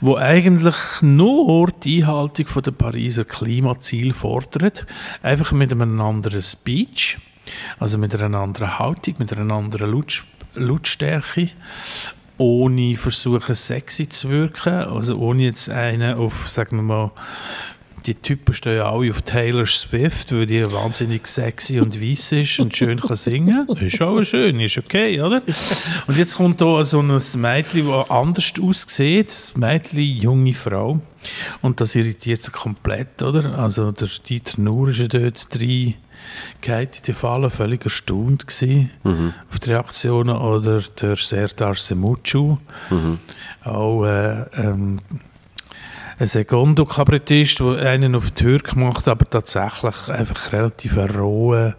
die 0.00 0.16
eigentlich 0.16 0.74
nur 1.00 1.70
die 1.70 2.02
Einhaltung 2.02 2.46
von 2.46 2.62
der 2.62 2.72
Pariser 2.72 3.24
Klimaziel 3.24 4.12
fordert, 4.12 4.86
einfach 5.22 5.52
mit 5.52 5.72
einem 5.72 6.00
anderen 6.00 6.42
Speech, 6.42 7.18
also 7.78 7.98
mit 7.98 8.14
einer 8.14 8.38
anderen 8.38 8.78
Haltung, 8.78 9.14
mit 9.18 9.32
einer 9.32 9.54
anderen 9.54 9.90
Laut 9.90 10.22
Lautstärke, 10.56 11.50
ohne 12.38 12.96
versuchen 12.96 13.54
sexy 13.54 14.08
zu 14.08 14.30
wirken, 14.30 14.72
also 14.72 15.18
ohne 15.18 15.44
jetzt 15.44 15.68
einen 15.68 16.16
auf, 16.16 16.48
sagen 16.48 16.76
wir 16.76 16.82
mal, 16.82 17.10
die 18.06 18.14
Typen 18.14 18.54
stehen 18.54 18.76
ja 18.76 18.90
alle 18.90 19.10
auf 19.10 19.22
Taylor 19.22 19.66
Swift, 19.66 20.32
weil 20.32 20.46
die 20.46 20.64
wahnsinnig 20.72 21.26
sexy 21.26 21.80
und 21.80 22.00
weiss 22.00 22.32
ist 22.32 22.60
und 22.60 22.76
schön 22.76 23.00
kann 23.00 23.16
singen. 23.16 23.66
Das 23.66 23.78
ist 23.80 24.02
auch 24.02 24.22
schön, 24.24 24.60
ist 24.60 24.76
okay, 24.76 25.20
oder? 25.20 25.42
Und 26.06 26.18
jetzt 26.18 26.36
kommt 26.36 26.60
da 26.60 26.84
so 26.84 27.00
ein 27.00 27.06
Mädchen, 27.36 27.88
das 27.88 28.10
anders 28.10 28.52
aussieht. 28.60 29.52
Ein 29.54 29.60
Mädchen, 29.60 30.00
junge 30.00 30.52
Frau. 30.52 31.00
Und 31.62 31.80
das 31.80 31.94
irritiert 31.94 32.42
sie 32.42 32.50
komplett, 32.50 33.22
oder? 33.22 33.58
Also 33.58 33.90
der 33.92 34.08
Dieter 34.28 34.60
Nuhr 34.60 34.90
ist 34.90 34.98
ja 34.98 35.08
dort 35.08 35.48
drei 36.60 36.82
in 36.84 36.88
die 37.06 37.12
Falle, 37.12 37.50
völlig 37.50 37.84
erstaunt 37.84 38.46
gewesen 38.46 38.90
auf 39.50 39.58
die 39.58 39.70
Reaktionen. 39.70 40.36
Oder 40.36 40.82
der 41.00 41.16
Serdar 41.16 41.74
Semucu, 41.74 42.58
auch 43.64 44.04
äh, 44.04 44.42
ähm, 44.56 45.00
ein 46.18 46.26
Secondo-Kabarettist, 46.26 47.60
der 47.60 47.90
einen 47.90 48.14
auf 48.14 48.30
Türk 48.30 48.76
macht, 48.76 49.08
aber 49.08 49.28
tatsächlich 49.28 50.08
einfach 50.08 50.52
relativ 50.52 50.96
ein 50.96 51.10
roher 51.10 51.76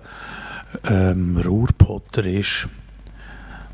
ähm, 0.89 1.37
Ruhrpotter 1.37 2.25
ist. 2.25 2.67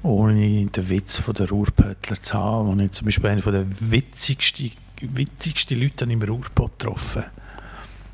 Ohne 0.04 0.66
den 0.66 0.90
Witz 0.90 1.18
von 1.18 1.36
der 1.36 1.50
Ruhrpöttler 1.50 2.22
zu 2.22 2.34
haben. 2.34 2.70
Und 2.70 2.80
ich 2.80 2.92
zum 2.92 3.06
Beispiel 3.06 3.30
einen 3.30 3.42
der 3.42 3.66
witzigsten, 3.92 4.72
witzigsten 5.02 5.80
Leute 5.80 6.06
im 6.06 6.22
Ruhrpott 6.22 6.80
getroffen. 6.80 7.24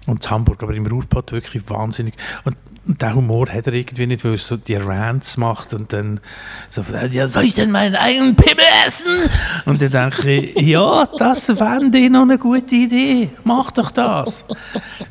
Und 0.08 0.26
in 0.26 0.32
Hamburg, 0.32 0.64
aber 0.64 0.74
im 0.74 0.88
Ruhrpott 0.88 1.32
wirklich 1.34 1.70
wahnsinnig. 1.70 2.16
Und, 2.46 2.56
und 2.88 3.02
den 3.02 3.16
Humor 3.16 3.50
hat 3.50 3.68
er 3.68 3.74
irgendwie 3.74 4.08
nicht, 4.08 4.24
weil 4.24 4.34
er 4.34 4.38
so 4.38 4.56
die 4.56 4.76
Rants 4.76 5.36
macht 5.36 5.74
und 5.74 5.92
dann 5.92 6.22
so, 6.70 6.82
ja, 7.12 7.28
soll 7.28 7.44
ich 7.44 7.54
denn 7.54 7.70
meinen 7.70 7.96
eigenen 7.96 8.36
Pimmel 8.36 8.64
essen? 8.86 9.30
Und 9.66 9.82
dann 9.82 9.92
denke 9.92 10.32
ich, 10.32 10.56
ja, 10.62 11.06
das 11.18 11.50
wäre 11.50 12.10
noch 12.10 12.22
eine 12.22 12.38
gute 12.38 12.76
Idee. 12.76 13.30
Mach 13.44 13.72
doch 13.72 13.92
das. 13.92 14.46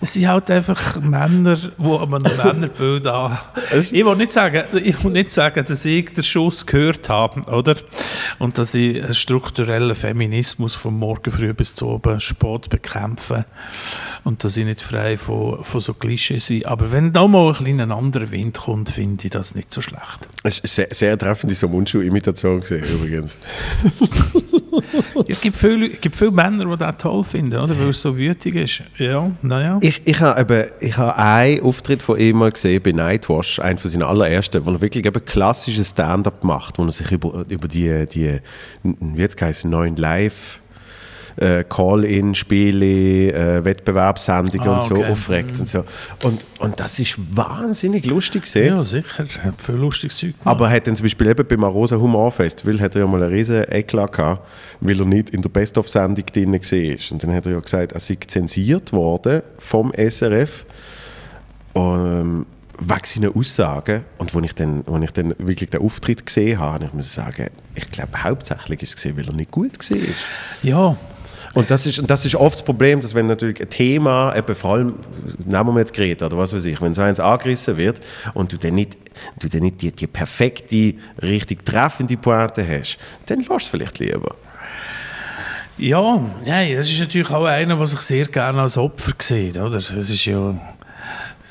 Es 0.01 0.15
sind 0.15 0.27
halt 0.27 0.51
einfach 0.51 0.99
Männer, 1.01 1.57
die 1.57 1.85
an 1.85 2.15
einem 2.15 2.37
Männerbild 2.37 3.07
haben. 3.07 3.39
Ich 3.79 3.93
will, 3.93 4.17
nicht 4.17 4.33
sagen, 4.33 4.65
ich 4.83 5.05
will 5.05 5.13
nicht 5.13 5.31
sagen, 5.31 5.63
dass 5.67 5.85
ich 5.85 6.15
den 6.15 6.25
Schuss 6.25 6.65
gehört 6.65 7.11
habe, 7.11 7.43
oder? 7.53 7.77
Und 8.39 8.57
dass 8.57 8.73
ich 8.73 9.05
einen 9.05 9.15
strukturellen 9.15 9.95
Feminismus 9.95 10.75
von 10.75 10.99
morgen 10.99 11.31
früh 11.31 11.53
bis 11.53 11.75
zu 11.75 11.89
oben 11.89 12.21
spät 12.21 12.71
bekämpfe. 12.71 13.45
Und 14.27 14.43
dass 14.43 14.57
ich 14.57 14.65
nicht 14.65 14.81
frei 14.81 15.17
von, 15.17 15.63
von 15.63 15.81
so 15.81 15.95
Klischees 15.95 16.49
bin. 16.49 16.67
Aber 16.67 16.91
wenn 16.91 17.13
da 17.13 17.29
mal 17.29 17.47
ein 17.47 17.55
kleiner 17.55 17.97
anderer 17.97 18.29
Wind 18.33 18.59
kommt, 18.59 18.91
finde 18.91 19.27
ich 19.27 19.31
das 19.31 19.55
nicht 19.55 19.73
so 19.73 19.81
schlecht. 19.81 20.29
Es 20.43 20.59
ist 20.59 20.75
sehr, 20.75 20.89
sehr 20.91 21.17
treffende 21.17 21.55
so 21.55 21.69
Mundschuh-Imitation 21.69 22.59
gesehen, 22.61 22.85
übrigens. 22.93 23.39
Es 25.27 25.41
gibt 25.41 25.57
viele, 25.57 25.91
es 25.91 26.01
gibt 26.01 26.17
viele 26.17 26.31
Männer, 26.31 26.67
die 26.67 26.77
das 26.77 26.99
toll 26.99 27.25
finden, 27.25 27.57
oder? 27.57 27.79
weil 27.79 27.87
er 27.87 27.93
so 27.95 28.15
wütig 28.17 28.55
ist. 28.57 28.83
Ja, 28.99 29.31
naja. 29.41 29.79
Ich, 29.81 30.03
ich 30.05 30.21
habe 30.21 30.41
eben, 30.41 30.71
ich 30.81 30.97
habe 30.99 31.17
einen 31.17 31.63
Auftritt 31.63 32.03
von 32.03 32.19
ihm 32.19 32.37
mal 32.37 32.53
gesehen 32.53 32.83
bei 32.83 32.93
Nightwash, 32.93 33.59
einen 33.61 33.79
von 33.79 33.91
seinen 33.91 34.03
allerersten, 34.03 34.67
wo 34.67 34.71
er 34.71 34.81
wirklich 34.81 35.07
eben 35.07 35.25
klassisches 35.25 35.91
Stand-up 35.91 36.45
macht, 36.45 36.79
wo 36.79 36.85
er 36.85 36.93
sich 36.93 37.11
über, 37.11 37.47
über 37.49 37.69
die, 37.69 38.07
die, 38.07 38.39
wie 38.83 39.21
jetzt 39.21 39.41
heißen, 39.41 39.71
neuen 39.71 39.97
Live 39.97 40.61
äh, 41.37 41.65
Call-in-Spiele, 41.65 43.33
äh, 43.33 43.65
Wettbewerbssendungen 43.65 44.69
Ah, 44.69 44.75
und 44.75 44.83
so 44.83 44.97
okay. 44.97 45.11
aufregt 45.11 45.61
und 45.61 45.69
so. 45.69 45.85
Und, 46.23 46.47
und 46.59 46.81
das 46.81 46.99
ist 46.99 47.19
wahnsinnig 47.37 48.07
lustig 48.07 48.43
gesehen. 48.43 48.77
Ja, 48.77 48.85
sicher. 48.85 49.27
Er 49.39 49.45
hat 49.45 49.61
viel 49.63 49.75
lustiges 49.75 50.17
Zeug 50.17 50.33
gemacht. 50.33 50.47
Aber 50.47 50.69
er 50.69 50.77
hat 50.77 50.87
dann 50.87 50.97
zum 50.97 51.05
Beispiel 51.05 51.27
eben 51.29 51.47
beim 51.47 51.65
Arosa 51.65 51.97
Humor 51.97 52.33
Festival 52.33 52.81
hat 52.81 52.95
er 52.95 53.03
ja 53.03 53.07
mal 53.07 53.23
einen 53.23 53.33
riesen 53.33 53.65
Eklat 53.71 54.13
gehabt, 54.13 54.49
weil 54.81 54.99
er 54.99 55.07
nicht 55.07 55.31
in 55.31 55.43
der 55.43 55.49
Best-of-Sendung 55.51 56.25
drin 56.27 56.53
war. 56.53 57.13
Und 57.13 57.23
dann 57.23 57.35
hat 57.35 57.47
er 57.47 57.53
ja 57.53 57.61
gesagt, 57.61 57.93
er 57.93 58.01
sei 58.01 58.17
zensiert 58.27 58.93
worden 58.93 59.43
vom 59.59 59.93
SRF 59.97 60.65
ähm, 61.75 62.47
wegen 62.79 63.05
seiner 63.05 63.37
Aussagen. 63.37 64.05
Und 64.19 64.35
als 64.35 64.45
ich, 64.45 64.55
dann, 64.55 64.85
als 64.87 65.05
ich 65.05 65.11
dann 65.13 65.35
wirklich 65.39 65.71
den 65.71 65.81
Auftritt 65.81 66.27
gesehen 66.27 66.59
habe, 66.59 66.85
ich 66.87 66.93
muss 66.93 67.13
sagen, 67.15 67.49
ich 67.75 67.91
glaube 67.91 68.23
hauptsächlich 68.23 68.83
ist 68.83 68.91
es 68.91 68.97
gesehen, 68.97 69.17
weil 69.17 69.27
er 69.27 69.33
nicht 69.33 69.51
gut 69.51 69.79
war. 69.79 69.99
ja, 70.63 70.97
Und 71.57 71.71
das 71.71 71.87
ist, 71.87 71.99
und 71.99 72.11
das 72.11 72.27
ist 72.27 72.35
oft 72.35 72.57
das 72.57 72.63
Problem, 72.63 73.01
dass 73.01 73.15
wenn 73.15 73.25
natürlich 73.25 73.63
ein 73.63 73.71
Thema, 73.71 74.37
eben 74.37 74.55
vor 74.55 74.75
allem, 74.75 74.95
nehmen 75.47 75.73
wir 75.75 75.79
jetzt 75.81 75.95
Greta 75.95 76.27
oder 76.27 76.37
was 76.37 76.53
weiß 76.53 76.67
ich, 76.67 76.83
wenn 76.83 76.93
so 76.93 77.01
eins 77.01 77.19
angerissen 77.19 77.79
wird 77.79 77.99
und 78.35 78.53
du 78.53 78.59
dann 78.59 78.75
nicht, 78.75 78.99
du 79.39 79.49
dann 79.49 79.63
nicht 79.63 79.81
die, 79.81 79.91
die 79.91 80.07
perfekte, 80.07 80.93
richtig 81.23 81.65
treffende 81.65 82.19
Pointe 82.19 82.63
hast, 82.69 82.99
dann 83.25 83.43
lass 83.49 83.63
es 83.63 83.69
vielleicht 83.71 83.99
lieber. 84.01 84.35
Ja, 85.79 86.21
nein, 86.45 86.77
das 86.77 86.91
ist 86.91 87.01
natürlich 87.01 87.31
auch 87.31 87.47
einer, 87.47 87.77
der 87.77 87.87
sich 87.87 88.01
sehr 88.01 88.27
gerne 88.27 88.61
als 88.61 88.77
Opfer 88.77 89.13
sieht, 89.19 89.57
oder? 89.57 89.79
Das 89.79 89.91
ist 89.91 90.27
ja, 90.27 90.51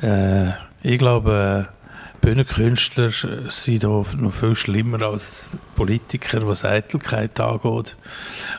äh, 0.03 0.51
ich 0.83 0.99
glaube, 0.99 1.67
äh, 1.67 2.23
Bühnenkünstler 2.23 3.09
sind 3.47 3.83
da 3.83 3.87
noch 3.87 4.31
viel 4.31 4.55
schlimmer 4.55 5.01
als 5.01 5.53
Politiker, 5.75 6.45
was 6.45 6.63
Eitelkeit 6.63 7.39
angeht. 7.39 7.97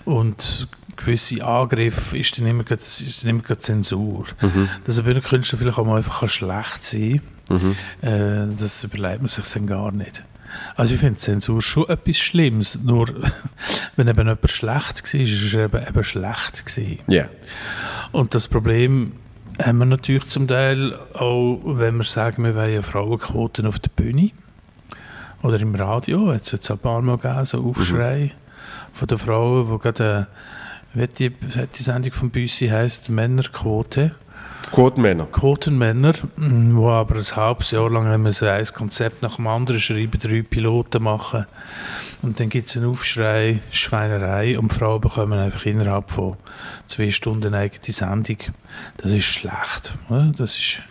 Und 0.04 0.66
gewisse 0.96 1.44
Angriffe 1.44 2.18
ist 2.18 2.38
dann 2.38 2.46
immer, 2.46 2.64
grad- 2.64 2.80
ist 2.80 3.22
dann 3.22 3.30
immer 3.30 3.42
grad 3.42 3.62
Zensur. 3.62 4.24
Dass 4.84 4.98
ein 4.98 5.04
Bühnenkünstler 5.04 5.58
vielleicht 5.58 5.78
auch 5.78 5.86
mal 5.86 5.96
einfach 5.98 6.20
kann 6.20 6.28
schlecht 6.28 6.82
sein 6.82 7.20
äh, 8.02 8.46
das 8.58 8.82
überlegt 8.82 9.20
man 9.20 9.28
sich 9.28 9.44
dann 9.54 9.66
gar 9.66 9.92
nicht. 9.92 10.22
Also 10.74 10.94
ich 10.94 11.00
finde 11.00 11.16
Zensur 11.18 11.60
schon 11.62 11.88
etwas 11.88 12.18
Schlimmes, 12.18 12.78
nur 12.82 13.06
wenn 13.96 14.08
eben 14.08 14.18
jemand 14.18 14.50
schlecht 14.50 15.14
war, 15.14 15.20
ist 15.20 15.54
er 15.54 15.64
eben, 15.66 15.86
eben 15.86 16.04
schlecht. 16.04 16.64
Ja. 17.08 17.28
Und 18.12 18.34
das 18.34 18.48
Problem 18.48 19.12
haben 19.62 19.78
wir 19.78 19.84
natürlich 19.86 20.26
zum 20.26 20.48
Teil 20.48 20.98
auch, 21.14 21.60
wenn 21.64 21.96
wir 21.98 22.04
sagen, 22.04 22.42
wir 22.44 22.54
wollen 22.56 22.82
Frauenquoten 22.82 23.66
auf 23.66 23.78
der 23.78 23.90
Bühne 23.90 24.30
oder 25.42 25.60
im 25.60 25.74
Radio. 25.74 26.32
Hat 26.32 26.42
es 26.42 26.52
jetzt 26.52 26.70
ein 26.70 26.78
paar 26.78 27.00
Mal 27.02 27.16
gegeben, 27.18 27.44
so 27.44 27.62
Aufschrei 27.64 28.32
von 28.92 29.06
den 29.08 29.18
Frauen, 29.18 29.70
die 29.70 29.78
gerade, 29.78 30.26
äh, 30.30 30.32
wie 30.96 31.06
die, 31.08 31.30
die 31.30 31.82
Sendung 31.82 32.12
von 32.12 32.30
Büssi 32.30 32.68
heisst, 32.68 33.08
Männerquote. 33.10 34.14
Quotenmänner. 34.72 35.26
Quotenmänner, 35.26 36.14
die 36.36 36.74
aber 36.84 37.16
ein 37.16 37.36
halbes 37.36 37.70
Jahr 37.70 37.88
lang 37.88 38.06
haben 38.06 38.24
wir 38.24 38.52
ein 38.52 38.66
Konzept 38.66 39.22
nach 39.22 39.36
dem 39.36 39.46
anderen 39.46 39.78
schreiben, 39.80 40.18
drei 40.20 40.42
Piloten 40.42 41.04
machen. 41.04 41.46
Und 42.22 42.40
dann 42.40 42.48
gibt 42.48 42.66
es 42.66 42.76
einen 42.76 42.86
Aufschrei, 42.86 43.60
Schweinerei 43.70 44.58
und 44.58 44.72
die 44.72 44.76
Frauen 44.78 45.00
bekommen 45.00 45.38
einfach 45.38 45.64
innerhalb 45.66 46.10
von 46.10 46.36
zwei 46.86 47.10
Stunden 47.12 47.54
eine 47.54 47.58
eigene 47.58 47.92
Sendung. 47.92 48.38
Das 48.96 49.12
ist 49.12 49.24
schlecht. 49.26 49.94
oder? 50.08 50.24
Das 50.36 50.56
ist, 50.58 50.82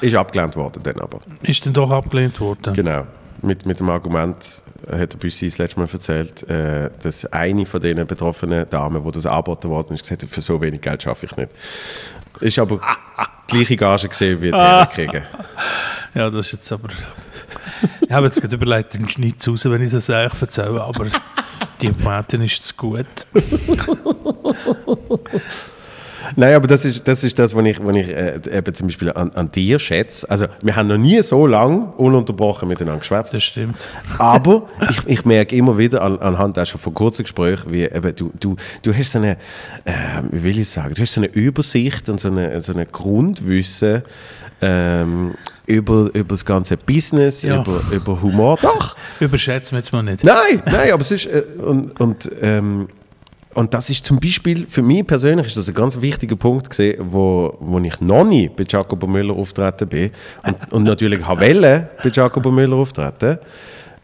Ist 0.00 0.16
abgelehnt 0.16 0.56
worden 0.56 0.82
dann 0.82 0.98
aber. 0.98 1.20
ist 1.42 1.64
dann 1.64 1.74
doch 1.74 1.90
abgelehnt 1.92 2.40
worden. 2.40 2.74
Genau. 2.74 3.06
Mit, 3.42 3.66
mit 3.66 3.80
dem 3.80 3.90
Argument, 3.90 4.62
äh, 4.88 4.98
hat 4.98 5.12
der 5.12 5.18
Büssi 5.18 5.46
das 5.46 5.58
letzte 5.58 5.80
Mal 5.80 5.88
erzählt, 5.92 6.48
äh, 6.48 6.90
dass 7.02 7.26
eine 7.26 7.66
von 7.66 7.80
den 7.80 8.06
betroffenen 8.06 8.68
Damen, 8.70 9.04
die 9.04 9.10
das 9.10 9.26
angeboten 9.26 9.68
worden 9.68 9.94
ist, 9.94 10.02
gesagt 10.02 10.22
hat, 10.22 10.30
für 10.30 10.40
so 10.40 10.60
wenig 10.60 10.80
Geld 10.80 11.02
schaffe 11.02 11.26
ich 11.26 11.36
nicht. 11.36 11.50
Ist 12.40 12.58
aber 12.58 12.80
die 13.50 13.56
gleiche 13.56 13.76
Gage 13.76 14.08
gesehen, 14.08 14.40
wie 14.40 14.50
die 14.50 14.56
Herren 14.56 14.88
kriegen. 14.88 15.22
Ja, 16.14 16.28
das 16.28 16.48
ist 16.48 16.52
jetzt 16.52 16.72
aber. 16.72 16.90
Ich 18.02 18.10
habe 18.10 18.26
jetzt 18.26 18.38
gerade 18.38 18.54
überlegt, 18.54 18.92
den 18.92 19.08
Schnitt 19.08 19.48
raus, 19.48 19.64
wenn 19.64 19.80
ich 19.80 19.94
es 19.94 20.10
euch 20.10 20.42
erzähle, 20.42 20.82
aber 20.82 21.06
die 21.80 21.90
Momentin 21.90 22.42
ist 22.42 22.66
zu 22.66 22.74
gut. 22.76 23.06
Nein, 26.36 26.54
aber 26.54 26.66
das 26.66 26.84
ist 26.84 27.06
das, 27.06 27.24
ist 27.24 27.38
das 27.38 27.54
was 27.54 27.64
ich, 27.66 27.84
was 27.84 27.96
ich 27.96 28.08
äh, 28.08 28.40
eben 28.52 28.74
zum 28.74 28.86
Beispiel 28.86 29.12
an, 29.12 29.30
an 29.34 29.50
dir 29.50 29.78
schätze. 29.78 30.28
Also, 30.30 30.46
wir 30.60 30.76
haben 30.76 30.88
noch 30.88 30.98
nie 30.98 31.20
so 31.22 31.46
lange 31.46 31.92
ununterbrochen 31.96 32.68
miteinander 32.68 33.00
geschwätzt. 33.00 33.32
Das 33.34 33.42
stimmt. 33.44 33.76
Aber 34.18 34.68
ich, 34.90 34.98
ich 35.06 35.24
merke 35.24 35.56
immer 35.56 35.78
wieder 35.78 36.02
an, 36.02 36.18
anhand 36.18 36.58
auch 36.58 36.66
schon 36.66 36.80
von 36.80 36.94
kurzen 36.94 37.22
Gesprächen, 37.22 37.72
wie 37.72 37.82
eben 37.84 38.14
du, 38.16 38.32
du, 38.38 38.56
du 38.82 38.94
hast 38.94 39.12
so 39.12 39.18
eine, 39.18 39.32
äh, 39.84 39.92
wie 40.30 40.44
will 40.44 40.58
ich 40.58 40.68
sagen, 40.68 40.94
du 40.94 41.02
hast 41.02 41.12
so 41.12 41.20
eine 41.20 41.28
Übersicht 41.28 42.08
und 42.08 42.20
so 42.20 42.28
eine, 42.28 42.60
so 42.60 42.72
eine 42.72 42.86
Grundwissen 42.86 44.02
ähm, 44.60 45.34
über, 45.66 46.08
über 46.14 46.28
das 46.28 46.44
ganze 46.44 46.76
Business, 46.76 47.42
Ja. 47.42 47.60
über, 47.62 47.80
über 47.92 48.22
Humor. 48.22 48.58
Doch! 48.62 48.96
Überschätzen 49.20 49.72
wir 49.72 49.78
jetzt 49.80 49.92
mal 49.92 50.02
nicht. 50.02 50.24
Nein, 50.24 50.62
nein, 50.66 50.92
aber 50.92 51.00
es 51.02 51.10
ist, 51.10 51.26
äh, 51.26 51.42
und, 51.58 51.98
und, 52.00 52.30
ähm, 52.40 52.88
und 53.54 53.74
das 53.74 53.90
ist 53.90 54.04
zum 54.04 54.18
Beispiel, 54.18 54.66
für 54.68 54.82
mich 54.82 55.06
persönlich 55.06 55.46
ist 55.48 55.56
das 55.56 55.68
ein 55.68 55.74
ganz 55.74 56.00
wichtiger 56.00 56.36
Punkt 56.36 56.70
gesehen, 56.70 56.96
wo, 57.00 57.56
wo 57.60 57.78
ich 57.80 58.00
noch 58.00 58.24
nie 58.24 58.48
bei 58.48 58.64
Jacobo 58.66 59.06
Müller 59.06 59.34
auftreten 59.34 59.88
bin 59.88 60.10
und, 60.46 60.72
und 60.72 60.84
natürlich 60.84 61.24
habe 61.26 61.40
wollen 61.42 61.88
bei 62.02 62.10
Jacobo 62.10 62.50
Müller 62.50 62.76
auftreten, 62.76 63.38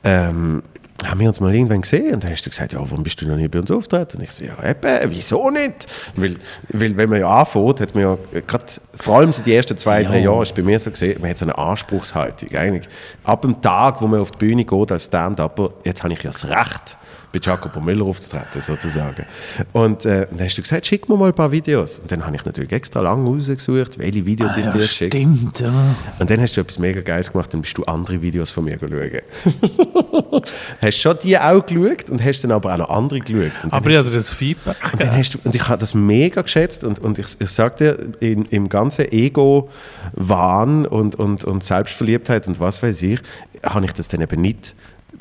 ähm, 0.05 0.63
haben 1.07 1.21
wir 1.21 1.29
uns 1.29 1.39
mal 1.39 1.55
irgendwann 1.55 1.81
gesehen 1.81 2.15
und 2.15 2.25
dann 2.25 2.33
hast 2.33 2.45
du 2.45 2.51
gesagt, 2.51 2.73
ja, 2.73 2.81
warum 2.81 3.05
bist 3.05 3.21
du 3.21 3.29
noch 3.29 3.37
nie 3.37 3.47
bei 3.47 3.61
uns 3.61 3.71
auftreten? 3.71 4.19
Und 4.19 4.25
ich 4.25 4.33
so, 4.33 4.45
ja, 4.45 4.69
eben, 4.69 5.11
wieso 5.13 5.49
nicht? 5.49 5.87
Weil, 6.17 6.37
weil 6.71 6.97
wenn 6.97 7.09
man 7.09 7.21
ja 7.21 7.41
anfängt, 7.41 7.81
hat 7.81 7.95
man 7.95 8.03
ja, 8.03 8.19
gerade 8.47 8.65
vor 8.99 9.19
allem 9.19 9.33
so 9.33 9.43
die 9.43 9.55
ersten 9.55 9.77
zwei, 9.77 10.03
drei 10.03 10.21
Jahre 10.21 10.43
ist 10.43 10.55
bei 10.57 10.63
mir 10.63 10.79
so 10.79 10.91
gesehen, 10.91 11.21
man 11.21 11.31
hat 11.31 11.39
so 11.39 11.45
eine 11.45 11.57
Anspruchshaltung 11.57 12.53
eigentlich. 12.53 12.89
Ab 13.23 13.43
dem 13.43 13.61
Tag, 13.61 14.03
wo 14.03 14.09
man 14.09 14.21
auf 14.21 14.33
die 14.33 14.39
Bühne 14.39 14.65
geht 14.65 14.93
als 14.93 15.05
Stand-Upper, 15.05 15.71
jetzt 15.85 16.03
habe 16.03 16.13
ich 16.15 16.23
ja 16.23 16.31
das 16.33 16.49
Recht, 16.49 16.99
bei 17.33 17.39
Jacopo 17.43 17.81
Müller 17.81 18.05
aufzutreten, 18.07 18.61
sozusagen. 18.61 19.27
Und 19.73 20.07
äh, 20.07 20.27
dann 20.31 20.41
hast 20.47 20.57
du 20.57 20.63
gesagt, 20.63 20.87
schick 20.87 21.09
mir 21.09 21.17
mal 21.17 21.29
ein 21.29 21.35
paar 21.35 21.53
Videos. 21.53 21.99
Und 21.99 22.11
dann 22.11 22.25
habe 22.25 22.37
ich 22.37 22.45
natürlich 22.45 22.73
extra 22.73 23.01
lange 23.01 23.29
rausgesucht, 23.29 23.99
welche 23.99 24.25
Videos 24.25 24.57
ich 24.57 24.67
Ah, 24.67 24.71
dir 24.71 24.81
ja, 24.81 24.87
schicke. 24.87 25.17
stimmt, 25.19 25.61
ja. 25.61 25.95
Und 26.19 26.31
dann 26.31 26.41
hast 26.41 26.57
du 26.57 26.61
etwas 26.61 26.79
mega 26.79 27.01
Geiles 27.01 27.31
gemacht, 27.33 27.53
dann 27.53 27.61
bist 27.61 27.77
du 27.77 27.85
andere 27.85 28.23
Videos 28.23 28.51
von 28.51 28.65
mir 28.65 28.79
schauen. 28.79 28.91
hast 30.81 30.99
schon 31.01 31.19
die 31.23 31.39
auch 31.39 31.65
geschaut 31.65 32.11
und 32.11 32.25
hast 32.25 32.43
dann 32.43 32.53
aber 32.53 32.73
auch 32.75 32.79
noch 32.79 32.91
andere 32.91 33.21
geschaut. 33.21 33.53
Aber 33.73 33.91
ich 33.91 33.97
habe 33.99 34.11
das 34.11 34.33
Feedback. 34.33 34.77
und, 34.93 35.03
dann 35.03 35.17
hast 35.17 35.35
du, 35.35 35.39
und 35.45 35.55
ich 35.55 35.69
habe 35.69 35.79
das 35.79 35.95
mega 35.95 36.43
geschätzt 36.43 36.85
und, 36.85 36.99
und 36.99 37.19
ich, 37.19 37.27
ich 37.41 37.57
dir, 37.79 37.99
in, 38.21 38.45
im 38.47 38.69
ganzen 38.69 39.11
Ego-Wahn 39.13 40.87
und, 40.87 41.17
und, 41.17 41.45
und 41.45 41.65
Selbstverliebtheit 41.65 42.49
und 42.49 42.61
was 42.61 42.83
weiß 42.83 43.03
ich, 43.03 43.21
habe 43.65 43.85
ich 43.85 43.93
das 43.93 44.09
dann 44.09 44.21
eben 44.21 44.41
nicht 44.41 44.75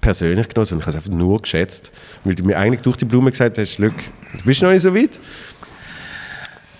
persönlich 0.08 0.48
genommen, 0.48 0.65
sondern 0.65 0.88
ich 0.88 0.96
habe 0.96 0.98
es 1.00 1.06
einfach 1.06 1.17
nur 1.17 1.41
geschätzt, 1.41 1.91
weil 2.24 2.34
du 2.34 2.46
mir 2.46 2.58
eigentlich 2.58 2.80
durch 2.80 2.96
die 2.96 3.04
Blume 3.04 3.30
gesagt 3.30 3.58
hast, 3.58 3.76
Glück, 3.76 3.93
du 4.38 4.43
bist 4.46 4.62
noch 4.62 4.72
nicht 4.72 4.82
so 4.82 4.96
weit. 4.96 5.20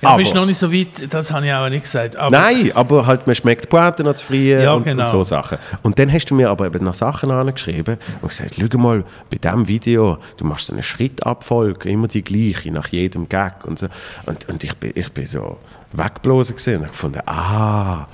Ja, 0.02 0.10
Aber- 0.10 0.20
bist 0.20 0.34
noch 0.34 0.46
nicht 0.46 0.58
so 0.58 0.72
weit, 0.72 1.12
das 1.14 1.30
habe 1.34 1.46
ich 1.46 1.52
auch 1.52 1.68
nicht 1.68 1.84
gesagt. 1.84 2.16
Aber 2.16 2.30
Nein, 2.38 2.72
aber 2.74 3.06
halt, 3.06 3.28
man 3.28 3.36
schmeckt 3.36 3.66
die 3.66 3.68
Pointe 3.68 4.02
noch 4.06 4.14
zu 4.14 4.24
früh 4.28 4.52
Ja, 4.54 4.72
und, 4.74 4.86
genau. 4.86 5.04
und 5.04 5.10
so 5.10 5.24
Sachen. 5.26 5.58
Und 5.82 6.00
dann 6.00 6.10
hast 6.14 6.28
du 6.28 6.36
mir 6.36 6.50
aber 6.50 6.68
eben 6.68 6.86
noch 6.86 6.96
Sachen 6.96 7.30
angeschrieben 7.30 7.98
und 8.22 8.30
gesagt, 8.30 8.56
schau 8.58 8.78
mal, 8.78 9.04
bei 9.30 9.38
diesem 9.38 9.68
Video, 9.68 10.20
du 10.38 10.46
machst 10.46 10.68
so 10.68 10.74
eine 10.74 10.84
Schrittabfolge, 10.84 11.90
immer 11.90 12.08
die 12.08 12.24
gleiche, 12.24 12.72
nach 12.72 12.88
jedem 12.88 13.28
Gag 13.28 13.66
und 13.66 13.78
so. 13.78 13.88
Und, 14.26 14.48
und 14.48 14.64
ich, 14.64 14.74
bin, 14.78 14.94
ich 14.96 15.12
bin 15.12 15.26
so 15.26 15.58
weggeblasen 15.92 16.56
gesehen 16.56 16.76
und 16.78 16.84
habe 16.84 16.92
gefunden, 16.92 17.22
ah, 17.26 18.08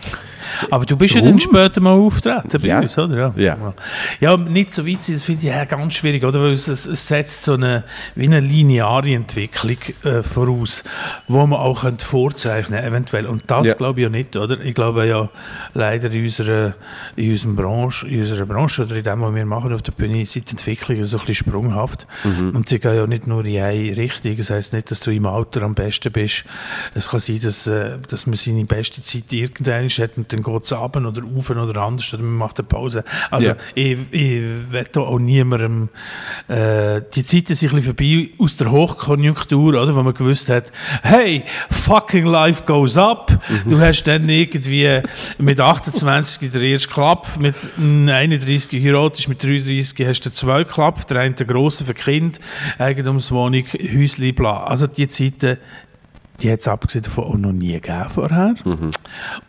Aber 0.72 0.86
du 0.86 0.96
bist 0.98 1.16
ja 1.16 1.22
dann 1.22 1.40
später 1.40 1.82
mal 1.82 1.92
auftreten 1.94 2.62
bei 2.62 2.68
Ja. 2.68 2.80
uns, 2.82 2.98
oder? 2.98 3.34
Ja. 3.38 3.74
ja, 4.20 4.38
nicht 4.38 4.74
so 4.74 4.86
weit 4.88 5.04
sein, 5.04 5.16
das 5.16 5.24
finde 5.24 5.42
ich 5.48 5.54
ja 5.54 5.66
ganz 5.66 5.94
schwierig, 5.96 6.24
oder? 6.24 6.42
Weil 6.42 6.54
es, 6.54 6.68
es 6.68 7.08
setzt 7.08 7.44
so 7.44 7.54
eine, 7.54 7.84
wie 8.16 8.26
eine 8.26 8.40
lineare 8.40 9.14
Entwicklung 9.14 9.78
äh, 10.04 10.24
voraus, 10.24 10.84
wo 11.28 11.46
man 11.46 11.60
auch 11.60 11.82
könnte 11.82 12.06
vorzeichnen 12.06 12.84
eventuell. 12.84 13.26
Und 13.26 13.44
das 13.48 13.68
Ja. 13.68 13.74
glaube 13.76 14.00
ich 14.02 14.04
ja 14.04 14.10
nicht, 14.10 14.36
oder? 14.36 14.60
Ich 14.62 14.74
glaube 14.74 15.06
ja 15.06 15.30
leider 15.74 16.12
in 16.12 16.24
unserer, 16.24 16.76
in 17.16 17.32
unserer 17.32 17.54
Branche, 17.54 18.08
in 18.08 18.20
unserer 18.22 18.46
Branche 18.46 18.84
oder 18.84 18.96
in 18.96 19.04
dem, 19.04 19.22
was 19.22 19.34
wir 19.36 19.46
machen 19.46 19.74
auf 19.74 19.82
der 19.82 19.92
Bühne, 19.92 20.26
sind 20.26 20.50
Entwicklungen 20.52 21.06
so 21.06 21.18
ein 21.18 21.26
bisschen 21.26 21.48
sprunghaft. 21.48 22.08
Mhm. 22.24 22.52
Und 22.56 22.70
sie 22.70 22.80
gehen 22.80 22.96
ja 22.96 23.08
nicht 23.08 23.28
nur 23.28 23.46
in 23.46 23.62
eine 23.62 23.98
Richtung. 23.98 24.36
Das 24.38 24.50
heisst 24.50 24.74
nicht, 24.74 24.92
dass 24.92 25.00
du 25.00 25.12
im 25.12 25.26
Alter 25.26 25.64
am 25.64 25.76
besten 25.76 26.12
bist. 26.12 26.46
Es 26.94 27.10
kann 27.10 27.20
sein, 27.20 27.40
dass, 27.42 27.68
äh, 27.68 27.98
dass 28.10 28.26
man 28.28 28.36
seine 28.36 28.66
beste 28.66 29.02
Zeit 29.02 29.32
irgendwann 29.32 29.90
hat 29.90 30.18
und 30.18 30.33
dann 30.34 30.44
geht 30.44 30.64
es 30.64 30.72
runter 30.74 31.08
oder 31.08 31.22
rauf 31.22 31.50
oder 31.50 31.82
anders 31.82 32.14
oder 32.14 32.24
man 32.24 32.38
macht 32.38 32.60
eine 32.60 32.68
Pause. 32.68 33.04
Also 33.32 33.50
Ja. 33.50 33.56
ich, 33.76 33.98
ich 34.12 34.42
will 34.70 34.88
auch 34.96 35.20
niemandem... 35.20 35.90
Äh, 36.48 37.02
die 37.14 37.26
Zeiten 37.26 37.56
sind 37.56 37.72
ein 37.74 37.76
bisschen 37.78 37.96
vorbei 37.96 38.30
aus 38.40 38.58
der 38.58 38.72
Hochkonjunktur, 38.72 39.70
oder, 39.82 39.96
wo 39.96 40.04
man 40.04 40.14
gewusst 40.14 40.50
hat, 40.50 40.72
hey, 41.02 41.44
fucking 41.70 42.26
life 42.26 42.64
goes 42.66 42.98
up. 42.98 43.32
Du 43.68 43.80
hast 43.80 44.04
dann 44.04 44.28
irgendwie 44.28 45.02
mit 45.38 45.60
28 45.60 46.52
den 46.52 46.62
ersten 46.64 46.92
Klapp, 46.92 47.28
mit 47.40 47.56
31 47.78 48.84
heiratest, 48.84 49.28
mit 49.28 49.44
33 49.44 50.08
hast 50.08 50.22
du 50.26 50.32
zwei 50.32 50.64
Klapp, 50.64 51.08
der 51.08 51.22
eine 51.22 51.36
der 51.36 51.46
grosse 51.46 51.86
für 51.86 51.94
Kind, 51.94 52.40
Eigentumswohnung, 52.80 53.66
Häusli, 53.96 54.32
bla. 54.32 54.64
Also 54.64 54.88
die 54.88 55.08
Zeiten, 55.08 55.58
die 56.42 56.52
hat 56.52 56.60
es 56.60 56.68
abgesehen 56.68 57.04
davon 57.04 57.24
auch 57.26 57.38
noch 57.38 57.52
nie 57.52 57.74
gegeben 57.74 58.10
vorher. 58.10 58.56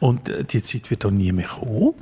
Und 0.01 0.29
äh, 0.29 0.45
die 0.45 0.63
Zeit 0.63 0.91
wird 0.91 1.05
auch 1.05 1.11
nie 1.11 1.33
mehr 1.33 1.47
kommen, 1.47 1.95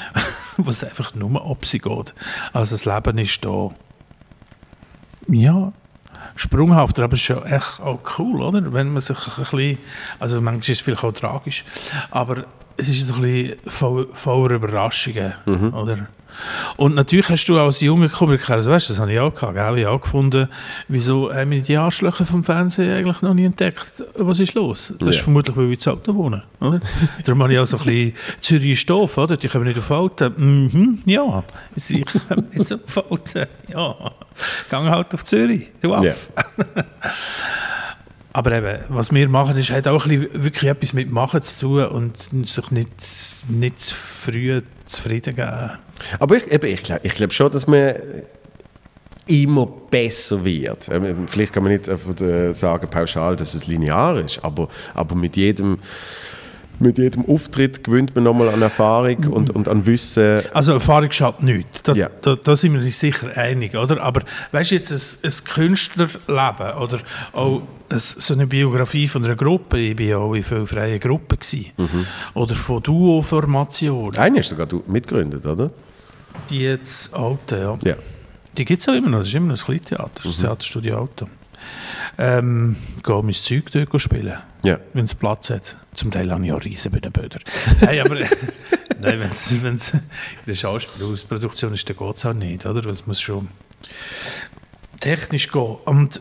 wo 0.56 0.70
es 0.70 0.84
einfach 0.84 1.14
nur 1.14 1.44
ob 1.46 1.66
sie 1.66 1.78
geht. 1.78 2.14
Also 2.52 2.76
das 2.76 2.84
Leben 2.84 3.18
ist 3.18 3.44
da, 3.44 3.70
ja, 5.28 5.72
sprunghafter, 6.36 7.04
aber 7.04 7.14
es 7.14 7.20
ist 7.22 7.28
ja 7.28 7.42
echt 7.44 7.80
auch 7.80 8.00
cool, 8.18 8.42
oder? 8.42 8.72
Wenn 8.72 8.92
man 8.92 9.00
sich 9.00 9.16
ein 9.16 9.44
bisschen, 9.44 9.78
also 10.18 10.40
manchmal 10.40 10.60
ist 10.60 10.68
es 10.68 10.80
vielleicht 10.80 11.04
auch 11.04 11.12
tragisch, 11.12 11.64
aber 12.10 12.44
es 12.76 12.88
ist 12.88 13.06
so 13.06 13.14
ein 13.14 13.22
bisschen 13.22 13.58
voll, 13.66 14.08
voller 14.12 14.54
Überraschungen, 14.56 15.32
oder? 15.72 16.08
Und 16.76 16.94
natürlich 16.94 17.30
hast 17.30 17.46
du 17.46 17.58
als 17.58 17.80
junger 17.80 18.10
Komiker, 18.10 18.56
also 18.56 18.70
weißt, 18.70 18.90
das 18.90 18.98
habe 18.98 19.10
ich 19.10 19.18
auch 19.18 19.34
gehabt, 19.34 19.54
gell? 19.54 19.78
ich 19.78 19.86
auch 19.86 20.02
gefunden, 20.02 20.48
wieso 20.86 21.32
haben 21.32 21.50
wir 21.50 21.62
die 21.62 21.78
Arschlöcher 21.78 22.26
vom 22.26 22.44
Fernsehen 22.44 22.94
eigentlich 22.94 23.22
noch 23.22 23.32
nie 23.32 23.46
entdeckt? 23.46 24.04
Was 24.16 24.38
ist 24.38 24.52
los? 24.52 24.92
Das 24.98 25.08
ist 25.08 25.16
Ja. 25.16 25.22
vermutlich, 25.22 25.56
weil 25.56 25.70
wir 25.70 25.78
zu 25.78 25.92
Alten 25.92 26.14
wohnen, 26.14 26.42
oder? 26.60 26.80
Darum 27.24 27.42
habe 27.42 27.54
ich 27.54 27.58
auch 27.58 27.66
so 27.66 27.78
ein 27.78 27.84
bisschen 27.84 28.12
Zürich 28.40 28.72
ist 28.72 28.90
doof, 28.90 29.16
oder? 29.16 29.38
Die 29.38 29.48
kommen 29.48 29.64
nicht 29.64 29.78
auf 29.78 29.90
Alten. 29.90 30.34
Mhm, 30.36 30.98
ja, 31.06 31.42
sie 31.74 32.02
kommen 32.02 32.48
nicht 32.52 32.66
so 32.66 32.74
auf 32.74 33.10
Alten. 33.10 33.46
Ja, 33.72 33.94
gang 34.68 34.90
halt 34.90 35.14
auf 35.14 35.24
Zürich, 35.24 35.70
du 35.80 35.94
Aff. 35.94 36.04
Ja. 36.04 36.14
Aber 38.36 38.52
eben, 38.52 38.84
was 38.90 39.14
wir 39.14 39.30
machen, 39.30 39.56
ist 39.56 39.70
halt 39.70 39.88
auch 39.88 40.04
ein 40.04 40.20
bisschen 40.20 40.44
wirklich 40.44 40.70
etwas 40.70 40.92
mit 40.92 41.10
Machen 41.10 41.40
zu 41.40 41.58
tun 41.58 41.86
und 41.86 42.18
sich 42.46 42.70
nicht, 42.70 42.90
nicht 43.48 43.80
zu 43.80 43.94
früh 43.94 44.60
zufrieden 44.84 45.36
geben. 45.36 45.70
Aber 46.20 46.36
ich, 46.36 46.46
ich 46.46 46.82
glaube 46.82 47.00
ich 47.02 47.14
glaub 47.14 47.32
schon, 47.32 47.50
dass 47.50 47.66
man 47.66 47.94
immer 49.26 49.66
besser 49.66 50.44
wird. 50.44 50.86
Ähm, 50.90 51.26
Vielleicht 51.26 51.54
kann 51.54 51.62
man 51.62 51.72
nicht 51.72 51.88
äh, 51.88 52.52
sagen 52.52 52.90
pauschal, 52.90 53.36
dass 53.36 53.54
es 53.54 53.66
linear 53.68 54.20
ist, 54.20 54.44
aber, 54.44 54.68
aber 54.92 55.14
mit 55.14 55.34
jedem 55.36 55.78
mit 56.78 56.98
jedem 56.98 57.24
Auftritt 57.26 57.82
gewinnt 57.84 58.14
man 58.14 58.24
nochmal 58.24 58.48
an 58.50 58.60
Erfahrung 58.62 59.16
und, 59.28 59.50
und 59.50 59.68
an 59.68 59.86
Wissen. 59.86 60.42
Also 60.52 60.72
Erfahrung 60.72 61.10
schadet 61.10 61.42
nichts. 61.42 61.82
Da, 61.82 61.92
Ja. 61.92 62.10
da, 62.22 62.36
da 62.36 62.56
sind 62.56 62.74
wir 62.74 62.80
uns 62.80 62.98
sicher 62.98 63.28
einig, 63.36 63.74
oder? 63.76 64.02
Aber 64.02 64.22
weißt 64.52 64.70
du 64.70 64.74
jetzt, 64.74 64.92
ein, 64.92 65.30
ein 65.30 65.44
Künstlerleben 65.54 66.72
oder 66.80 66.98
auch 67.32 67.62
ein, 67.88 67.98
so 68.00 68.34
eine 68.34 68.46
Biografie 68.46 69.08
von 69.08 69.24
einer 69.24 69.36
Gruppe, 69.36 69.78
ich 69.78 69.98
war 69.98 70.04
ja 70.06 70.18
auch 70.18 70.34
in 70.34 70.42
vielen 70.42 70.66
freien 70.66 71.00
Gruppen, 71.00 71.38
gewesen, 71.38 71.66
Mhm. 71.76 72.06
oder 72.34 72.54
von 72.54 72.82
Duo-Formationen, 72.82 74.16
Eine 74.16 74.38
hast 74.38 74.48
sogar 74.50 74.66
du 74.66 74.82
mitgegründet, 74.86 75.44
oder? 75.46 75.70
die 76.50 76.58
jetzt 76.60 77.14
Alte, 77.14 77.56
ja. 77.56 77.78
Ja. 77.90 77.96
Die 78.58 78.64
gibt 78.64 78.80
es 78.80 78.88
auch 78.88 78.94
immer 78.94 79.08
noch, 79.08 79.18
das 79.20 79.28
ist 79.28 79.34
immer 79.34 79.46
noch 79.48 79.54
das 79.54 79.64
Kleintheater, 79.64 80.20
Mhm. 80.24 80.28
das 80.28 80.36
Theaterstudio 80.38 80.98
Alto. 81.00 81.28
Ähm, 82.18 82.76
gehe 83.02 83.22
mein 83.22 83.34
Zeug 83.34 83.70
dort 83.72 84.00
spielen, 84.00 84.38
Ja. 84.62 84.78
wenn 84.92 85.04
es 85.04 85.14
Platz 85.14 85.50
hat. 85.50 85.76
Zum 85.94 86.10
Teil 86.10 86.30
habe 86.30 86.44
ich 86.44 86.52
auch 86.52 86.62
riesen 86.64 86.92
Bühnenbilder. 86.92 87.38
Nein, 87.80 88.00
aber 88.00 88.14
nein, 89.00 89.20
wenn's, 89.20 89.62
wenn's 89.62 89.90
in 89.90 90.00
der 90.46 90.54
Schauspielproduktion 90.54 91.72
ist, 91.74 91.88
dann 91.88 91.96
geht 91.96 92.16
es 92.16 92.24
auch 92.26 92.32
nicht, 92.34 92.66
oder? 92.66 92.88
Es 92.90 93.06
muss 93.06 93.20
schon 93.20 93.48
technisch 95.00 95.50
gehen. 95.50 95.76
Und 95.84 96.20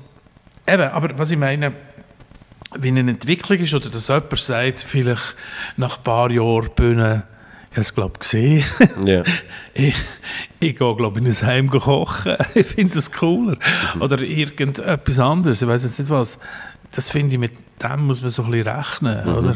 eben, 0.67 0.83
aber 0.83 1.17
was 1.17 1.31
ich 1.31 1.37
meine, 1.37 1.73
wie 2.77 2.89
eine 2.89 2.99
Entwicklung 3.11 3.59
ist, 3.59 3.73
oder 3.73 3.89
dass 3.89 4.07
jemand 4.07 4.37
sagt, 4.37 4.81
vielleicht 4.81 5.35
nach 5.77 5.97
ein 5.97 6.03
paar 6.03 6.31
Jahren 6.31 6.69
Bühne, 6.75 7.23
ich 7.71 7.77
habe 7.77 7.81
es 7.81 7.93
glaube 7.95 8.19
gesehen, 8.19 8.63
Ja. 9.05 9.23
ich, 9.73 9.95
ich 10.69 10.77
gehe 10.77 10.95
glaube 10.95 11.19
in 11.19 11.27
ein 11.27 11.41
Heim 11.41 11.69
kochen, 11.69 12.35
ich 12.55 12.65
finde 12.65 12.95
das 12.95 13.11
cooler. 13.11 13.57
Oder 13.99 14.19
irgendetwas 14.21 15.19
anderes, 15.19 15.61
ich 15.61 15.67
weiß 15.67 15.83
jetzt 15.83 15.99
nicht 15.99 16.11
was. 16.11 16.39
Das 16.91 17.09
finde 17.09 17.33
ich, 17.33 17.39
mit 17.39 17.53
dem 17.83 18.05
muss 18.05 18.21
man 18.21 18.29
so 18.31 18.43
ein 18.43 18.51
bisschen 18.51 18.67
rechnen, 18.67 19.27
oder? 19.27 19.55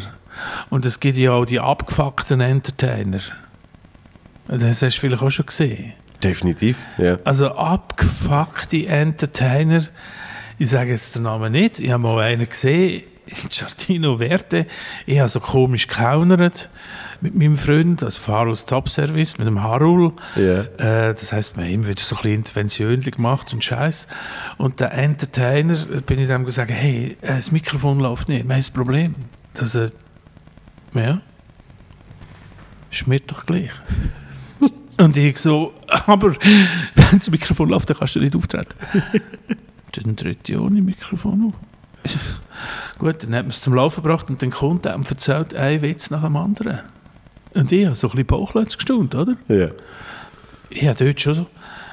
Und 0.69 0.85
es 0.85 0.99
gibt 0.99 1.17
ja 1.17 1.31
auch 1.31 1.45
die 1.45 1.59
abgefuckten 1.59 2.41
Entertainer. 2.41 3.19
Das 4.47 4.81
hast 4.81 4.97
du 4.97 5.01
vielleicht 5.01 5.21
auch 5.21 5.29
schon 5.29 5.45
gesehen. 5.45 5.93
Definitiv. 6.23 6.83
Ja. 6.97 7.17
Also 7.23 7.49
abgefuckte 7.49 8.87
Entertainer, 8.87 9.83
ich 10.57 10.69
sage 10.69 10.91
jetzt 10.91 11.15
den 11.15 11.23
Namen 11.23 11.51
nicht, 11.51 11.79
ich 11.79 11.91
habe 11.91 12.03
mal 12.03 12.19
einen 12.19 12.47
gesehen, 12.47 13.03
Giardino 13.49 14.17
Verde, 14.17 14.65
ich 15.05 15.19
habe 15.19 15.29
so 15.29 15.39
komisch 15.39 15.87
gehaunert 15.87 16.69
mit 17.21 17.35
meinem 17.35 17.55
Freund, 17.57 18.03
also 18.03 18.19
Faros 18.19 18.65
Top 18.65 18.89
Service, 18.89 19.37
mit 19.37 19.47
dem 19.47 19.61
Harul. 19.61 20.13
Ja. 20.35 20.61
Äh, 20.77 21.13
das 21.13 21.31
heisst, 21.31 21.57
wir 21.57 21.63
haben 21.63 21.71
immer 21.71 21.87
wieder 21.87 22.01
so 22.01 22.15
ein 22.15 22.21
bisschen 22.21 22.35
Interventionen 22.35 23.01
gemacht 23.01 23.53
und 23.53 23.63
Scheiß. 23.63 24.07
Und 24.57 24.79
der 24.79 24.93
Entertainer, 24.93 25.75
bin 26.05 26.19
ich 26.19 26.27
dem 26.27 26.45
gesagt, 26.45 26.71
hey, 26.71 27.17
äh, 27.21 27.37
das 27.37 27.51
Mikrofon 27.51 27.99
läuft 27.99 28.29
nicht, 28.29 28.47
wir 28.47 28.55
haben 28.55 28.63
ein 28.63 28.73
Problem. 28.73 29.15
Das, 29.53 29.75
äh, 29.75 29.91
ja, 30.93 31.21
ist 32.91 33.07
mir 33.07 33.19
doch 33.19 33.45
gleich. 33.45 33.71
Und 34.97 35.15
ich 35.15 35.37
so, 35.37 35.73
aber 35.87 36.35
wenn 36.95 37.05
das 37.11 37.29
Mikrofon 37.29 37.69
läuft, 37.69 37.89
dann 37.89 37.97
kannst 37.97 38.15
du 38.15 38.19
nicht 38.19 38.35
auftreten. 38.35 38.73
dann 39.91 40.15
tritt 40.15 40.49
ich 40.49 40.57
ohne 40.57 40.81
Mikrofon 40.81 41.47
auf. 41.53 41.68
Gut, 42.97 43.23
dann 43.23 43.33
hat 43.33 43.43
man 43.43 43.51
es 43.51 43.61
zum 43.61 43.73
Laufen 43.73 44.03
gebracht 44.03 44.29
und 44.29 44.41
dann 44.41 44.51
kommt 44.51 44.85
er 44.85 44.95
und 44.95 45.09
erzählt 45.09 45.55
einen 45.55 45.81
Witz 45.81 46.09
nach 46.09 46.23
dem 46.23 46.35
anderen. 46.35 46.79
Und 47.53 47.71
ich 47.71 47.85
habe 47.85 47.95
so 47.95 48.07
ein 48.07 48.11
bisschen 48.11 48.27
Bauchlötz 48.27 48.77
gestaunt, 48.77 49.15
oder? 49.15 49.35
Ja. 49.47 49.69
Ich 50.69 50.85
habe 50.85 51.03
dort 51.03 51.21
schon 51.21 51.33
so, 51.33 51.47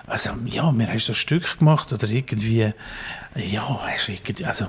also 0.06 0.30
ja, 0.46 0.70
wir 0.76 0.88
haben 0.88 0.98
so 0.98 1.12
ein 1.12 1.16
Stück 1.16 1.58
gemacht 1.58 1.92
oder 1.92 2.08
irgendwie, 2.08 2.72
ja, 3.36 3.80
hast 3.86 4.08
du 4.08 4.12
irgendwie, 4.12 4.44
also, 4.44 4.66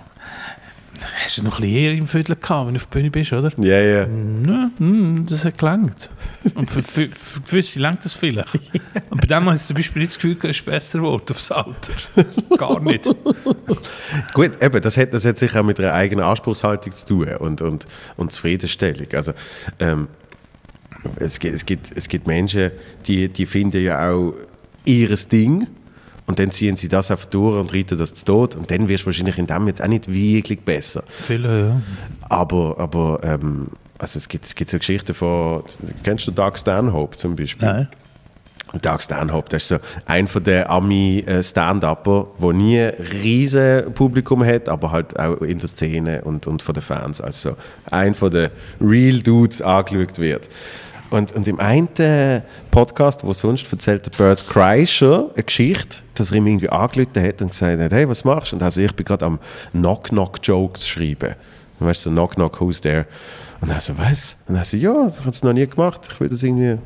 hast 1.03 1.37
du 1.37 1.43
noch 1.43 1.59
ein 1.59 1.61
bisschen 1.61 1.77
eher 1.77 1.93
im 1.93 2.07
Viertel 2.07 2.35
gehabt, 2.35 2.67
wenn 2.67 2.73
du 2.73 2.79
auf 2.79 2.87
der 2.87 2.99
Bühne 2.99 3.11
bist, 3.11 3.33
oder? 3.33 3.51
Ja, 3.57 3.79
ja. 3.79 4.01
Ja, 4.01 4.71
hm, 4.77 5.25
das 5.27 5.45
hat 5.45 5.57
gelangt. 5.57 6.09
Und 6.55 6.69
für, 6.69 6.81
für, 6.81 7.09
für 7.09 7.41
gewisse 7.41 7.79
langt 7.79 8.05
das 8.05 8.13
vielleicht. 8.13 8.53
Und 9.09 9.21
bei 9.21 9.27
dem 9.27 9.45
habe 9.45 9.55
ich 9.55 9.61
zum 9.61 9.75
Beispiel 9.75 10.01
nicht 10.01 10.11
das 10.11 10.19
Gefühl, 10.19 10.37
es 10.43 10.57
ist 10.57 10.65
besser 10.65 10.99
geworden 10.99 11.25
aufs 11.29 11.51
Alter. 11.51 11.93
Gar 12.57 12.79
nicht. 12.81 13.05
Gut, 14.33 14.61
eben, 14.61 14.81
das 14.81 14.97
hat, 14.97 15.13
das 15.13 15.25
hat 15.25 15.37
sicher 15.37 15.61
auch 15.61 15.65
mit 15.65 15.79
einer 15.79 15.93
eigenen 15.93 16.25
Anspruchshaltung 16.25 16.93
zu 16.93 17.05
tun 17.05 17.27
und, 17.37 17.61
und, 17.61 17.87
und 18.15 18.31
Zufriedenstellung. 18.31 19.07
Also, 19.13 19.33
ähm, 19.79 20.07
es, 21.17 21.39
gibt, 21.39 21.53
es, 21.53 21.65
gibt, 21.65 21.91
es 21.95 22.07
gibt 22.07 22.27
Menschen, 22.27 22.71
die, 23.07 23.29
die 23.29 23.45
finden 23.45 23.83
ja 23.83 24.09
auch 24.09 24.33
ihres 24.85 25.27
Ding 25.27 25.67
und 26.27 26.39
dann 26.39 26.51
ziehen 26.51 26.75
sie 26.75 26.89
das 26.89 27.09
einfach 27.09 27.25
durch 27.25 27.57
und 27.57 27.73
reiten 27.73 27.97
das 27.97 28.13
zu 28.13 28.25
Tod 28.25 28.55
und 28.55 28.69
dann 28.69 28.87
wirst 28.87 29.03
du 29.03 29.07
wahrscheinlich 29.07 29.37
in 29.37 29.47
dem 29.47 29.67
jetzt 29.67 29.81
auch 29.81 29.87
nicht 29.87 30.11
wirklich 30.11 30.59
besser. 30.59 31.03
Viele, 31.25 31.69
ja. 31.69 31.81
Aber, 32.29 32.75
aber 32.77 33.19
ähm, 33.23 33.69
also 33.97 34.17
es, 34.17 34.27
gibt, 34.29 34.45
es 34.45 34.53
gibt 34.53 34.69
so 34.69 34.77
Geschichten 34.77 35.13
von, 35.13 35.63
kennst 36.03 36.27
du 36.27 36.31
Doug 36.31 36.57
Stanhope 36.57 37.17
zum 37.17 37.35
Beispiel? 37.35 37.67
Nein. 37.67 37.87
Und 38.73 38.85
Doug 38.85 39.01
Stanhope, 39.01 39.47
das 39.49 39.63
ist 39.63 39.67
so 39.69 39.77
ein 40.05 40.27
von 40.27 40.43
der 40.43 40.69
Ami-Stand-Upper, 40.69 42.27
der 42.41 42.53
nie 42.53 42.79
ein 42.81 42.93
riesen 43.23 43.93
Publikum 43.93 44.43
hat, 44.43 44.67
aber 44.67 44.91
halt 44.91 45.17
auch 45.17 45.41
in 45.41 45.59
der 45.59 45.69
Szene 45.69 46.21
und, 46.23 46.47
und 46.47 46.61
von 46.61 46.73
den 46.73 46.83
Fans. 46.83 47.21
Also 47.21 47.51
so 47.51 47.57
ein 47.89 48.13
von 48.13 48.29
den 48.29 48.49
Real 48.81 49.21
Dudes 49.21 49.61
angeschaut 49.61 50.19
wird. 50.19 50.49
Und, 51.09 51.31
und 51.31 51.47
im 51.47 51.59
einen 51.59 52.43
Podcast, 52.69 53.23
wo 53.23 53.31
sonst 53.31 53.71
erzählt 53.71 54.05
der 54.05 54.11
Bert 54.17 54.45
Kreischer 54.47 55.29
eine 55.33 55.43
Geschichte, 55.43 55.97
dass 56.15 56.31
er 56.31 56.37
ihm 56.37 56.47
irgendwie 56.47 56.69
angerufen 56.69 57.23
hat 57.23 57.41
und 57.41 57.51
gesagt 57.51 57.79
hat, 57.79 57.91
hey, 57.91 58.09
was 58.09 58.25
machst 58.25 58.51
du? 58.51 58.57
Und 58.57 58.63
also 58.63 58.81
ich 58.81 58.93
bin 58.93 59.05
gerade 59.05 59.25
am 59.25 59.39
Knock-Knock-Jokes 59.71 60.87
schreiben. 60.87 61.35
Weißt 61.79 62.05
du, 62.05 62.09
so 62.09 62.13
Knock-Knock, 62.13 62.59
who's 62.59 62.81
there? 62.81 63.05
Und 63.61 63.69
er 63.69 63.79
so, 63.79 63.97
was? 63.97 64.37
Und 64.47 64.55
er 64.55 64.65
so, 64.65 64.75
ja, 64.75 65.07
ich 65.07 65.19
habe 65.19 65.29
es 65.29 65.43
noch 65.43 65.53
nie 65.53 65.65
gemacht, 65.65 66.09
ich 66.11 66.19
will 66.19 66.29
das 66.29 66.43
irgendwie 66.43 66.77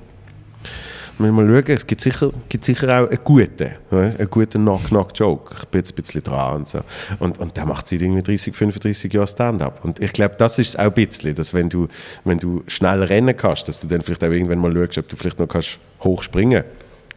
Mal 1.21 1.45
schauen, 1.45 1.75
es 1.75 1.87
gibt 1.87 2.01
sicher, 2.01 2.29
gibt 2.49 2.65
sicher 2.65 2.87
auch 2.87 3.09
einen 3.09 3.19
guten, 3.23 3.71
einen 3.91 4.29
guten 4.29 4.61
Knock-Knock-Joke. 4.61 5.55
Ich 5.59 5.67
bin 5.67 5.79
jetzt 5.79 5.91
ein 5.91 5.95
bisschen 5.95 6.23
dran 6.23 6.55
und 6.55 6.67
so. 6.67 6.79
Und, 7.19 7.37
und 7.37 7.55
der 7.55 7.65
macht 7.65 7.87
seit 7.87 8.01
irgendwie 8.01 8.23
30, 8.23 8.55
35 8.55 9.13
Jahren 9.13 9.27
Stand-up. 9.27 9.83
Und 9.83 9.99
ich 9.99 10.13
glaube, 10.13 10.35
das 10.37 10.57
ist 10.59 10.69
es 10.69 10.75
auch 10.75 10.83
ein 10.83 10.93
bisschen, 10.93 11.35
dass 11.35 11.53
wenn 11.53 11.69
du, 11.69 11.87
wenn 12.23 12.39
du 12.39 12.63
schnell 12.67 13.03
rennen 13.03 13.35
kannst, 13.35 13.67
dass 13.67 13.79
du 13.79 13.87
dann 13.87 14.01
vielleicht 14.01 14.23
auch 14.23 14.29
irgendwann 14.29 14.59
mal 14.59 14.73
schaust, 14.73 14.97
ob 14.97 15.07
du 15.07 15.15
vielleicht 15.15 15.39
noch 15.39 15.47
kannst 15.47 15.79
hochspringen 16.01 16.63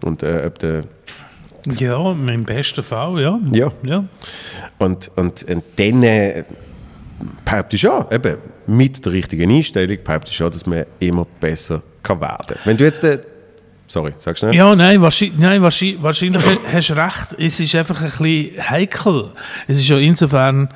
und 0.03 0.23
äh, 0.23 0.45
ob 0.47 0.59
der 0.59 0.85
Ja, 1.79 2.13
im 2.13 2.45
besten 2.45 2.83
Fall, 2.83 3.21
ja. 3.21 3.41
Ja. 3.53 3.73
ja. 3.83 4.05
Und, 4.79 5.11
und, 5.17 5.45
und 5.45 5.65
dann 5.77 6.03
äh, 6.03 6.45
behaupte 7.45 7.77
ich 7.77 7.83
schon, 7.83 8.05
eben, 8.11 8.37
mit 8.67 9.05
der 9.05 9.13
richtigen 9.13 9.51
Einstellung 9.51 9.99
behaupte 10.03 10.31
ich 10.31 10.37
schon, 10.37 10.51
dass 10.51 10.67
man 10.67 10.85
immer 10.99 11.27
besser 11.41 11.83
kann 12.03 12.21
werden 12.21 12.47
kann. 12.49 12.59
Wenn 12.65 12.77
du 12.77 12.85
jetzt, 12.85 13.05
äh, 13.05 13.19
sorry, 13.87 14.15
sagst 14.17 14.43
du 14.43 14.47
nicht? 14.47 14.57
Ja, 14.57 14.75
nein, 14.75 15.01
wahrscheinlich, 15.01 15.39
nein, 15.39 15.63
wahrscheinlich, 15.63 16.03
wahrscheinlich 16.03 16.43
hast 16.73 16.91
du 16.91 16.95
recht. 16.95 17.35
Es 17.39 17.61
ist 17.61 17.75
einfach 17.75 18.01
ein 18.01 18.11
bisschen 18.11 18.71
heikel. 18.71 19.33
Es 19.67 19.79
ist 19.79 19.89
ja 19.89 19.99
insofern, 19.99 20.69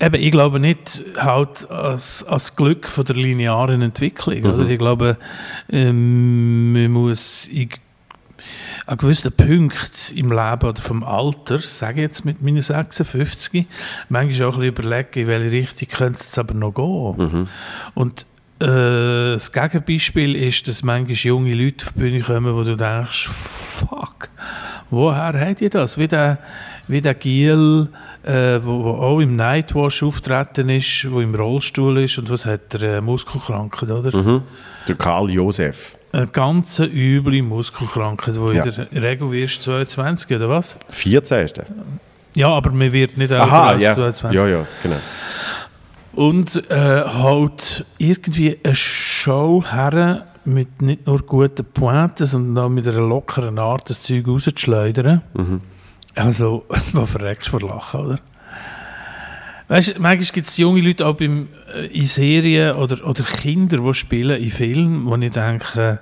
eben, 0.00 0.14
ich 0.14 0.30
glaube 0.30 0.60
nicht 0.60 1.02
halt 1.16 1.70
als, 1.70 2.24
als 2.24 2.56
Glück 2.56 2.88
von 2.88 3.04
der 3.04 3.16
linearen 3.16 3.82
Entwicklung. 3.82 4.44
Oder? 4.44 4.68
Ich 4.68 4.78
glaube, 4.78 5.16
ähm, 5.70 6.72
man 6.72 6.90
muss 6.90 7.48
an 8.86 8.96
gewissen 8.96 9.32
Punkten 9.32 10.16
im 10.16 10.30
Leben 10.30 10.68
oder 10.68 10.80
vom 10.80 11.04
Alter, 11.04 11.60
sage 11.60 12.00
ich 12.00 12.08
jetzt 12.08 12.24
mit 12.24 12.40
meinen 12.40 12.62
56, 12.62 13.66
manchmal 14.08 14.48
auch 14.48 14.54
ein 14.54 14.60
bisschen 14.60 14.86
überlegen, 14.86 15.18
in 15.20 15.26
welche 15.26 15.50
Richtung 15.50 15.88
könnte 15.88 16.20
es 16.20 16.38
aber 16.38 16.54
noch 16.54 16.72
gehen. 16.72 17.48
Und 17.94 18.24
äh, 18.60 19.32
das 19.34 19.52
Gegenbeispiel 19.52 20.34
ist, 20.36 20.66
dass 20.68 20.82
manchmal 20.82 21.14
junge 21.16 21.54
Leute 21.54 21.86
auf 21.86 21.92
die 21.92 21.98
Bühne 22.00 22.20
kommen, 22.20 22.54
wo 22.54 22.62
du 22.64 22.76
denkst, 22.76 23.28
fuck, 23.28 24.28
woher 24.90 25.38
habt 25.38 25.60
ihr 25.60 25.70
das? 25.70 25.96
Wie 25.98 26.08
der, 26.08 26.38
wie 26.88 27.00
der 27.00 27.14
Giel, 27.14 27.88
äh, 28.24 28.58
wo, 28.62 28.84
wo 28.84 28.90
auch 28.94 29.20
im 29.20 29.36
Nightwash 29.36 30.02
auftreten 30.02 30.68
ist, 30.70 31.06
wo 31.10 31.20
im 31.20 31.34
Rollstuhl 31.34 31.98
ist 32.00 32.18
und 32.18 32.30
was 32.30 32.46
hat 32.46 32.74
er, 32.74 32.98
äh, 32.98 33.00
Muskelkrankheit, 33.00 33.90
oder? 33.90 34.16
Mhm. 34.16 34.42
Der 34.88 34.96
Karl 34.96 35.30
Josef, 35.30 35.96
Eine 36.12 36.26
ganz 36.28 36.78
üble 36.80 37.42
Muskelkrankheit, 37.42 38.40
wo 38.40 38.50
Ja. 38.50 38.64
in 38.64 38.72
der 38.92 39.02
Regel 39.02 39.30
wirst 39.30 39.62
22, 39.62 40.34
oder 40.36 40.48
was? 40.48 40.78
14. 40.88 41.44
ist 41.44 41.56
der. 41.58 41.66
Ja, 42.34 42.48
aber 42.48 42.70
man 42.70 42.92
wird 42.92 43.16
nicht 43.18 43.30
älter 43.30 43.42
Aha, 43.42 43.68
als 43.70 43.82
ja. 43.82 43.94
22. 43.94 44.38
ja, 44.40 44.46
ja, 44.48 44.62
genau. 44.82 44.96
Und 46.18 46.68
äh, 46.68 46.74
halt 46.74 47.86
irgendwie 47.98 48.58
eine 48.64 48.74
Show 48.74 49.62
her 49.70 50.26
mit 50.44 50.82
nicht 50.82 51.06
nur 51.06 51.22
guten 51.22 51.64
Pointen, 51.64 52.26
sondern 52.26 52.64
auch 52.64 52.68
mit 52.68 52.88
einer 52.88 52.98
lockeren 52.98 53.56
Art, 53.60 53.88
das 53.88 54.02
Zeug 54.02 54.26
rauszuschleudern. 54.26 55.22
Also, 56.16 56.64
wo 56.92 57.04
verreckst 57.04 57.46
du 57.46 57.50
vor 57.52 57.68
Lachen, 57.68 58.00
oder? 58.00 58.20
Weißt 59.68 59.90
du, 59.90 60.00
manchmal 60.00 60.32
gibt 60.32 60.48
es 60.48 60.56
junge 60.56 60.80
Leute 60.80 61.06
auch 61.06 61.14
beim, 61.14 61.50
äh, 61.72 61.86
in 61.86 62.06
Serien 62.06 62.74
oder, 62.74 63.06
oder 63.06 63.22
Kinder, 63.22 63.78
die 63.78 63.94
spielen 63.94 64.42
in 64.42 64.50
Filmen, 64.50 65.06
wo 65.06 65.14
ich 65.14 65.30
denke, 65.30 66.00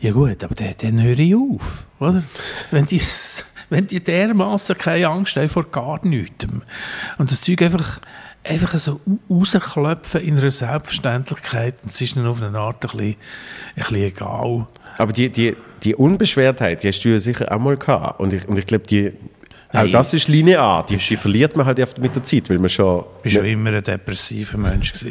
ja 0.00 0.12
gut, 0.12 0.44
aber 0.44 0.54
dann, 0.54 1.02
höre 1.02 1.18
ich 1.18 1.34
auf, 1.34 1.86
oder? 1.98 2.22
Wenn 2.70 2.84
die, 2.84 3.00
wenn 3.70 3.86
die 3.86 4.02
dermaßen 4.02 4.76
keine 4.76 5.08
Angst 5.08 5.36
haben 5.36 5.48
vor 5.48 5.64
gar 5.64 6.04
nichts 6.04 6.46
und 7.16 7.32
das 7.32 7.40
Zeug 7.40 7.62
einfach, 7.62 8.02
einfach 8.48 8.78
so 8.78 9.00
au- 9.28 9.34
rausklopfen 9.34 10.20
in 10.22 10.38
einer 10.38 10.50
Selbstverständlichkeit 10.50 11.74
und 11.82 11.90
es 11.90 12.00
ist 12.00 12.16
dann 12.16 12.26
auf 12.26 12.42
eine 12.42 12.58
Art 12.58 12.76
ein 12.84 12.88
bisschen, 12.90 13.10
ein 13.10 13.16
bisschen 13.76 13.96
egal. 13.96 14.66
Aber 14.98 15.12
die, 15.12 15.28
die, 15.30 15.56
die 15.82 15.94
Unbeschwertheit, 15.94 16.82
die 16.82 16.88
hast 16.88 17.00
du 17.04 17.10
ja 17.10 17.20
sicher 17.20 17.52
auch 17.52 17.58
mal 17.58 17.76
gehabt. 17.76 18.20
Und 18.20 18.32
ich, 18.32 18.48
und 18.48 18.58
ich 18.58 18.66
glaube, 18.66 18.86
die, 18.86 19.12
auch 19.70 19.74
Nein. 19.82 19.90
das 19.92 20.14
ist 20.14 20.28
linear. 20.28 20.86
Die, 20.86 20.96
die 20.96 21.16
verliert 21.16 21.56
man 21.56 21.66
halt 21.66 21.80
oft 21.80 21.98
mit 22.00 22.14
der 22.14 22.24
Zeit, 22.24 22.48
weil 22.48 22.58
man 22.58 22.68
schon... 22.70 23.04
Ich 23.24 23.34
war 23.34 23.42
schon 23.42 23.50
immer 23.50 23.70
ein 23.72 23.82
depressiver 23.82 24.56
Mensch. 24.58 24.92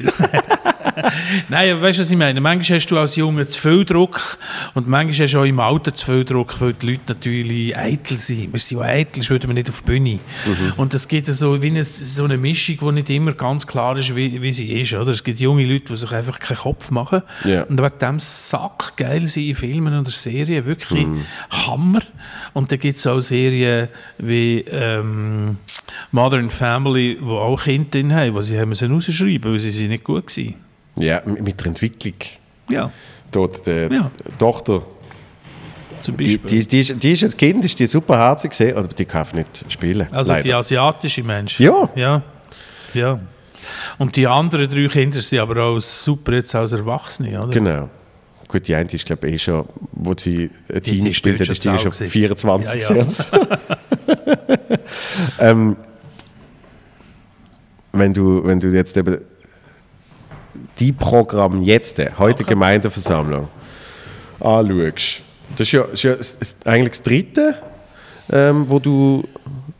Nein, 1.49 1.81
weißt 1.81 1.97
du, 1.99 2.01
was 2.03 2.11
ich 2.11 2.17
meine? 2.17 2.39
Manchmal 2.41 2.77
hast 2.79 2.87
du 2.87 2.97
als 2.97 3.15
Junge 3.15 3.47
zu 3.47 3.59
viel 3.59 3.85
Druck 3.85 4.37
und 4.73 4.87
manchmal 4.87 5.25
hast 5.25 5.33
du 5.33 5.39
auch 5.39 5.43
im 5.45 5.59
Alter 5.59 5.93
zu 5.93 6.05
viel 6.05 6.25
Druck, 6.25 6.59
weil 6.61 6.73
die 6.73 6.87
Leute 6.91 7.01
natürlich 7.07 7.77
eitel 7.77 8.17
sind. 8.17 8.53
Wir 8.53 8.59
sind 8.59 8.79
ja 8.79 8.85
eitel, 8.85 9.15
sonst 9.21 9.29
würden 9.29 9.49
wir 9.49 9.53
nicht 9.55 9.69
auf 9.69 9.81
die 9.81 9.85
Bühne. 9.85 10.19
Mhm. 10.45 10.73
Und 10.77 10.93
es 10.93 11.07
gibt 11.07 11.27
so 11.27 11.61
wie 11.61 11.67
eine, 11.67 11.83
so 11.83 12.23
eine 12.23 12.37
Mischung, 12.37 12.77
die 12.81 12.91
nicht 12.93 13.09
immer 13.09 13.33
ganz 13.33 13.65
klar 13.67 13.97
ist, 13.97 14.15
wie, 14.15 14.41
wie 14.41 14.53
sie 14.53 14.81
ist. 14.81 14.93
Oder? 14.93 15.11
Es 15.11 15.23
gibt 15.23 15.39
junge 15.39 15.65
Leute, 15.65 15.85
die 15.93 15.95
sich 15.97 16.11
einfach 16.11 16.39
keinen 16.39 16.57
Kopf 16.57 16.91
machen 16.91 17.21
Ja. 17.43 17.63
und 17.63 17.81
wegen 17.81 17.99
dem 17.99 18.19
Sack 18.19 18.93
geil 18.97 19.27
sind 19.27 19.47
in 19.49 19.55
Filmen 19.55 19.97
oder 19.99 20.09
Serien, 20.09 20.65
wirklich 20.65 21.05
Mhm. 21.05 21.25
Hammer. 21.49 22.01
Und 22.53 22.71
dann 22.71 22.79
gibt 22.79 22.97
es 22.97 23.05
auch 23.07 23.19
Serien 23.19 23.89
wie 24.17 24.59
ähm, 24.71 25.57
Modern 26.11 26.49
Family, 26.49 27.17
wo 27.21 27.37
auch 27.37 27.63
Kinder 27.63 27.89
drin 27.91 28.13
haben, 28.13 28.33
die 28.35 28.41
sie 28.43 28.59
haben 28.59 28.69
müssen 28.69 28.91
rausschreiben, 28.91 29.51
weil 29.51 29.59
sie 29.59 29.69
sind 29.69 29.89
nicht 29.89 30.03
gut 30.03 30.35
waren. 30.37 30.55
Ja, 30.97 31.21
mit 31.25 31.59
der 31.59 31.67
Entwicklung. 31.67 32.13
Ja, 32.69 32.91
Dort, 33.31 33.65
die 33.65 33.89
Ja. 33.91 34.11
Tochter, 34.37 34.81
zum 36.01 36.17
die, 36.17 36.37
Beispiel. 36.37 36.59
die, 36.61 36.67
die, 36.67 36.79
ist, 36.79 37.03
die 37.03 37.11
ist 37.11 37.23
als 37.23 37.35
Kind 37.37 37.65
ist 37.65 37.79
die 37.79 37.87
super 37.87 38.17
herzig 38.17 38.51
gesehen, 38.51 38.77
aber 38.77 38.87
die 38.87 39.05
kann 39.05 39.27
nicht 39.33 39.65
spielen. 39.69 40.07
also 40.11 40.33
die 40.35 40.41
leider. 40.41 40.57
asiatische 40.59 41.23
Mensch. 41.23 41.59
Ja. 41.59 41.89
Ja. 41.95 42.21
ja. 42.93 43.19
Und 43.97 44.15
die 44.15 44.27
anderen 44.27 44.69
drei 44.69 44.87
Kinder 44.87 45.21
sind 45.21 45.39
aber 45.39 45.61
auch 45.63 45.79
super 45.79 46.33
jetzt 46.33 46.53
als 46.55 46.71
Erwachsene, 46.71 47.41
oder? 47.41 47.51
Genau. 47.51 47.89
Gut, 48.47 48.67
die 48.67 48.75
eine 48.75 48.87
ist, 48.89 49.05
glaube 49.05 49.27
ich, 49.27 49.33
eh 49.33 49.37
schon, 49.39 49.65
wo 49.91 50.13
sie 50.15 50.51
Die- 50.69 50.81
Teenie 50.81 51.01
die 51.01 51.07
gespielt 51.09 51.41
hat, 51.41 51.49
ist 51.49 51.63
schon 51.63 51.73
die 51.75 51.79
schon 51.79 51.91
zu 51.91 52.03
alt 52.03 52.11
24 52.11 52.81
Ja, 52.83 52.95
ja. 52.95 53.05
ähm, 55.49 55.75
wenn, 57.91 58.13
du, 58.13 58.43
wenn 58.45 58.59
du 58.59 58.67
jetzt 58.67 58.95
eben 58.97 59.17
die 60.79 60.91
Programm 60.91 61.61
jetzt, 61.63 61.99
heute 62.19 62.43
Gemeindeversammlung, 62.43 63.47
anschaust, 64.39 65.23
das 65.51 65.61
ist 65.61 65.71
ja, 65.71 65.83
ist 65.83 66.03
ja 66.03 66.15
eigentlich 66.65 66.89
das 66.91 67.03
dritte, 67.03 67.55
ähm, 68.31 68.65
wo 68.67 68.79
du 68.79 69.23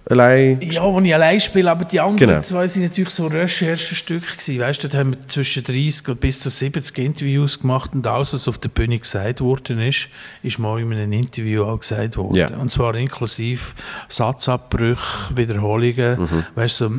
allein... 0.07 0.61
Ja, 0.61 0.83
wo 0.83 0.99
ich 1.01 1.13
allein 1.13 1.39
spiele, 1.39 1.69
aber 1.71 1.83
die 1.85 1.99
anderen 1.99 2.29
Genau. 2.29 2.41
zwei 2.41 2.67
sind 2.67 2.83
natürlich 2.83 3.09
so 3.09 3.25
Recherchestücke 3.25 4.37
gewesen. 4.37 4.59
Weißt 4.59 4.83
du, 4.83 4.87
da 4.87 4.99
haben 4.99 5.13
wir 5.15 5.25
zwischen 5.25 5.63
30 5.63 6.09
und 6.09 6.21
bis 6.21 6.39
zu 6.41 6.49
70 6.51 6.97
Interviews 6.99 7.59
gemacht 7.59 7.91
und 7.93 8.05
alles, 8.05 8.33
was 8.33 8.47
auf 8.47 8.59
der 8.59 8.69
Bühne 8.69 8.99
gesagt 8.99 9.41
worden 9.41 9.79
ist, 9.79 10.07
ist 10.43 10.59
mal 10.59 10.79
in 10.79 10.93
einem 10.93 11.11
Interview 11.11 11.63
auch 11.63 11.79
gesagt 11.79 12.17
worden. 12.17 12.35
Ja. 12.35 12.49
Und 12.49 12.71
zwar 12.71 12.93
inklusive 12.95 13.73
Satzabbrüche, 14.07 15.35
Wiederholungen, 15.35 16.19
Mhm. 16.21 16.43
weißt 16.53 16.81
du, 16.81 16.85
so, 16.85 16.89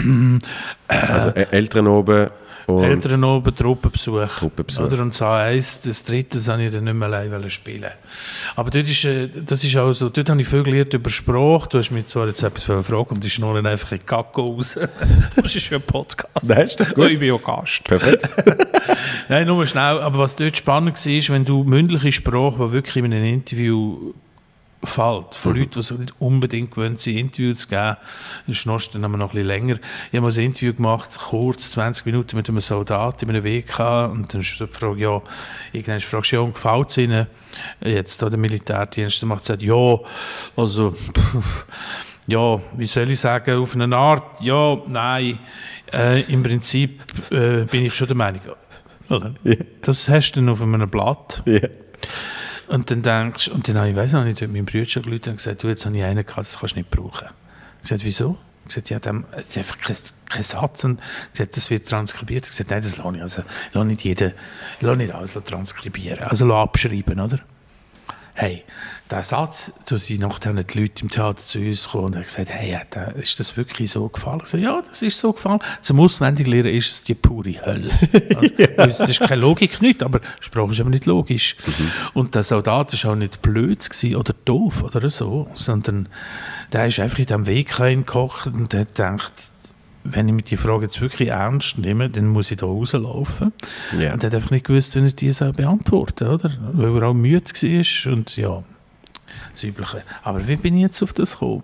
mm, 0.00 0.38
Also 0.88 1.28
äh, 1.28 1.46
Eltern 1.50 1.86
oben 1.86 2.30
und... 2.66 2.82
Eltern 2.82 3.24
oben, 3.24 3.54
Truppenbesuch. 3.54 4.26
Truppenbesuch. 4.26 4.84
Oder? 4.84 5.02
Und 5.02 5.10
das 5.10 5.22
A1, 5.22 5.86
das 5.86 6.04
dritte, 6.04 6.38
das 6.38 6.48
habe 6.48 6.64
ich 6.64 6.72
dann 6.72 6.84
nicht 6.84 6.94
mehr 6.94 7.08
allein 7.08 7.50
spielen. 7.50 7.90
Aber 8.56 8.70
dort 8.70 8.88
ist, 8.88 9.04
äh, 9.04 9.28
das 9.28 9.64
ist 9.64 9.76
auch 9.76 9.92
so, 9.92 10.08
dort 10.08 10.30
habe 10.30 10.40
ich 10.40 10.48
viel 10.48 10.62
gelernt 10.62 10.94
über 10.94 11.10
Sprache. 11.10 11.68
Du 11.68 11.78
hast 11.78 11.90
mich 11.90 12.06
zwar 12.06 12.26
jetzt 12.26 12.42
etwas 12.42 12.66
gefragt 12.66 13.10
und 13.10 13.22
die 13.22 13.30
schnurren 13.30 13.66
einfach 13.66 13.92
in 13.92 14.04
Kacke 14.04 14.40
raus. 14.40 14.78
das 15.36 15.54
ist 15.54 15.70
ja 15.70 15.78
ein 15.78 15.82
Podcast. 15.82 16.48
Nein, 16.48 16.64
ist 16.64 16.80
doch 16.80 16.94
gut. 16.94 17.10
Ich 17.10 17.18
bin 17.18 17.28
ja 17.28 17.36
Gast. 17.36 17.84
Perfekt. 17.84 18.28
Nein, 19.28 19.46
nur 19.46 19.66
schnell. 19.66 20.00
Aber 20.00 20.18
was 20.18 20.36
dort 20.36 20.56
spannend 20.56 21.04
war, 21.04 21.12
ist, 21.12 21.30
wenn 21.30 21.44
du 21.44 21.64
mündliche 21.64 22.12
Sprache, 22.12 22.66
die 22.66 22.72
wirklich 22.72 22.96
in 22.96 23.12
einem 23.12 23.24
Interview 23.24 24.14
fällt, 24.84 25.34
von 25.34 25.56
Leuten, 25.56 25.70
die 25.72 25.82
sich 25.82 25.98
nicht 25.98 26.14
unbedingt 26.18 26.70
gewöhnt 26.72 27.00
sind, 27.00 27.16
Interviews 27.16 27.58
zu 27.58 27.68
geben, 27.68 27.96
dann 28.46 28.54
schnurst 28.54 28.88
du 28.88 28.98
dann 28.98 29.04
aber 29.04 29.16
noch 29.16 29.30
ein 29.30 29.32
bisschen 29.32 29.46
länger. 29.46 29.76
Ich 30.10 30.16
habe 30.16 30.22
mal 30.22 30.32
ein 30.32 30.44
Interview 30.44 30.74
gemacht, 30.74 31.10
kurz, 31.18 31.72
20 31.72 32.06
Minuten 32.06 32.36
mit 32.36 32.48
einem 32.48 32.60
Soldat 32.60 33.22
in 33.22 33.30
einem 33.30 33.44
WK 33.44 34.10
und 34.10 34.32
dann 34.32 34.40
ist 34.40 34.58
die 34.58 34.66
Frage, 34.66 35.00
ja, 35.00 35.22
irgendwann 35.72 36.00
fragst 36.00 36.32
du, 36.32 36.36
ja, 36.36 36.44
gefällt 36.44 36.90
es 36.90 36.98
Ihnen 36.98 37.26
jetzt 37.84 38.22
da 38.22 38.28
der 38.28 38.38
Militärdienst? 38.38 39.22
Dann 39.22 39.28
macht 39.28 39.48
er, 39.48 39.60
ja, 39.60 39.98
also, 40.56 40.92
pff, 40.92 41.64
ja, 42.26 42.60
wie 42.76 42.86
soll 42.86 43.10
ich 43.10 43.20
sagen, 43.20 43.58
auf 43.58 43.74
eine 43.74 43.94
Art, 43.96 44.40
ja, 44.40 44.78
nein, 44.86 45.38
äh, 45.92 46.22
im 46.22 46.42
Prinzip 46.42 47.02
äh, 47.30 47.64
bin 47.64 47.86
ich 47.86 47.94
schon 47.94 48.06
der 48.06 48.16
Meinung, 48.16 48.40
oder? 49.08 49.34
Das 49.82 50.08
hast 50.08 50.32
du 50.32 50.50
auf 50.50 50.62
einem 50.62 50.88
Blatt. 50.88 51.42
Ja. 51.44 51.60
Und 52.68 52.90
dann 52.90 53.02
denkst 53.02 53.48
und 53.48 53.68
dann 53.68 53.78
habe 53.78 53.90
ich, 53.90 53.96
weiss 53.96 54.12
noch 54.12 54.24
nicht, 54.24 54.40
meinem 54.40 54.64
Bruder 54.64 54.86
schon 54.86 55.02
gerufen 55.02 55.30
und 55.30 55.36
gesagt, 55.36 55.62
du, 55.62 55.68
jetzt 55.68 55.84
habe 55.86 55.96
ich 55.96 56.04
einen 56.04 56.24
gehabt, 56.24 56.46
das 56.46 56.58
kannst 56.58 56.74
du 56.74 56.80
nicht 56.80 56.90
brauchen. 56.90 57.28
Ich 57.76 57.82
gesagt, 57.88 58.04
wieso? 58.04 58.38
Ich 58.62 58.68
gesagt, 58.68 58.90
ja, 58.90 58.98
dem, 58.98 59.26
es 59.32 59.50
ist 59.50 59.58
einfach 59.58 59.78
kein, 59.78 59.96
kein 60.28 60.42
Satz. 60.42 60.84
Und 60.84 61.00
ich 61.32 61.38
gesagt, 61.38 61.56
das 61.56 61.70
wird 61.70 61.88
transkribiert. 61.88 62.44
Ich 62.44 62.50
gesagt, 62.50 62.70
nein, 62.70 62.82
das 62.82 62.96
lasse 62.96 63.16
ich. 63.16 63.22
Also, 63.22 63.42
lasse 63.72 63.86
nicht 63.86 64.04
jeden, 64.04 64.32
lasse 64.80 64.96
nicht 64.96 65.14
alles 65.14 65.34
transkribieren. 65.44 66.20
Also, 66.20 66.46
lasse 66.46 66.62
abschreiben, 66.62 67.20
oder? 67.20 67.40
Hey, 68.36 68.64
der 69.12 69.22
Satz, 69.22 69.72
da 69.86 69.96
sind 69.96 70.20
nachher 70.22 70.52
die 70.52 70.80
Leute 70.80 71.02
im 71.04 71.08
Theater 71.10 71.36
zu 71.38 71.60
uns 71.60 71.84
gekommen 71.84 72.06
und 72.06 72.16
haben 72.16 72.22
gesagt, 72.24 72.48
hey, 72.50 72.76
der- 72.92 73.14
ist 73.14 73.38
das 73.38 73.56
wirklich 73.56 73.92
so 73.92 74.08
gefallen? 74.08 74.38
Ich 74.38 74.44
gesagt, 74.50 74.64
ja, 74.64 74.82
das 74.86 75.02
ist 75.02 75.20
so 75.20 75.32
gefallen. 75.32 75.60
Zum 75.82 76.00
Auswendiglernen 76.00 76.74
ist 76.74 76.90
es 76.90 77.04
die 77.04 77.14
pure 77.14 77.54
Hölle. 77.64 77.90
Also, 78.76 79.04
Das 79.04 79.08
ist 79.08 79.20
keine 79.20 79.40
Logik 79.40 79.80
nicht, 79.80 80.02
aber 80.02 80.20
Sprache 80.40 80.72
ist 80.72 80.80
aber 80.80 80.90
nicht 80.90 81.06
logisch. 81.06 81.54
Und 82.12 82.34
der 82.34 82.42
Soldat 82.42 83.04
war 83.04 83.12
auch 83.12 83.16
nicht 83.16 83.40
blöd 83.40 83.88
gewesen 83.88 84.16
oder 84.16 84.34
doof 84.44 84.82
oder 84.82 85.08
so, 85.10 85.48
sondern 85.54 86.08
der 86.72 86.86
ist 86.88 86.98
einfach 86.98 87.18
in 87.20 87.26
diesem 87.26 87.46
Weg 87.46 87.78
reingekocht 87.78 88.46
und 88.48 88.74
hat 88.74 88.88
gedacht, 88.88 89.32
wenn 90.04 90.28
ich 90.28 90.34
mir 90.34 90.42
die 90.42 90.56
Frage 90.56 90.84
jetzt 90.84 91.00
wirklich 91.00 91.30
ernst 91.30 91.78
nehme, 91.78 92.10
dann 92.10 92.28
muss 92.28 92.50
ich 92.50 92.58
da 92.58 92.66
rauslaufen. 92.66 93.52
Ja. 93.98 94.12
Und 94.12 94.22
er 94.22 94.26
hat 94.28 94.34
einfach 94.34 94.50
nicht 94.50 94.66
gewusst, 94.66 94.94
wie 94.94 95.00
er 95.00 95.10
die 95.10 95.32
soll 95.32 95.52
beantworten 95.52 96.28
oder? 96.28 96.52
Weil 96.72 96.96
er 96.96 97.08
auch 97.08 97.14
müde 97.14 97.50
war 97.50 98.12
und 98.12 98.36
ja, 98.36 98.62
das 99.52 99.64
Übliche. 99.64 100.02
Aber 100.22 100.46
wie 100.46 100.56
bin 100.56 100.76
ich 100.76 100.82
jetzt 100.82 101.02
auf 101.02 101.12
das 101.14 101.32
gekommen? 101.32 101.62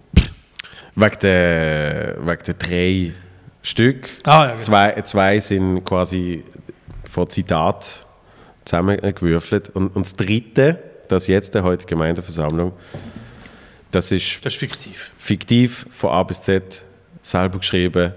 Wegen 0.96 1.18
der, 1.20 2.16
wegen 2.20 2.42
der 2.46 2.54
drei 2.54 3.12
Stück. 3.62 4.08
Ah, 4.24 4.30
ja, 4.30 4.46
genau. 4.46 4.58
zwei, 4.58 5.02
zwei 5.02 5.40
sind 5.40 5.84
quasi 5.84 6.42
von 7.04 7.28
Zitat 7.28 8.06
zusammengewürfelt. 8.64 9.68
Und, 9.70 9.94
und 9.94 10.06
das 10.06 10.16
dritte, 10.16 10.78
das 11.08 11.26
jetzt 11.26 11.54
der 11.54 11.62
heute 11.62 11.86
Gemeindeversammlung, 11.86 12.72
das 13.90 14.12
ist 14.12 14.44
Das 14.44 14.54
ist 14.54 14.58
fiktiv. 14.58 15.10
fiktiv 15.18 15.86
von 15.90 16.10
A 16.10 16.22
bis 16.22 16.40
Z, 16.40 16.84
selber 17.22 17.58
geschrieben, 17.58 18.12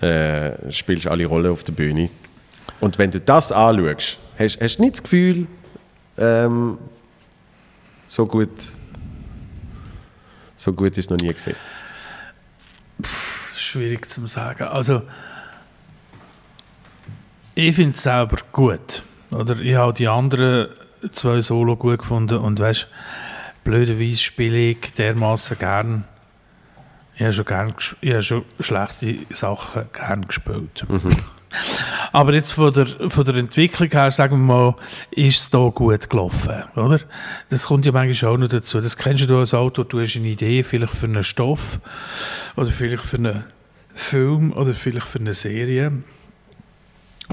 äh, 0.00 0.70
spielst 0.70 1.06
alle 1.06 1.26
Rollen 1.26 1.52
auf 1.52 1.64
der 1.64 1.72
Bühne. 1.72 2.10
Und 2.80 2.98
wenn 2.98 3.10
du 3.10 3.20
das 3.20 3.52
anschaust, 3.52 4.18
hast, 4.38 4.60
hast 4.60 4.76
du 4.76 4.82
nicht 4.82 4.94
das 4.94 5.02
Gefühl, 5.02 5.46
ähm, 6.16 6.78
so 8.06 8.26
gut, 8.26 8.50
so 10.56 10.72
gut 10.72 10.92
ist 10.92 10.98
es 10.98 11.10
noch 11.10 11.18
nie 11.18 11.32
gesehen. 11.32 11.56
Schwierig 13.54 14.08
zu 14.08 14.26
sagen. 14.26 14.64
Also, 14.64 15.02
ich 17.54 17.74
finde 17.74 17.94
es 17.94 18.02
selber 18.02 18.38
gut. 18.52 19.02
Oder 19.30 19.58
ich 19.58 19.74
habe 19.74 19.92
die 19.92 20.08
anderen 20.08 20.68
zwei 21.12 21.40
Solo 21.40 21.76
gut 21.76 21.98
gefunden 21.98 22.38
und 22.38 22.60
weißt, 22.60 22.86
blöderweise 23.64 24.16
spiele 24.16 24.56
ich 24.56 24.92
dermaßen 24.94 25.58
gern. 25.58 26.04
Ich 27.18 27.24
habe 27.24 27.32
schon, 27.32 27.44
gern, 27.46 27.74
ich 28.00 28.12
habe 28.12 28.22
schon 28.22 28.44
schlechte 28.60 29.16
Sachen 29.30 29.88
gern 29.92 30.28
gespielt. 30.28 30.86
Aber 32.12 32.32
jetzt 32.32 32.52
von 32.52 32.72
der, 32.72 32.86
von 33.10 33.24
der 33.24 33.34
Entwicklung 33.34 33.90
her, 33.90 34.12
sagen 34.12 34.38
wir 34.38 34.54
mal, 34.54 34.76
ist 35.10 35.40
es 35.40 35.50
da 35.50 35.68
gut 35.68 36.08
gelaufen, 36.08 36.62
oder? 36.76 37.00
Das 37.48 37.66
kommt 37.66 37.86
ja 37.86 37.92
manchmal 37.92 38.32
auch 38.32 38.38
noch 38.38 38.46
dazu. 38.46 38.80
Das 38.80 38.96
kennst 38.96 39.28
du 39.28 39.36
als 39.36 39.52
Autor, 39.52 39.84
du 39.84 40.00
hast 40.00 40.16
eine 40.16 40.28
Idee, 40.28 40.62
vielleicht 40.62 40.92
für 40.92 41.06
einen 41.06 41.24
Stoff 41.24 41.80
oder 42.54 42.68
vielleicht 42.68 43.02
für 43.02 43.16
einen 43.16 43.44
Film 43.96 44.52
oder 44.52 44.76
vielleicht 44.76 45.08
für 45.08 45.18
eine 45.18 45.34
Serie. 45.34 46.04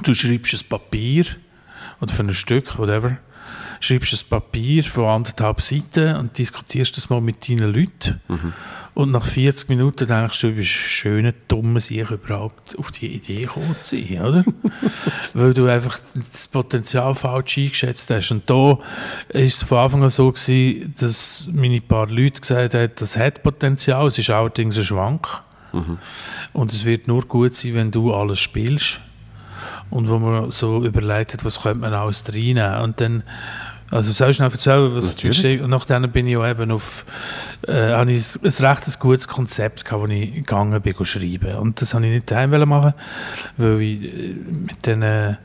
Du 0.01 0.15
schreibst 0.15 0.53
ein 0.55 0.67
Papier 0.67 1.25
oder 2.01 2.11
für 2.11 2.23
ein 2.23 2.33
Stück, 2.33 2.79
whatever, 2.79 3.17
schreibst 3.79 4.13
ein 4.13 4.29
Papier 4.29 4.83
von 4.83 5.05
anderthalb 5.05 5.61
Seiten 5.61 6.15
und 6.15 6.38
diskutierst 6.39 6.97
das 6.97 7.11
mal 7.11 7.21
mit 7.21 7.47
deinen 7.47 7.71
Leuten. 7.71 8.19
Und 8.96 9.12
nach 9.12 9.26
40 9.26 9.68
Minuten 9.70 10.08
denkst 10.08 10.39
du, 10.39 10.48
du 10.48 10.56
bist 10.56 10.70
schöner, 10.70 11.34
dummer 11.50 11.82
sich 11.82 12.10
überhaupt 12.10 12.80
auf 12.80 12.91
die 12.91 13.08
Idee 13.08 13.41
gekommen 13.41 13.76
zu 13.82 13.98
sein, 13.98 14.22
oder? 14.22 14.46
Weil 15.34 15.54
du 15.54 15.68
einfach 15.68 16.00
das 16.32 16.48
Potenzial 16.48 17.14
falsch 17.14 17.58
eingeschätzt 17.58 18.10
hast. 18.10 18.32
Und 18.32 18.50
da 18.50 18.80
ist 19.30 19.62
es 19.62 19.64
von 19.64 19.80
Anfang 19.80 20.04
an 20.04 20.10
so 20.10 20.32
gewesen, 20.32 20.93
dass 20.98 21.50
meine 21.54 21.82
paar 21.82 22.08
Leute 22.08 22.39
gesagt 22.39 22.74
haben, 22.74 22.91
das 22.96 23.18
hat 23.18 23.43
Potenzial, 23.43 24.08
es 24.08 24.18
ist 24.18 24.30
allerdings 24.30 24.78
ein 24.78 24.86
Schwank. 24.86 25.43
Und 26.54 26.72
es 26.72 26.86
wird 26.86 27.10
nur 27.10 27.24
gut 27.24 27.56
sein, 27.56 27.76
wenn 27.76 27.91
du 27.91 28.14
alles 28.14 28.39
spielst. 28.39 29.02
Und 29.89 30.10
wo 30.10 30.18
man 30.20 30.52
so 30.52 30.84
überlegt 30.84 31.34
hat, 31.34 31.43
was 31.43 31.62
könnte 31.62 31.80
man 31.80 31.93
alles 31.93 32.24
reinnehmen. 32.28 32.82
Und 32.82 33.02
dann 33.02 33.24
Also 33.91 34.11
soll 34.11 34.31
ich 34.31 34.39
noch 34.39 34.51
erzählen, 34.51 34.95
was 34.95 35.15
Natürlich. 35.15 35.38
steht? 35.38 35.61
Und 35.61 35.69
nachdem 35.69 36.09
bin 36.11 36.27
ich 36.27 36.36
auch 36.38 36.47
eben 36.47 36.71
auf, 36.71 37.05
äh, 37.67 37.91
habe 37.91 38.11
ich 38.11 38.36
ein, 38.36 38.45
ein 38.45 38.65
recht 38.65 38.99
gutes 38.99 39.27
Konzept 39.27 39.86
gehabt, 39.86 40.01
wo 40.01 40.07
ich 40.07 40.33
gegangen 40.33 40.81
bin, 40.81 41.05
schreiben. 41.05 41.55
Und 41.57 41.81
das 41.81 41.93
habe 41.93 42.05
ich 42.05 42.13
nicht 42.13 42.31
daheim 42.31 42.49
machen, 42.67 42.93
weil 43.57 43.81
ich 43.81 44.03
äh, 44.03 44.36
mit 44.49 44.86
den 44.86 45.01
äh, 45.01 45.36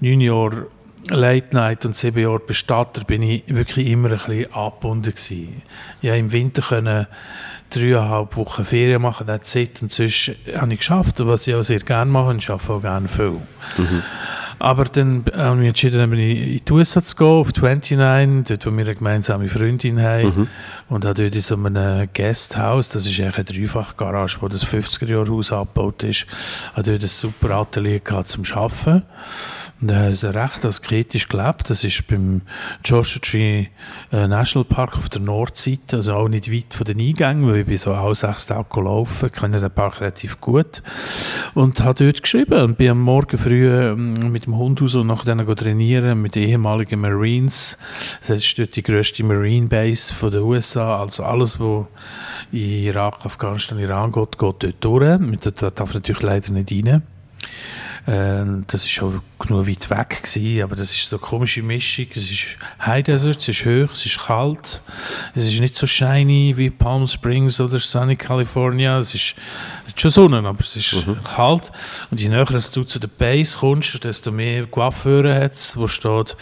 neun 0.00 0.20
Jahren 0.20 0.66
Late 1.08 1.54
Night 1.54 1.84
und 1.84 1.96
sieben 1.96 2.20
Jahren 2.20 2.40
Bestatter 2.46 3.04
bin 3.04 3.22
ich 3.22 3.44
wirklich 3.46 3.86
immer 3.86 4.10
ein 4.10 4.16
bisschen 4.16 4.52
angebunden 4.52 5.12
gewesen. 5.12 5.62
Ja, 6.02 6.14
im 6.16 6.32
Winter 6.32 6.62
können 6.62 7.06
dreieinhalb 7.70 8.36
Wochen 8.36 8.64
Ferien 8.64 9.02
machen, 9.02 9.26
that's 9.26 9.54
it. 9.54 9.82
Und 9.82 9.92
sonst 9.92 10.32
habe 10.54 10.72
ich 10.72 10.78
geschafft, 10.78 11.14
was 11.24 11.46
ich 11.46 11.54
auch 11.54 11.62
sehr 11.62 11.80
gerne 11.80 12.10
mache 12.10 12.30
und 12.30 12.38
ich 12.38 12.50
arbeite 12.50 12.72
auch 12.72 12.80
gerne 12.80 13.08
viel. 13.08 13.40
Aber 14.58 14.84
dann 14.84 15.24
habe 15.34 15.54
ich 15.54 15.58
mich 15.60 15.68
entschieden, 15.68 16.00
in 16.00 16.18
in 16.18 16.64
die 16.64 16.72
USA 16.72 17.02
zu 17.02 17.16
gehen, 17.16 17.26
auf 17.26 17.52
29, 17.52 18.44
dort 18.48 18.66
wo 18.66 18.70
wir 18.76 18.84
eine 18.84 18.94
gemeinsame 18.94 19.48
Freundin 19.48 20.00
haben. 20.02 20.48
Und 20.88 21.04
habe 21.04 21.22
dort 21.22 21.34
in 21.34 21.40
so 21.40 21.56
einem 21.56 22.08
Guesthouse, 22.14 22.88
das 22.88 23.06
ist 23.06 23.20
eigentlich 23.20 23.36
eine 23.36 23.44
Dreifachgarage, 23.44 24.38
wo 24.40 24.48
das 24.48 24.66
50er-Jahr-Haus 24.66 25.52
abgebaut 25.52 26.02
ist, 26.04 26.26
habe 26.74 26.90
dort 26.90 27.02
ein 27.02 27.08
super 27.08 27.50
Atelier 27.50 28.00
gehabt 28.00 28.28
zum 28.28 28.44
Arbeiten. 28.52 29.02
Und 29.80 29.90
er 29.90 30.10
hat 30.10 30.24
recht 30.24 30.64
als 30.64 30.80
kritisch 30.80 31.28
gelebt. 31.28 31.68
Das 31.68 31.84
ist 31.84 32.06
beim 32.06 32.40
Joshua 32.82 33.20
Tree 33.20 33.66
äh, 34.10 34.26
National 34.26 34.64
Park 34.64 34.96
auf 34.96 35.10
der 35.10 35.20
Nordseite, 35.20 35.96
also 35.96 36.14
auch 36.14 36.28
nicht 36.28 36.50
weit 36.50 36.72
von 36.72 36.86
den 36.86 36.98
Eingängen, 36.98 37.46
weil 37.46 37.56
ich 37.56 37.66
bin 37.66 37.76
so 37.76 37.92
auch 37.92 38.14
sechs 38.14 38.46
Tage 38.46 38.66
gelaufen, 38.72 39.30
kenne 39.30 39.60
den 39.60 39.70
Park 39.70 40.00
relativ 40.00 40.40
gut. 40.40 40.82
Und 41.52 41.80
habe 41.80 42.04
dort 42.04 42.22
geschrieben 42.22 42.62
und 42.62 42.78
bin 42.78 42.90
am 42.90 43.02
Morgen 43.02 43.36
früh 43.36 43.68
ähm, 43.68 44.32
mit 44.32 44.46
dem 44.46 44.56
Hund 44.56 44.80
raus 44.80 44.94
und 44.94 45.08
nachher 45.08 45.34
dann 45.34 45.56
trainieren 45.56 46.22
mit 46.22 46.36
den 46.36 46.48
ehemaligen 46.48 47.00
Marines. 47.00 47.76
Das 48.26 48.38
ist 48.38 48.58
dort 48.58 48.76
die 48.76 48.82
grösste 48.82 49.24
Marine 49.24 49.66
Base 49.66 50.12
von 50.14 50.30
den 50.30 50.40
USA, 50.40 51.00
also 51.00 51.22
alles, 51.22 51.60
was 51.60 51.86
in 52.50 52.84
Irak, 52.84 53.26
Afghanistan, 53.26 53.78
Iran 53.78 54.10
geht, 54.10 54.38
geht 54.38 54.62
dort 54.62 54.76
durch. 54.80 55.20
Da 55.42 55.70
darf 55.70 55.92
natürlich 55.92 56.22
leider 56.22 56.50
nicht 56.52 56.72
rein. 56.72 57.02
Ähm, 58.08 58.64
das 58.68 58.86
ist 58.86 59.02
auch 59.02 59.14
genug 59.38 59.66
weit 59.66 59.90
weg 59.90 60.22
gewesen, 60.22 60.62
aber 60.62 60.76
das 60.76 60.92
ist 60.92 61.08
so 61.08 61.16
eine 61.16 61.26
komische 61.26 61.62
Mischung. 61.62 62.06
Es 62.14 62.30
ist 62.30 62.56
High 62.80 63.02
Desert, 63.02 63.38
es 63.38 63.48
ist 63.48 63.66
hoch, 63.66 63.92
es 63.92 64.06
ist 64.06 64.20
kalt, 64.20 64.80
es 65.34 65.44
ist 65.44 65.60
nicht 65.60 65.74
so 65.74 65.86
shiny 65.86 66.54
wie 66.56 66.70
Palm 66.70 67.08
Springs 67.08 67.58
oder 67.58 67.80
Sunny 67.80 68.14
California. 68.14 69.00
Es 69.00 69.12
ist, 69.14 69.34
schon 69.96 70.10
Sonne, 70.10 70.38
aber 70.38 70.60
es 70.60 70.76
ist 70.76 71.04
kalt. 71.24 71.72
Und 72.10 72.20
je 72.20 72.28
näher 72.28 72.44
du 72.44 72.84
zu 72.84 72.98
der 73.00 73.08
Base 73.08 73.58
kommst, 73.58 74.04
desto 74.04 74.30
mehr 74.30 74.66
Coiffeure 74.66 75.34
hat 75.34 75.54
es, 75.54 75.76
wo 75.76 75.88
steht 75.88 76.36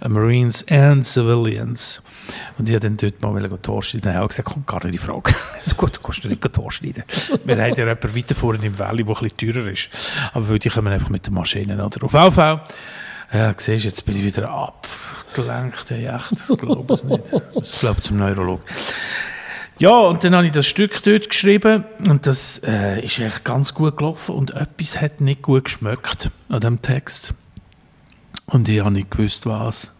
Marines 0.00 0.66
and 0.68 1.06
Civilians. 1.06 2.00
Und 2.58 2.68
ich 2.68 2.74
habe 2.74 2.88
dann 2.88 2.96
dort 2.96 3.20
mal 3.22 3.58
Tor 3.62 3.82
schneiden. 3.82 4.04
Dann 4.04 4.14
habe 4.14 4.24
ich 4.26 4.30
gesagt, 4.30 4.48
kommt 4.48 4.66
gar 4.66 4.84
nicht 4.84 4.94
die 4.94 4.98
Frage. 4.98 5.34
Das 5.54 5.66
ist 5.66 5.76
gut, 5.76 5.96
du 5.96 6.00
kannst 6.00 6.24
nicht 6.24 6.52
Tor 6.52 6.72
schneiden. 6.72 7.04
Wir 7.44 7.56
haben 7.56 7.70
ja 7.70 7.76
jemanden 7.76 8.16
weiter 8.16 8.34
vorne 8.34 8.64
im 8.64 8.78
Valley, 8.78 9.04
der 9.04 9.14
bisschen 9.14 9.36
teurer 9.36 9.70
ist. 9.70 9.88
Aber 10.32 10.48
weil 10.48 10.58
die 10.58 10.68
kommen 10.68 10.92
einfach 10.92 11.08
mit 11.08 11.26
der 11.26 11.32
Maschine. 11.32 11.84
Oder? 11.84 12.04
Auf 12.04 12.12
Fall, 12.34 12.62
ja, 13.32 13.54
siehst 13.56 13.84
du, 13.84 13.88
jetzt 13.88 14.04
bin 14.04 14.16
ich 14.16 14.24
wieder 14.24 14.50
abgelenkt. 14.50 15.90
Hey, 15.90 16.06
echt, 16.06 16.32
das 16.32 16.58
glaube 16.58 16.94
ich 16.94 17.04
nicht. 17.04 17.22
Das 17.54 17.80
glaube 17.80 17.96
ich 17.98 18.04
zum 18.04 18.18
Neurolog. 18.18 18.60
Ja, 19.78 19.98
und 19.98 20.22
dann 20.22 20.36
habe 20.36 20.46
ich 20.46 20.52
das 20.52 20.66
Stück 20.66 21.02
dort 21.02 21.30
geschrieben 21.30 21.84
und 22.06 22.26
das 22.26 22.60
äh, 22.64 23.04
ist 23.04 23.18
echt 23.18 23.44
ganz 23.44 23.74
gut 23.74 23.96
gelaufen 23.96 24.34
und 24.34 24.52
etwas 24.52 25.00
hat 25.00 25.20
nicht 25.20 25.42
gut 25.42 25.64
geschmeckt 25.64 26.30
an 26.48 26.60
dem 26.60 26.82
Text. 26.82 27.34
Und 28.46 28.68
ich 28.68 28.80
habe 28.80 28.92
nicht 28.92 29.10
gewusst, 29.10 29.46
was. 29.46 29.92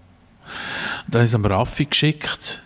Und 1.07 1.15
dann 1.15 1.23
ich 1.23 1.31
es 1.31 1.35
am 1.35 1.45
Raffi 1.45 1.87
geschickt, 1.87 2.63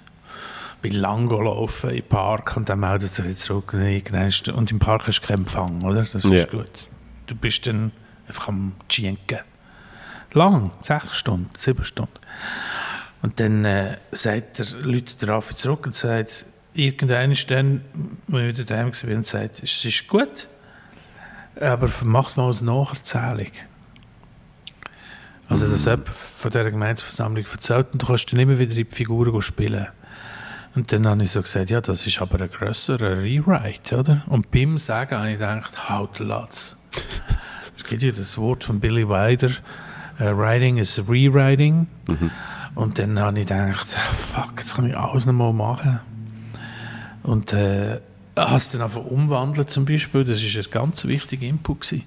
bin 0.82 0.94
lang 0.94 1.28
gelaufen 1.28 1.90
im 1.90 2.02
Park 2.04 2.56
und 2.56 2.68
dann 2.68 2.80
meldet 2.80 3.12
sich 3.12 3.36
zurück. 3.36 3.72
Genau, 3.72 4.28
Und 4.54 4.70
im 4.70 4.78
Park 4.78 5.06
hast 5.06 5.20
du 5.20 5.26
keinen 5.26 5.38
Empfang, 5.40 5.82
oder? 5.82 6.02
Das 6.02 6.24
ist 6.24 6.24
Ja. 6.26 6.44
gut. 6.46 6.88
Du 7.26 7.34
bist 7.34 7.66
dann 7.66 7.92
einfach 8.28 8.48
am 8.48 8.74
Gienken. 8.88 9.40
Lang, 10.32 10.70
sechs 10.80 11.16
Stunden, 11.16 11.50
sieben 11.58 11.84
Stunden. 11.84 12.12
Und 13.22 13.40
dann 13.40 13.64
äh, 13.64 13.96
sagt 14.12 14.58
der, 14.58 14.66
läutet 14.80 15.22
der 15.22 15.30
Raffi 15.30 15.54
zurück 15.56 15.86
und 15.86 15.96
sagt, 15.96 16.44
irgendeiner 16.74 17.32
ist 17.32 17.50
dann, 17.50 17.80
wo 18.28 18.38
ich 18.38 18.48
wieder 18.48 18.64
daheim 18.64 18.92
war, 18.92 19.16
und 19.16 19.26
sagt, 19.26 19.62
es 19.62 19.84
ist 19.84 20.06
gut, 20.06 20.46
aber 21.60 21.90
mach's 22.04 22.36
mal 22.36 22.46
als 22.46 22.60
Nacherzählung. 22.60 23.50
Also, 25.48 25.68
dass 25.68 25.84
jemand 25.84 26.08
von 26.08 26.50
dieser 26.50 26.70
Gemeinsversammlung 26.70 27.44
erzählt 27.44 27.88
und 27.92 28.02
du 28.02 28.06
kannst 28.06 28.32
dann 28.32 28.40
immer 28.40 28.58
wieder 28.58 28.72
in 28.72 28.78
die 28.78 28.84
Figuren 28.84 29.40
spielen. 29.42 29.86
Und 30.74 30.92
dann 30.92 31.06
habe 31.06 31.22
ich 31.22 31.30
so 31.30 31.40
gesagt, 31.40 31.70
ja, 31.70 31.80
das 31.80 32.06
ist 32.06 32.20
aber 32.20 32.40
ein 32.40 32.50
grösserer 32.50 33.22
Rewrite, 33.22 33.98
oder? 33.98 34.22
Und 34.26 34.50
beim 34.50 34.76
Sagen 34.76 35.16
habe 35.16 35.30
ich 35.30 35.38
gedacht, 35.38 35.88
halt 35.88 36.18
Latz. 36.18 36.76
Es 37.76 37.84
gibt 37.84 38.02
ja 38.02 38.10
das 38.10 38.36
Wort 38.36 38.64
von 38.64 38.80
Billy 38.80 39.08
Wilder, 39.08 39.50
äh, 40.18 40.36
Writing 40.36 40.78
is 40.78 40.98
Rewriting. 41.08 41.86
Und 42.74 42.98
dann 42.98 43.18
habe 43.18 43.40
ich 43.40 43.46
gedacht, 43.46 43.88
fuck, 43.88 44.52
jetzt 44.58 44.76
kann 44.76 44.90
ich 44.90 44.96
alles 44.96 45.24
nochmal 45.24 45.54
machen. 45.54 46.00
Und 47.22 47.54
äh, 47.54 48.00
es 48.36 48.68
dann 48.68 48.82
einfach 48.82 49.04
umwandelt 49.04 49.70
zum 49.70 49.86
Beispiel, 49.86 50.22
das 50.24 50.42
war 50.42 50.62
ein 50.62 50.70
ganz 50.70 51.04
wichtiger 51.04 51.46
Input. 51.46 51.80
Gewesen. 51.80 52.04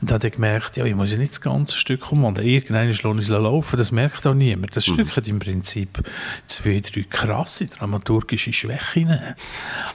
Und 0.00 0.10
dann 0.10 0.16
habe 0.16 0.26
ich 0.26 0.34
gemerkt, 0.34 0.76
ja, 0.76 0.84
ich 0.84 0.94
muss 0.94 1.12
ja 1.12 1.18
nicht 1.18 1.32
das 1.32 1.40
ganze 1.40 1.78
Stück 1.78 2.12
umwandeln. 2.12 2.46
Irgendwann 2.46 2.90
ich 2.90 3.02
es 3.02 3.28
laufen, 3.28 3.76
das 3.76 3.90
merkt 3.90 4.26
auch 4.26 4.34
niemand. 4.34 4.76
Das 4.76 4.84
Stück 4.84 5.16
hat 5.16 5.26
im 5.26 5.38
Prinzip 5.38 6.02
zwei, 6.46 6.80
drei 6.80 7.04
krasse 7.08 7.66
dramaturgische 7.66 8.52
Schwächen. 8.52 9.18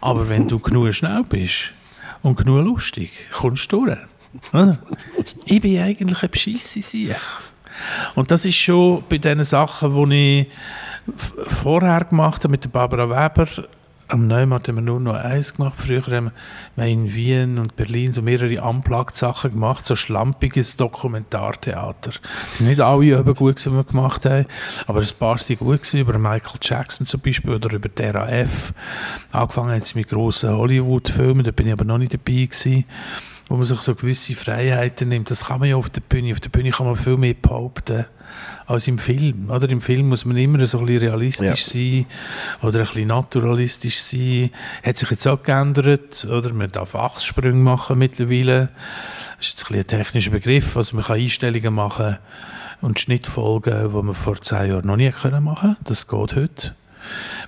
Aber 0.02 0.28
wenn 0.28 0.48
du 0.48 0.58
genug 0.60 0.94
schnell 0.96 1.24
bist 1.24 1.74
und 2.24 2.38
genug 2.38 2.66
lustig, 2.66 3.12
kommst 3.32 3.72
du 3.72 3.86
durch. 3.86 3.98
Ich 5.46 5.62
bin 5.62 5.80
eigentlich 5.80 6.24
ein 6.24 6.30
bescheisse 6.30 6.82
Sieg. 6.82 7.16
Und 8.16 8.32
das 8.32 8.46
ist 8.46 8.58
schon 8.58 9.04
bei 9.08 9.20
den 9.20 9.44
Sachen, 9.44 10.10
die 10.10 10.42
ich 10.42 10.48
vorher 11.48 12.04
gemacht 12.06 12.44
habe 12.44 12.52
mit 12.52 12.64
der 12.64 12.70
Barbara 12.70 13.10
Weber. 13.10 13.48
Am 14.12 14.26
Neumarkt 14.26 14.68
haben 14.68 14.78
wir 14.78 14.82
nur 14.82 15.00
noch 15.00 15.14
eins 15.14 15.54
gemacht. 15.54 15.76
Früher 15.78 16.02
haben 16.02 16.32
wir 16.76 16.86
in 16.86 17.14
Wien 17.14 17.60
und 17.60 17.76
Berlin 17.76 18.12
so 18.12 18.24
mehrere 18.24 18.60
Unplugged-Sachen 18.60 19.52
gemacht, 19.52 19.86
so 19.86 19.96
schlampiges 19.96 20.78
Dokumentartheater. 20.78 22.14
Es 22.52 22.58
sind 22.58 22.70
nicht 22.70 22.82
alle 22.82 23.06
eben 23.06 23.36
gut, 23.36 23.58
gewesen, 23.58 23.70
die 23.70 23.78
wir 23.78 23.84
gemacht 23.84 24.26
haben, 24.26 24.48
aber 24.88 25.02
ein 25.02 25.08
paar 25.20 25.38
sind 25.38 25.60
gut 25.60 25.84
gewesen, 25.84 26.00
über 26.00 26.18
Michael 26.18 26.60
Jackson 26.60 27.06
zum 27.06 27.22
Beispiel 27.22 27.54
oder 27.54 27.72
über 27.72 27.88
der 27.88 28.16
RAF. 28.16 28.74
Angefangen 29.32 29.76
hat 29.76 29.84
es 29.84 29.94
mit 29.94 30.10
grossen 30.10 30.58
Hollywood-Filmen, 30.58 31.44
da 31.44 31.52
bin 31.52 31.68
ich 31.68 31.74
aber 31.74 31.86
noch 31.86 32.00
nicht 32.00 32.16
dabei 32.16 32.46
gewesen 32.46 32.86
wo 33.48 33.56
man 33.58 33.66
sich 33.66 33.82
so 33.82 33.96
gewisse 33.96 34.36
Freiheiten 34.36 35.10
nimmt. 35.10 35.32
Das 35.32 35.46
kann 35.46 35.60
man 35.60 35.70
ja 35.70 35.76
auf 35.76 35.90
der 35.90 36.02
Bühne. 36.02 36.32
Auf 36.34 36.40
der 36.40 36.50
Bühne 36.50 36.70
kann 36.70 36.86
man 36.86 36.96
viel 36.96 37.18
mehr 37.18 37.34
behaupten 37.34 38.06
als 38.70 38.88
im 38.88 39.00
Film. 39.00 39.50
Oder 39.50 39.68
im 39.70 39.82
Film 39.82 40.10
muss 40.10 40.26
man 40.26 40.38
immer 40.38 40.64
so 40.68 40.80
ein 40.80 40.86
bisschen 40.86 41.02
realistisch 41.02 41.66
sein 41.66 42.06
oder 42.62 42.80
ein 42.80 42.86
bisschen 42.86 43.08
naturalistisch 43.08 44.00
sein. 44.00 44.52
Hat 44.84 44.96
sich 44.96 45.10
jetzt 45.10 45.28
auch 45.28 45.42
geändert. 45.42 46.26
Oder 46.26 46.54
man 46.54 46.72
darf 46.72 46.96
Achssprünge 46.96 47.60
machen 47.60 47.98
mittlerweile. 47.98 48.70
Das 49.38 49.48
ist 49.48 49.60
jetzt 49.60 49.72
ein, 49.72 49.78
ein 49.78 49.88
technischer 49.88 50.30
Begriff. 50.30 50.78
Also 50.78 50.96
man 50.96 51.04
kann 51.04 51.20
Einstellungen 51.20 51.74
machen 51.74 52.20
und 52.82 53.00
Schnittfolgen, 53.00 53.90
die 53.90 54.04
man 54.04 54.14
vor 54.14 54.40
zehn 54.40 54.70
Jahren 54.70 54.86
noch 54.86 54.98
nie 54.98 55.12
können 55.12 55.44
machen 55.44 55.76
Das 55.84 56.08
geht 56.08 56.36
heute. 56.36 56.76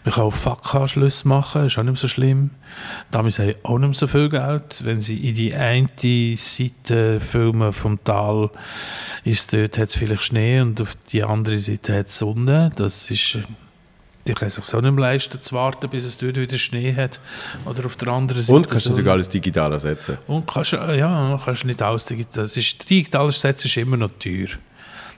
Man 0.04 0.14
kann 0.16 0.24
auch 0.24 0.34
Fackanschlüsse 0.34 1.28
machen, 1.28 1.68
ist 1.68 1.78
auch 1.78 1.84
nicht 1.84 1.98
so 1.98 2.08
schlimm. 2.08 2.50
Damals 3.12 3.38
haben 3.38 3.54
auch 3.64 3.78
nicht 3.78 4.00
so 4.00 4.08
viel 4.08 4.30
Geld. 4.30 4.84
Wenn 4.84 5.00
sie 5.00 5.18
in 5.18 5.36
die 5.36 5.54
eine 5.54 5.88
Seite 6.38 7.20
filmen 7.20 7.72
vom 7.72 8.04
Tal, 8.04 8.50
ist 9.24 9.54
dort 9.54 9.78
hat 9.78 9.90
es 9.90 9.96
vielleicht 9.96 10.24
Schnee 10.24 10.60
und 10.62 10.82
auf 10.82 10.96
die 11.12 11.24
andere 11.24 11.60
Seite 11.60 12.00
hat 12.00 12.08
es 12.08 12.18
Sonne. 12.18 12.72
Das 12.76 13.12
ist, 13.12 13.38
die 14.26 14.34
können 14.34 14.50
sich 14.50 14.64
so 14.64 14.82
nicht 14.82 14.92
mehr 14.92 15.02
leisten, 15.02 15.40
zu 15.40 15.54
warten, 15.54 15.88
bis 15.88 16.04
es 16.04 16.18
dort 16.18 16.38
wieder 16.38 16.58
Schnee 16.58 16.96
hat. 16.96 17.20
Oder 17.66 17.86
auf 17.86 17.96
der 17.96 18.08
anderen 18.08 18.42
Seite 18.42 18.56
Und 18.58 18.70
kannst 18.70 18.88
du 18.88 18.90
natürlich 18.90 19.12
alles 19.12 19.30
digital 19.30 19.72
ersetzen. 19.72 20.18
Und 20.26 20.48
kannst, 20.48 20.72
ja, 20.72 21.40
kannst 21.46 21.66
nicht 21.66 21.82
alles 21.82 22.06
digital. 22.06 22.44
Das 22.46 22.58
ist, 22.58 22.90
digital 22.90 23.28
Ersetzen 23.28 23.68
ist 23.68 23.78
immer 23.78 23.98
noch 23.98 24.10
teuer. 24.18 24.48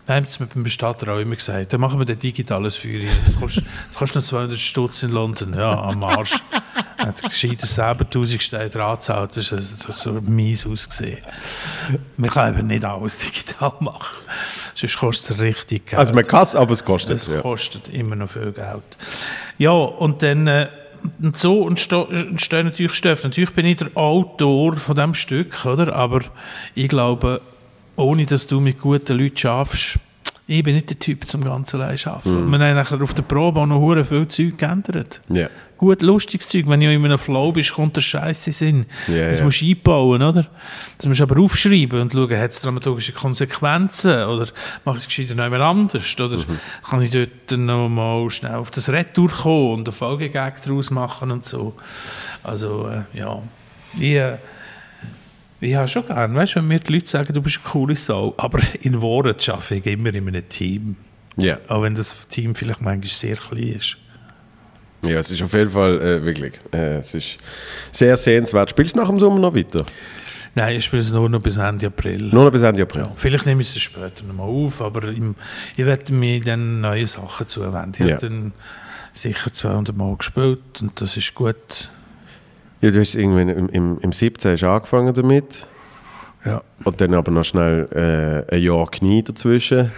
Da 0.05 0.15
haben 0.15 0.25
sie 0.27 0.43
mir 0.43 0.47
beim 0.53 0.63
Bestatter 0.63 1.13
auch 1.13 1.19
immer 1.19 1.35
gesagt, 1.35 1.71
dann 1.71 1.79
machen 1.79 1.97
wir 1.97 2.05
den 2.05 2.19
digitales 2.19 2.75
für 2.75 2.89
dich. 2.89 3.09
Das 3.23 3.39
kostet, 3.39 3.65
das 3.87 3.97
kostet 3.97 4.15
noch 4.17 4.23
200 4.23 4.59
Stutz 4.59 5.03
in 5.03 5.11
London. 5.11 5.53
Ja, 5.53 5.81
am 5.81 6.03
Arsch. 6.03 6.39
Hat 6.97 7.21
gescheiter 7.23 7.67
selber 7.67 8.03
1000 8.05 8.41
Steine 8.43 8.69
dran 8.69 8.95
gezahlt. 8.95 9.35
Das 9.37 9.51
ist 9.53 9.79
so 9.91 10.11
mies 10.13 10.65
ausgesehen. 10.67 11.19
Man 12.17 12.29
kann 12.29 12.57
eben 12.57 12.67
nicht 12.67 12.83
alles 12.83 13.19
digital 13.19 13.73
machen. 13.79 14.17
Sonst 14.75 14.97
kostet 14.97 15.37
es 15.37 15.41
richtig 15.41 15.87
Geld. 15.87 15.99
Also 15.99 16.13
man 16.13 16.25
kann 16.25 16.43
es, 16.43 16.55
aber 16.55 16.71
es 16.73 16.83
kostet 16.83 17.17
es. 17.17 17.27
Ja. 17.27 17.41
kostet 17.41 17.87
immer 17.87 18.15
noch 18.15 18.29
viel 18.29 18.51
Geld. 18.51 18.83
Ja, 19.57 19.71
und 19.71 20.21
dann 20.21 20.47
äh, 20.47 20.67
und 21.21 21.35
so 21.37 21.67
entste- 21.67 22.09
entstehen 22.09 22.65
natürlich 22.67 22.93
Stoffe. 22.93 23.27
Natürlich 23.27 23.51
bin 23.51 23.65
ich 23.65 23.77
der 23.77 23.89
Autor 23.95 24.75
von 24.77 24.95
diesem 24.95 25.13
Stück, 25.13 25.65
oder? 25.65 25.93
aber 25.95 26.21
ich 26.75 26.87
glaube, 26.89 27.41
ohne 27.95 28.25
dass 28.25 28.47
du 28.47 28.59
mit 28.59 28.79
guten 28.79 29.17
Leuten 29.17 29.37
schaffst, 29.37 29.99
ich 30.45 30.61
bin 30.61 30.75
nicht 30.75 30.89
der 30.89 30.99
Typ 30.99 31.27
zum 31.29 31.43
ganz 31.43 31.73
allein 31.73 31.97
arbeiten. 32.03 32.51
Wir 32.51 32.59
haben 32.59 32.75
nachher 32.75 33.01
auf 33.01 33.13
der 33.13 33.23
Probe 33.23 33.61
auch 33.61 33.65
noch 33.65 33.79
hure 33.79 34.03
viel 34.03 34.27
Zeug 34.27 34.57
geändert. 34.57 35.21
Ja. 35.29 35.47
Gut, 35.77 36.01
lustiges 36.01 36.49
Zeug. 36.49 36.65
Wenn 36.67 36.81
du 36.81 36.93
in 36.93 37.03
einem 37.03 37.17
Flow 37.17 37.51
bist, 37.53 37.73
kommt 37.73 37.95
der 37.95 38.01
Scheiße 38.01 38.51
Sinn. 38.51 38.85
Ja, 39.07 39.27
das 39.29 39.39
ja. 39.39 39.45
musst 39.45 39.61
du 39.61 39.65
einbauen, 39.65 40.21
oder? 40.21 40.47
Das 40.97 41.07
musst 41.07 41.21
du 41.21 41.23
aber 41.23 41.39
aufschreiben 41.41 42.01
und 42.01 42.11
schauen, 42.13 42.37
hat 42.37 42.51
es 42.51 42.61
dramaturgische 42.61 43.13
Konsequenzen 43.13 44.11
oder 44.25 44.47
mache 44.83 44.97
ich 44.97 45.03
es 45.03 45.07
gescheiter 45.07 45.35
noch 45.35 45.45
jemand 45.45 45.61
anders? 45.61 46.19
Oder 46.19 46.37
Mhm. 46.37 46.59
kann 46.89 47.01
ich 47.01 47.11
dort 47.11 47.59
noch 47.59 47.87
mal 47.89 48.29
schnell 48.29 48.55
auf 48.55 48.71
das 48.71 48.89
Retour 48.89 49.29
kommen 49.29 49.73
und 49.75 49.87
einen 49.87 49.95
Folgegag 49.95 50.61
daraus 50.63 50.91
machen 50.91 51.31
und 51.31 51.45
so. 51.45 51.73
Also, 52.43 52.87
äh, 52.87 53.17
ja. 53.17 53.41
Ich, 53.97 54.13
äh, 54.15 54.37
ich 55.63 55.75
habe 55.75 55.87
schon 55.87 56.05
gern, 56.05 56.35
weißt 56.35 56.55
du, 56.55 56.59
wenn 56.59 56.67
mir 56.67 56.79
die 56.79 56.93
Leute 56.93 57.07
sagen, 57.07 57.33
du 57.33 57.41
bist 57.41 57.59
eine 57.63 57.71
coole 57.71 57.95
Sau, 57.95 58.33
aber 58.37 58.59
in 58.81 59.01
Wahrheit 59.01 59.47
arbeite 59.49 59.75
ich 59.75 59.85
immer 59.85 60.13
in 60.13 60.27
einem 60.27 60.47
Team. 60.49 60.97
Ja. 61.37 61.57
Auch 61.67 61.81
wenn 61.81 61.95
das 61.95 62.27
Team 62.27 62.53
vielleicht 62.55 62.81
manchmal 62.81 63.09
sehr 63.09 63.35
klein 63.37 63.75
ist. 63.79 63.97
ja, 65.05 65.17
es 65.19 65.31
ist 65.31 65.41
auf 65.41 65.53
jeden 65.53 65.71
Fall 65.71 65.99
äh, 66.01 66.23
wirklich, 66.23 66.53
äh, 66.71 66.97
es 66.97 67.13
ist 67.15 67.37
sehr 67.91 68.15
sehenswert. 68.17 68.69
Spielst 68.69 68.95
du 68.95 68.99
nach 68.99 69.09
dem 69.09 69.19
Sommer 69.19 69.39
noch 69.39 69.55
weiter? 69.55 69.85
Nein, 70.55 70.77
ich 70.77 70.85
spiele 70.85 71.01
es 71.01 71.11
nur 71.11 71.27
noch 71.29 71.41
bis 71.41 71.57
Ende 71.57 71.87
April. 71.87 72.21
Nur 72.31 72.45
noch 72.45 72.51
bis 72.51 72.61
Ende 72.61 72.83
April? 72.83 73.01
Ja, 73.01 73.11
vielleicht 73.15 73.47
nehme 73.47 73.61
ich 73.61 73.75
es 73.75 73.81
später 73.81 74.23
nochmal 74.25 74.47
auf, 74.47 74.81
aber 74.81 75.07
im, 75.07 75.33
ich 75.75 75.83
werde 75.85 76.13
mir 76.13 76.39
dann 76.41 76.79
neue 76.81 77.07
Sachen 77.07 77.47
zuwenden. 77.47 78.03
Ich 78.03 78.09
Ja. 78.11 78.15
habe 78.17 78.29
dann 78.29 78.53
sicher 79.11 79.51
200 79.51 79.97
Mal 79.97 80.15
gespielt 80.15 80.59
und 80.81 81.01
das 81.01 81.17
ist 81.17 81.33
gut. 81.33 81.89
Ja, 82.83 82.91
du 82.91 82.99
hast 82.99 83.15
irgendwann 83.15 83.47
im, 83.47 83.69
im, 83.69 83.97
im 84.01 84.11
17. 84.11 84.51
hast 84.51 84.63
angefangen 84.65 85.13
damit 85.13 85.65
Ja. 86.45 86.61
und 86.83 86.99
dann 86.99 87.13
aber 87.13 87.31
noch 87.31 87.45
schnell 87.45 88.45
äh, 88.49 88.53
ein 88.55 88.61
Jahr 88.61 88.91
Knie 88.91 89.23
dazwischen. 89.23 89.91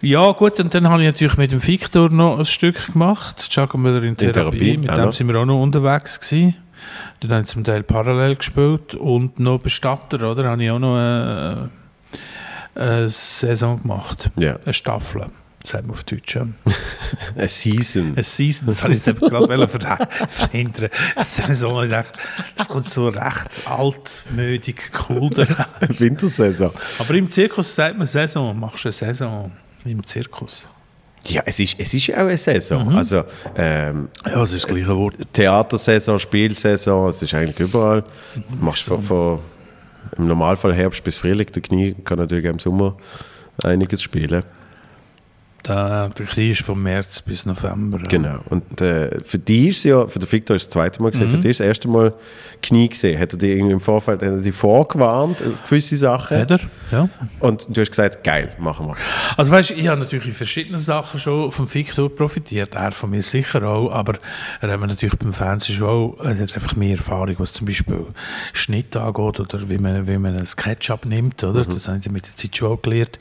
Ja, 0.00 0.30
gut, 0.30 0.60
und 0.60 0.72
dann 0.72 0.88
habe 0.88 1.02
ich 1.02 1.08
natürlich 1.08 1.36
mit 1.36 1.50
dem 1.50 1.66
Victor 1.66 2.10
noch 2.10 2.38
ein 2.38 2.44
Stück 2.44 2.92
gemacht, 2.92 3.48
Müller 3.74 4.02
in 4.04 4.16
Therapie. 4.16 4.32
Therapie, 4.32 4.76
mit 4.76 4.96
dem 4.96 5.10
sind 5.10 5.26
wir 5.26 5.36
auch 5.40 5.44
noch 5.44 5.60
unterwegs 5.60 6.20
gewesen. 6.20 6.54
Dann 7.18 7.30
haben 7.32 7.42
wir 7.42 7.46
zum 7.46 7.64
Teil 7.64 7.82
parallel 7.82 8.36
gespielt 8.36 8.94
und 8.94 9.40
noch 9.40 9.58
Bestatter, 9.58 10.30
oder? 10.30 10.50
Habe 10.50 10.62
ich 10.62 10.70
auch 10.70 10.78
noch 10.78 10.94
eine, 10.96 11.70
eine 12.76 13.08
Saison 13.08 13.82
gemacht. 13.82 14.30
Ja, 14.36 14.58
Eine 14.64 14.72
Staffel, 14.74 15.26
sagt 15.66 15.86
man 15.86 15.92
auf 15.92 16.04
Deutsch. 16.04 16.34
Ja. 16.34 16.46
eine 17.36 17.48
Season. 17.48 18.12
Eine 18.12 18.22
Season, 18.22 18.66
das 18.66 18.82
habe 18.82 18.94
ich 18.94 19.04
jetzt 19.04 19.20
gerade 19.20 19.68
ver 19.68 20.08
verhindern. 20.28 20.90
Saison, 21.16 21.84
ich 21.84 21.90
dachte, 21.90 22.18
das 22.56 22.68
kommt 22.68 22.88
so 22.88 23.08
recht 23.08 23.48
altmüdig 23.66 24.92
cool 25.08 25.30
daran. 25.30 25.66
Wintersaison. 25.98 26.70
Aber 26.98 27.14
im 27.14 27.28
Zirkus 27.28 27.74
sagt 27.74 27.96
man 27.96 28.06
Saison, 28.06 28.58
machst 28.58 28.84
du 28.84 28.88
eine 28.88 28.92
Saison 28.92 29.52
im 29.84 30.02
Zirkus. 30.04 30.66
Ja, 31.26 31.42
es 31.46 31.58
ist, 31.58 31.80
es 31.80 31.94
ist 31.94 32.06
ja 32.08 32.16
auch 32.16 32.28
eine 32.28 32.36
Saison. 32.36 32.86
Mhm. 32.86 32.96
Also 32.96 33.24
ähm, 33.56 34.08
Ja, 34.26 34.34
das 34.34 34.52
ist 34.52 34.64
das 34.64 34.70
gleiche 34.70 34.94
Wort. 34.94 35.14
Theatersaison, 35.32 36.18
Spielsaison, 36.18 37.08
es 37.08 37.22
ist 37.22 37.32
eigentlich 37.32 37.60
überall. 37.60 38.02
Du 38.34 38.64
machst 38.64 38.82
von, 38.82 39.02
von, 39.02 39.38
im 40.18 40.26
Normalfall 40.26 40.74
Herbst 40.74 41.02
bis 41.02 41.16
Frühling, 41.16 41.46
der 41.46 41.62
Knie 41.62 41.94
kann 42.04 42.18
natürlich 42.18 42.46
auch 42.46 42.52
im 42.52 42.58
Sommer 42.58 42.96
einiges 43.62 44.02
spielen. 44.02 44.42
Der, 45.66 46.10
der 46.10 46.26
Krieg 46.26 46.52
ist 46.52 46.62
von 46.62 46.82
März 46.82 47.22
bis 47.22 47.46
November. 47.46 47.98
ja. 47.98 48.04
Genau. 48.08 48.40
Und 48.50 48.80
äh, 48.80 49.18
für 49.24 49.38
dich 49.38 49.68
ist 49.68 49.84
ja, 49.84 50.06
für 50.06 50.18
den 50.18 50.30
Victor 50.30 50.56
ist 50.56 50.66
das 50.66 50.70
zweite 50.72 51.02
Mal 51.02 51.10
gesehen, 51.10 51.28
Mhm. 51.28 51.30
für 51.32 51.38
dich 51.38 51.50
ist 51.52 51.60
das 51.60 51.66
erste 51.66 51.88
Mal 51.88 52.14
Knie 52.62 52.88
gesehen. 52.88 53.18
Hat 53.18 53.32
er 53.32 53.38
dir 53.38 53.54
irgendwie 53.56 53.72
im 53.72 53.80
Vorfeld 53.80 54.20
hat 54.22 54.28
er 54.28 54.36
dich 54.40 54.54
vorgewarnt, 54.54 55.40
äh, 55.40 55.44
gewisse 55.68 55.96
Sachen? 55.96 56.38
Hat 56.38 56.50
er? 56.50 56.60
Ja. 56.90 57.08
Und 57.40 57.74
du 57.74 57.80
hast 57.80 57.90
gesagt, 57.90 58.22
geil, 58.24 58.52
machen 58.58 58.86
wir. 58.88 58.96
Also 59.36 59.50
weißt, 59.52 59.70
ich 59.72 59.88
habe 59.88 60.00
natürlich 60.00 60.26
in 60.26 60.32
verschiedenen 60.32 60.80
Sachen 60.80 61.18
schon 61.18 61.50
vom 61.50 61.72
Victor 61.72 62.14
profitiert, 62.14 62.74
er 62.74 62.92
von 62.92 63.10
mir 63.10 63.22
sicher 63.22 63.64
auch, 63.66 63.90
aber 63.90 64.14
er 64.60 64.70
hat 64.70 64.80
mir 64.80 64.86
natürlich 64.86 65.16
beim 65.16 65.32
Fernsehen 65.32 65.76
schon 65.76 65.88
auch, 65.88 66.18
er 66.24 66.38
hat 66.38 66.54
einfach 66.54 66.76
mehr 66.76 66.96
Erfahrung, 66.98 67.34
was 67.38 67.52
zum 67.54 67.66
Beispiel 67.66 68.04
Schnitt 68.52 68.96
angeht 68.96 69.40
oder 69.40 69.68
wie 69.68 69.78
man, 69.78 70.06
wie 70.06 70.18
man 70.18 70.36
einen 70.36 70.46
Sketch 70.46 70.90
abnimmt, 70.90 71.42
oder? 71.42 71.64
Das 71.64 71.88
habe 71.88 71.98
ich 72.00 72.10
mit 72.10 72.26
der 72.26 72.36
Zeit 72.36 72.56
schon 72.56 72.72
auch 72.72 72.82
gelernt. 72.82 73.18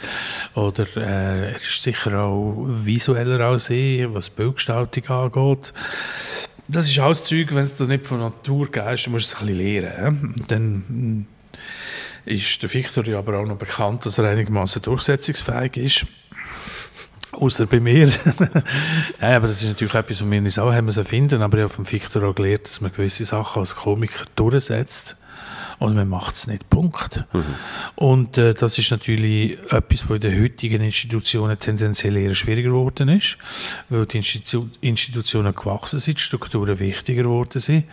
Oder 0.56 0.86
äh, 0.98 1.52
er 1.52 1.56
ist 1.56 1.82
sicher 1.82 2.20
auch 2.22 2.33
visueller 2.34 3.40
als 3.42 3.70
ich, 3.70 4.06
was 4.14 4.30
Bildgestaltung 4.30 5.08
angeht. 5.10 5.74
Das 6.68 6.88
ist 6.88 6.98
alles 7.00 7.24
Zeug, 7.24 7.54
wenn 7.54 7.64
es 7.64 7.80
nicht 7.80 8.08
von 8.08 8.20
Natur 8.20 8.72
gehst, 8.72 9.10
musst 9.10 9.32
du 9.32 9.36
es 9.36 9.42
ein 9.42 9.48
bisschen 9.48 9.82
lernen. 9.82 10.46
Dann 10.48 10.76
mm, 10.88 11.26
ist 12.26 12.62
der 12.64 12.74
Victor 12.74 13.06
ja 13.06 13.20
aber 13.20 13.40
auch 13.40 13.46
noch 13.46 13.58
bekannt, 13.58 14.06
dass 14.06 14.18
er 14.18 14.30
einigermaßen 14.30 14.82
durchsetzungsfähig 14.82 15.78
ist. 15.78 16.06
Außer 17.34 17.66
bei 17.66 17.80
mir. 17.80 18.08
ja, 19.22 19.36
aber 19.36 19.48
das 19.48 19.62
ist 19.62 19.68
natürlich 19.68 19.96
etwas, 19.96 20.22
was 20.22 20.32
wir 20.32 20.40
uns 20.40 20.60
auch 20.60 20.72
haben 20.72 20.92
finden. 20.92 21.42
Aber 21.42 21.58
ich 21.58 21.64
habe 21.64 21.74
vom 21.74 21.92
Victor 21.92 22.24
auch 22.24 22.36
gelernt, 22.36 22.70
dass 22.70 22.80
man 22.80 22.92
gewisse 22.92 23.26
Sachen 23.26 23.60
als 23.60 23.76
Komiker 23.76 24.26
durchsetzt. 24.36 25.18
Und 25.80 25.96
man 25.96 26.08
macht 26.08 26.36
es 26.36 26.48
nicht, 26.48 26.70
Punkt. 26.70 27.26
Und 27.96 28.38
äh, 28.38 28.54
das 28.54 28.78
ist 28.78 28.92
natürlich 28.92 29.58
etwas, 29.72 30.10
was 30.10 30.16
in 30.16 30.22
den 30.22 30.42
heutigen 30.42 30.82
Institutionen 30.82 31.58
tendenziell 31.60 32.16
eher 32.18 32.36
schwieriger 32.36 32.70
geworden 32.70 33.10
ist, 33.10 33.38
weil 33.90 34.06
die 34.06 34.18
Institu 34.18 34.68
Institutionen 34.82 35.54
gewachsen 35.56 36.00
sind, 36.00 36.18
die 36.18 36.24
Strukturen 36.24 36.80
wichtiger 36.80 37.24
geworden 37.24 37.60
sind. 37.60 37.86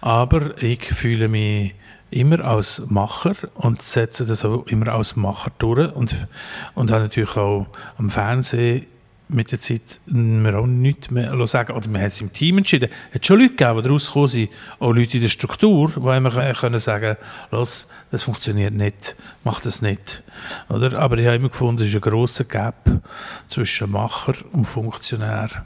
Aber 0.00 0.62
ich 0.62 0.84
fühle 0.84 1.28
mich 1.28 1.74
immer 2.10 2.40
als 2.40 2.82
Macher 2.88 3.34
und 3.54 3.82
setze 3.82 4.26
das 4.26 4.44
auch 4.44 4.66
immer 4.66 4.88
als 4.88 5.16
Macher 5.16 5.50
durch 5.58 5.92
und, 5.94 6.14
und 6.74 6.90
habe 6.90 7.02
natürlich 7.02 7.36
auch 7.36 7.66
am 7.96 8.10
Fernsehen 8.10 8.86
mit 9.32 9.52
der 9.52 9.60
Zeit 9.60 10.00
mir 10.06 10.58
auch 10.58 10.66
nichts 10.66 11.10
mehr 11.10 11.46
sagen 11.46 11.72
oder 11.72 11.88
man 11.88 12.00
hat 12.00 12.08
es 12.08 12.20
im 12.20 12.32
Team 12.32 12.58
entschieden. 12.58 12.90
Es 13.10 13.16
hat 13.16 13.26
schon 13.26 13.40
Leute 13.40 13.56
gegeben, 13.56 13.76
die 13.78 13.82
daraus 13.82 14.06
gekommen 14.06 14.26
sind, 14.26 14.50
auch 14.78 14.92
Leute 14.92 15.16
in 15.16 15.22
der 15.22 15.28
Struktur, 15.28 15.92
die 15.96 16.16
immer 16.16 16.54
können 16.54 16.78
sagen 16.78 17.16
Los, 17.50 17.88
das 18.10 18.24
funktioniert 18.24 18.74
nicht, 18.74 19.16
mach 19.44 19.60
das 19.60 19.82
nicht. 19.82 20.22
Oder? 20.68 20.98
Aber 20.98 21.18
ich 21.18 21.26
habe 21.26 21.36
immer 21.36 21.48
gefunden, 21.48 21.82
es 21.82 21.88
ist 21.88 21.94
ein 21.94 22.00
grosser 22.00 22.44
Gap 22.44 22.90
zwischen 23.48 23.90
Macher 23.90 24.34
und 24.52 24.66
Funktionär. 24.66 25.64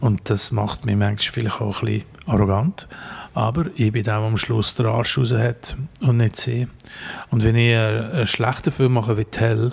Und 0.00 0.28
das 0.28 0.50
macht 0.50 0.86
mich 0.86 0.96
manchmal 0.96 1.32
vielleicht 1.32 1.60
auch 1.60 1.82
ein 1.82 1.86
bisschen 1.86 2.04
arrogant. 2.26 2.88
Aber 3.34 3.66
ich 3.76 3.92
bin 3.92 4.02
der, 4.02 4.18
der 4.18 4.26
am 4.26 4.36
Schluss 4.36 4.74
den 4.74 4.86
Arsch 4.86 5.16
raus 5.18 5.32
hat 5.32 5.76
und 6.00 6.16
nicht 6.16 6.36
sie. 6.36 6.66
Und 7.30 7.44
wenn 7.44 7.54
ich 7.54 7.76
einen 7.76 8.26
schlechten 8.26 8.72
Film 8.72 8.94
mache 8.94 9.16
wie 9.16 9.24
Tell, 9.24 9.72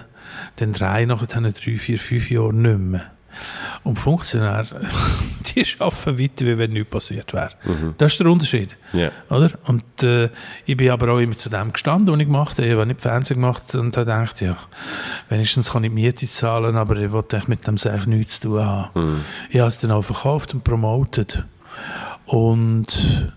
dann 0.57 0.73
drehe 0.73 1.01
ich 1.01 1.07
nachher 1.07 1.27
drei, 1.27 1.77
vier, 1.77 1.99
fünf 1.99 2.29
Jahre 2.29 2.53
nicht 2.53 2.79
mehr. 2.79 3.11
Und 3.83 3.99
Funktionäre, 3.99 4.65
die 5.55 5.65
arbeiten 5.79 6.19
weiter, 6.19 6.45
wie 6.45 6.57
wenn 6.57 6.71
nichts 6.71 6.89
passiert 6.89 7.33
wäre. 7.33 7.51
Das 7.97 8.13
ist 8.13 8.19
der 8.19 8.27
Unterschied. 8.27 8.75
Ja. 8.93 9.11
Oder? 9.29 9.51
Und 9.65 10.03
äh, 10.03 10.29
ich 10.65 10.77
bin 10.77 10.89
aber 10.89 11.13
auch 11.13 11.19
immer 11.19 11.37
zu 11.37 11.49
dem 11.49 11.73
gestanden, 11.73 12.13
was 12.13 12.19
ich 12.19 12.27
gemacht 12.27 12.57
habe. 12.57 12.67
Ich 12.67 12.73
habe 12.73 12.85
nicht 12.85 13.01
Fernsehen 13.01 13.41
gemacht 13.41 13.75
und 13.75 13.97
habe 13.97 14.05
gedacht, 14.05 14.41
ja, 14.41 14.57
wenigstens 15.29 15.71
kann 15.71 15.83
ich 15.83 15.89
die 15.89 15.95
Miete 15.95 16.27
zahlen, 16.27 16.75
aber 16.75 16.95
ich 16.95 17.11
wollte 17.11 17.41
mit 17.47 17.67
dem 17.67 17.77
eigentlich 17.77 18.05
nichts 18.05 18.39
zu 18.39 18.49
tun 18.49 18.65
haben. 18.65 19.25
Ich 19.49 19.59
habe 19.59 19.67
es 19.67 19.79
dann 19.79 19.91
auch 19.91 20.01
verkauft 20.01 20.53
und 20.53 20.63
promotet. 20.63 21.43
Und 22.25 23.33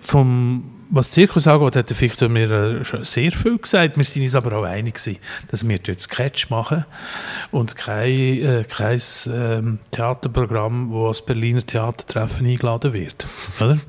vom, 0.00 0.64
was 0.92 1.10
Zirkus 1.10 1.46
angeht, 1.46 1.74
hat 1.74 1.90
der 1.90 1.98
Victor 1.98 2.28
mir 2.28 2.50
äh, 2.50 2.84
schon 2.84 3.02
sehr 3.02 3.32
viel 3.32 3.56
gesagt. 3.56 3.96
Wir 3.96 4.04
sind 4.04 4.22
uns 4.22 4.34
aber 4.34 4.58
auch 4.58 4.64
einig 4.64 4.96
gewesen, 4.96 5.18
dass 5.50 5.66
wir 5.66 5.78
dort 5.78 6.00
Sketch 6.00 6.50
machen 6.50 6.84
und 7.50 7.76
kein, 7.76 8.10
äh, 8.10 8.64
kein 8.68 9.00
ähm, 9.28 9.78
Theaterprogramm, 9.90 10.90
wo 10.90 11.08
als 11.08 11.24
Berliner 11.24 11.64
Theatertreffen 11.66 12.46
eingeladen 12.46 12.92
wird. 12.92 13.26
Oder? 13.60 13.78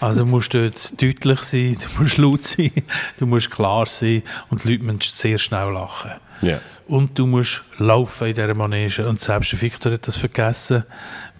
Also 0.00 0.24
du 0.24 0.30
musst 0.30 0.54
dort 0.54 1.00
deutlich 1.00 1.40
sein, 1.40 1.76
du 1.78 2.02
musst 2.02 2.16
laut 2.16 2.44
sein, 2.44 2.72
du 3.18 3.26
musst 3.26 3.50
klar 3.50 3.84
sein 3.86 4.22
und 4.48 4.64
die 4.64 4.72
Leute 4.72 4.84
müssen 4.84 5.12
sehr 5.14 5.36
schnell 5.36 5.70
lachen. 5.72 6.12
Ja. 6.40 6.58
Und 6.88 7.18
du 7.18 7.26
musst 7.26 7.62
laufen 7.78 8.28
in 8.28 8.34
dieser 8.34 8.54
Manege. 8.54 9.06
Und 9.06 9.20
selbst 9.20 9.52
der 9.52 9.60
Victor 9.60 9.92
hat 9.92 10.08
das 10.08 10.16
vergessen, 10.16 10.84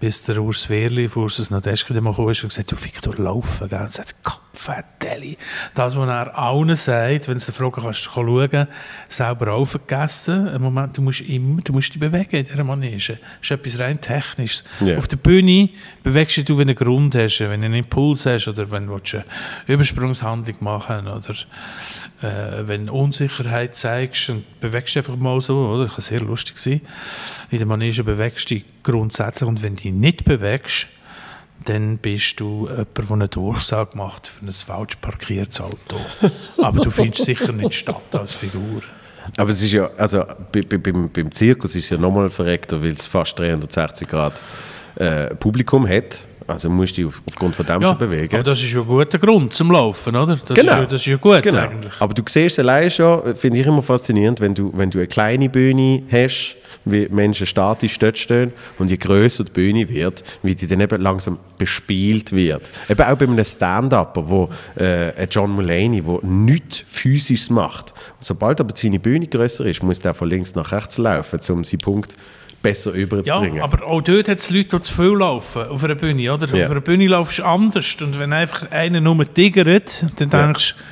bis 0.01 0.25
der 0.25 0.43
Urs 0.43 0.71
Wehrli 0.71 1.09
von 1.09 1.25
Ursus 1.25 1.51
Nadeschke 1.51 2.01
mal 2.01 2.11
ist 2.31 2.43
und 2.43 2.49
gesagt, 2.49 2.73
du 2.73 2.77
Victor, 2.77 3.15
laufen. 3.17 3.69
Gell? 3.69 3.83
Und 3.83 3.93
sagt, 3.93 4.15
Kopfdeli. 4.23 5.37
Das, 5.75 5.95
was 5.95 6.09
er 6.09 6.39
allen 6.39 6.75
sagt, 6.75 7.29
wenn 7.29 7.39
sie 7.39 7.53
fragen, 7.53 7.83
kannst 7.83 8.07
du 8.07 8.11
schauen, 8.11 8.67
selber 9.09 9.53
auch 9.53 9.67
vergessen. 9.67 10.47
Im 10.47 10.63
Moment, 10.63 10.97
du 10.97 11.03
musst 11.03 11.21
immer, 11.21 11.61
du 11.61 11.75
musst 11.75 11.93
dich 11.93 12.01
bewegen 12.01 12.35
in 12.35 12.45
dieser 12.45 12.65
Manege. 12.65 12.97
Das 12.97 13.19
ist 13.43 13.51
etwas 13.51 13.79
rein 13.79 14.01
Technisches. 14.01 14.65
Ja. 14.81 14.97
Auf 14.97 15.07
der 15.07 15.19
Bühne 15.19 15.69
bewegst 16.03 16.39
du 16.39 16.45
dich, 16.45 16.57
wenn 16.57 16.69
du 16.69 16.73
einen 16.73 16.77
Grund 16.77 17.15
hast, 17.15 17.39
wenn 17.41 17.61
du 17.61 17.67
einen 17.67 17.75
Impuls 17.75 18.25
hast 18.25 18.49
oder 18.49 18.71
wenn 18.71 18.87
du 18.87 18.95
willst, 18.95 19.15
eine 19.15 19.25
Übersprungshandlung 19.67 20.57
machen 20.61 21.09
oder 21.09 21.35
äh, 22.23 22.67
wenn 22.67 22.87
du 22.87 22.95
Unsicherheit 22.95 23.77
zeigst 23.77 24.31
und 24.31 24.61
bewegst 24.61 24.95
dich 24.95 25.05
einfach 25.05 25.17
mal 25.17 25.41
so, 25.43 25.59
oder? 25.59 25.85
Das 25.85 25.97
kann 25.97 26.03
sehr 26.03 26.21
lustig 26.21 26.57
sein. 26.57 26.81
In 27.51 27.59
der 27.59 27.67
Manege 27.67 28.05
bewegst 28.05 28.51
du 28.51 28.55
dich 28.55 28.65
grundsätzlich 28.83 29.49
und 29.49 29.63
wenn 29.63 29.75
du 29.75 29.83
dich 29.83 29.93
nicht 29.93 30.25
bewegst, 30.25 30.87
dann 31.65 31.99
bist 31.99 32.41
du 32.41 32.69
jemand, 32.69 32.99
der 32.99 33.11
eine 33.11 33.29
Durchsage 33.29 33.97
macht 33.97 34.29
für 34.29 34.47
ein 34.47 34.53
falsch 34.53 34.97
parkiertes 34.97 35.61
Auto. 35.61 35.97
Aber 36.63 36.83
du 36.83 36.91
findest 36.91 37.25
sicher 37.25 37.53
nicht 37.53 37.75
statt 37.75 38.03
als 38.13 38.33
Figur. 38.33 38.83
Aber 39.37 39.51
es 39.51 39.61
ist 39.63 39.73
ja, 39.73 39.91
also 39.97 40.25
bei, 40.53 40.63
bei, 40.63 40.79
beim, 40.79 41.11
beim 41.11 41.31
Zirkus 41.33 41.75
ist 41.75 41.85
es 41.85 41.91
ja 41.91 41.99
nochmal 41.99 42.31
verreckter, 42.31 42.81
weil 42.81 42.91
es 42.91 43.05
fast 43.05 43.39
360 43.39 44.09
Grad 44.09 44.41
äh, 44.97 45.35
Publikum 45.35 45.87
hat. 45.87 46.27
Also 46.51 46.69
musst 46.69 46.97
du 46.97 47.03
dich 47.03 47.07
auf, 47.07 47.23
aufgrund 47.27 47.57
von 47.57 47.65
dem 47.67 47.81
Ja, 47.83 47.89
schon 47.89 47.99
bewegen. 47.99 48.35
aber 48.35 48.43
das 48.45 48.61
ist 48.61 48.73
ja 48.73 48.81
ein 48.81 48.87
guter 48.87 49.19
Grund 49.19 49.55
zum 49.55 49.71
Laufen, 49.71 50.15
oder? 50.17 50.37
Das 50.47 50.57
Genau. 50.57 50.73
ist, 50.73 50.79
ja, 50.79 50.85
das 50.87 51.01
ist 51.01 51.07
ja 51.07 51.17
gut 51.17 51.43
Genau. 51.43 51.59
eigentlich. 51.59 51.93
Aber 52.01 52.13
du 52.15 52.23
siehst 52.29 52.59
allein 52.59 52.91
schon, 52.91 53.37
finde 53.37 53.59
ich 53.61 53.67
immer 53.67 53.83
faszinierend, 53.83 54.41
wenn 54.41 54.55
du, 54.55 54.71
wenn 54.75 54.91
du 54.91 54.99
eine 54.99 55.07
kleine 55.07 55.49
Bühne 55.49 56.03
hast, 56.11 56.57
wie 56.85 57.09
Menschen 57.11 57.47
statisch 57.47 57.99
dort 57.99 58.17
stehen 58.17 58.53
und 58.79 58.91
je 58.91 58.97
grösser 58.97 59.45
die 59.45 59.53
Bühne 59.53 59.89
wird, 59.89 60.25
wie 60.43 60.55
die 60.55 60.67
dann 60.67 60.81
eben 60.81 61.01
langsam 61.01 61.39
bespielt 61.59 62.33
wird. 62.33 62.71
Eben 62.89 63.03
auch 63.03 63.17
bei 63.17 63.27
einem 63.27 63.45
Stand-Upper, 63.45 64.29
wo 64.29 64.49
äh, 64.77 65.13
ein 65.15 65.29
John 65.31 65.51
Mulaney, 65.51 66.01
der 66.03 66.19
nichts 66.23 66.83
Physisches 66.87 67.51
macht. 67.51 67.93
Sobald 68.21 68.61
aber 68.61 68.75
seine 68.75 68.99
Bühne 68.99 69.27
grösser 69.27 69.67
ist, 69.67 69.83
muss 69.83 69.99
der 69.99 70.15
von 70.15 70.29
links 70.29 70.55
nach 70.55 70.73
rechts 70.73 70.97
laufen, 70.99 71.39
um 71.51 71.65
seinen 71.65 71.81
Punkt 71.81 72.17
besser 72.63 72.93
Ja, 72.95 73.03
überzubringen. 73.03 73.63
aber 73.63 73.87
auch 73.87 74.01
dort 74.03 74.29
hat 74.29 74.39
es 74.39 74.51
Leute, 74.51 74.77
die 74.77 74.83
zu 74.83 74.93
viel 74.95 75.17
laufen 75.19 75.63
auf 75.69 75.83
einer 75.85 75.95
Bühne, 75.95 76.33
oder? 76.33 76.55
Ja. 76.55 76.65
Auf 76.67 76.71
einer 76.73 76.81
Bühne 76.81 77.07
laufst 77.09 77.39
du 77.39 77.45
anders 77.45 77.97
und 78.01 78.19
wenn 78.19 78.33
einfach 78.33 78.71
einer 78.71 79.01
nur 79.01 79.33
tigert, 79.33 80.05
dann 80.17 80.31
Ja. 80.31 80.45
denkst 80.47 80.75
du, 80.77 80.83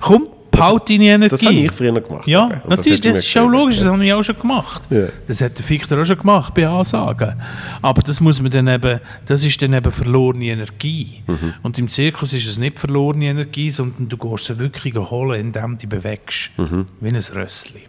komm, 0.00 0.28
behalte 0.50 0.92
deine 0.94 1.04
Energie. 1.04 1.28
das 1.30 1.42
habe 1.42 1.54
ich 1.54 1.72
früher 1.72 2.00
gemacht. 2.00 2.26
Ja, 2.26 2.62
natürlich, 2.66 3.00
das, 3.00 3.12
mir 3.12 3.18
ist 3.18 3.36
auch 3.36 3.48
logisch, 3.48 3.76
das 3.78 3.86
habe 3.86 4.04
ich 4.04 4.12
auch 4.12 4.22
schon 4.22 4.38
gemacht. 4.38 4.82
Ja. 4.90 5.06
Das 5.28 5.40
hat 5.40 5.58
der 5.58 5.64
Fichter 5.66 6.00
auch 6.00 6.04
schon 6.04 6.18
gemacht 6.18 6.54
bei 6.54 6.66
Ansagen. 6.66 7.34
Aber 7.82 8.02
das 8.02 8.20
muss 8.20 8.40
man 8.40 8.50
dann 8.50 8.68
eben, 8.68 9.00
das 9.26 9.44
ist 9.44 9.60
dann 9.60 9.74
eben 9.74 9.92
verlorene 9.92 10.46
Energie. 10.46 11.22
Mhm. 11.26 11.54
Und 11.62 11.78
im 11.78 11.88
Zirkus 11.88 12.32
ist 12.32 12.48
es 12.48 12.58
nicht 12.58 12.78
verlorene 12.78 13.26
Energie, 13.26 13.70
sondern 13.70 14.08
du 14.08 14.16
gehst 14.16 14.46
sie 14.46 14.58
wirklich 14.58 14.94
holen, 14.94 15.38
indem 15.40 15.72
du 15.72 15.78
dich 15.78 15.88
bewegst. 15.88 16.50
Mhm. 16.56 16.86
Wie 17.00 17.08
ein 17.08 17.16
Rössli. 17.16 17.82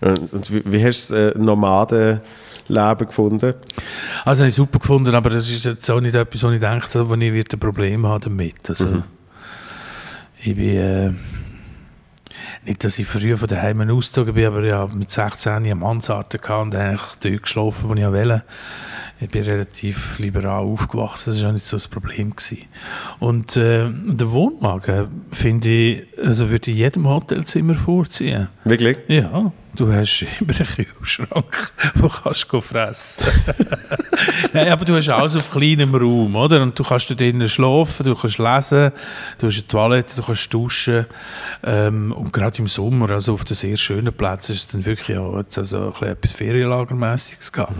Und, 0.00 0.32
und 0.32 0.50
wie, 0.52 0.62
wie 0.64 0.84
hast 0.84 1.10
du 1.10 1.14
das 1.14 1.34
äh, 1.34 1.38
Nomadenleben 2.70 3.06
gefunden? 3.06 3.54
Also 4.24 4.40
habe 4.40 4.48
ich 4.48 4.54
super 4.54 4.78
gefunden, 4.78 5.14
aber 5.14 5.30
das 5.30 5.50
ist 5.50 5.64
jetzt 5.64 5.90
auch 5.90 6.00
nicht 6.00 6.14
etwas, 6.14 6.42
wo 6.42 6.50
ich 6.50 6.60
denke, 6.60 7.08
wo 7.08 7.14
ich 7.14 7.32
wird 7.32 7.52
ein 7.52 7.60
Problem 7.60 8.06
haben 8.06 8.20
damit. 8.22 8.68
Also, 8.68 8.86
Mhm. 8.86 9.02
Ich 10.42 10.56
bin 10.56 10.76
äh, 10.76 11.10
nicht, 12.64 12.82
dass 12.82 12.98
ich 12.98 13.06
früher 13.06 13.36
von 13.36 13.46
daheim 13.46 13.82
ausgezogen 13.90 14.32
bin, 14.32 14.46
aber 14.46 14.62
ich 14.62 14.72
habe 14.72 14.96
mit 14.96 15.10
16 15.10 15.52
eine 15.52 15.74
Mansarde 15.74 16.38
gehabt 16.38 16.62
und 16.62 16.74
eigentlich 16.74 17.02
dort 17.22 17.42
geschlafen, 17.42 17.88
wo 17.90 17.94
ich 17.94 18.02
wollte. 18.02 18.42
Ich 19.20 19.28
bin 19.28 19.42
relativ 19.42 20.18
liberal 20.18 20.62
aufgewachsen, 20.62 21.34
das 21.34 21.42
war 21.42 21.50
auch 21.50 21.52
nicht 21.52 21.66
so 21.66 21.76
das 21.76 21.88
Problem. 21.88 22.34
Gewesen. 22.34 22.64
Und 23.18 23.54
äh, 23.56 23.86
der 23.90 24.32
Wohnwagen, 24.32 25.08
finde 25.30 25.68
ich, 25.68 26.04
also 26.24 26.48
würde 26.48 26.70
ich 26.70 26.78
jedem 26.78 27.06
Hotelzimmer 27.06 27.74
vorziehen. 27.74 28.48
Wirklich? 28.64 28.96
Ja, 29.08 29.52
du 29.76 29.92
hast 29.92 30.24
immer 30.40 30.54
einen 30.54 30.86
Kühlschrank, 30.86 31.72
wo 31.94 32.08
kannst 32.08 32.52
du 32.52 32.60
fressen. 32.60 33.26
Nein, 34.52 34.68
aber 34.68 34.84
du 34.84 34.96
hast 34.96 35.08
alles 35.08 35.36
auf 35.36 35.50
kleinem 35.50 35.94
Raum, 35.94 36.34
oder? 36.36 36.62
Und 36.62 36.78
du 36.78 36.82
kannst 36.82 37.10
da 37.10 37.14
drinnen 37.14 37.48
schlafen, 37.48 38.04
du 38.04 38.14
kannst 38.14 38.38
lesen, 38.38 38.92
du 39.38 39.46
hast 39.46 39.56
eine 39.56 39.66
Toilette, 39.66 40.16
du 40.16 40.22
kannst 40.22 40.52
duschen. 40.52 41.06
Ähm, 41.64 42.12
und 42.12 42.32
gerade 42.32 42.58
im 42.58 42.68
Sommer, 42.68 43.10
also 43.10 43.34
auf 43.34 43.44
den 43.44 43.54
sehr 43.54 43.76
schönen 43.76 44.12
Plätzen, 44.12 44.52
ist 44.52 44.60
es 44.60 44.68
dann 44.68 44.84
wirklich 44.84 45.16
auch 45.18 45.38
jetzt 45.38 45.58
also 45.58 45.92
ein 46.00 46.08
etwas 46.08 46.32
Ferienlagermäßiges 46.32 47.52
gehabt. 47.52 47.74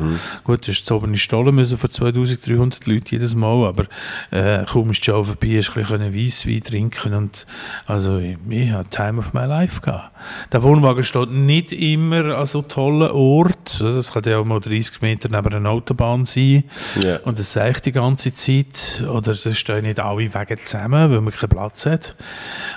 Gut, 0.45 0.67
du 0.67 0.73
hast 0.73 0.85
zu 0.85 0.95
oben 0.95 1.11
in 1.13 1.19
Stollen 1.19 1.55
müssen 1.55 1.79
von 1.79 1.91
2300 1.91 2.87
Leuten 2.87 3.07
jedes 3.09 3.35
Mal, 3.35 3.67
aber 3.67 3.87
äh, 4.31 4.65
kaum 4.65 4.91
ist 4.91 5.01
die 5.01 5.07
Show 5.07 5.23
vorbei, 5.23 5.59
hast 5.59 5.75
du 5.75 5.81
ein 5.81 6.13
bisschen 6.13 6.15
Weisswein 6.15 6.63
trinken 6.63 7.15
und 7.15 7.47
also 7.87 8.19
ich, 8.19 8.37
ich 8.49 8.71
hatte 8.71 8.91
Time 8.91 9.19
of 9.19 9.33
my 9.33 9.45
life 9.45 9.81
gehabt. 9.81 10.11
Der 10.53 10.63
Wohnwagen 10.63 11.05
steht 11.05 11.31
nicht 11.31 11.73
immer 11.81 12.37
an 12.37 12.47
so 12.47 12.63
tollen 12.63 13.11
Ort. 13.11 13.81
Das 13.81 14.13
kann 14.13 14.23
ja 14.25 14.39
auch 14.39 14.45
mal 14.45 14.61
30 14.61 15.01
Meter 15.01 15.29
neben 15.31 15.55
einer 15.55 15.71
Autobahn 15.71 16.27
sein. 16.27 16.65
Ja. 17.03 17.19
Und 17.21 17.39
das 17.39 17.53
sehe 17.53 17.71
ich 17.71 17.81
die 17.81 17.93
ganze 17.93 18.35
Zeit. 18.35 19.03
Oder 19.11 19.33
es 19.33 19.59
stehen 19.59 19.83
nicht 19.83 19.99
alle 19.99 20.33
Wege 20.33 20.57
zusammen, 20.57 21.11
weil 21.11 21.21
man 21.21 21.33
keinen 21.33 21.49
Platz 21.49 21.87
hat. 21.87 22.17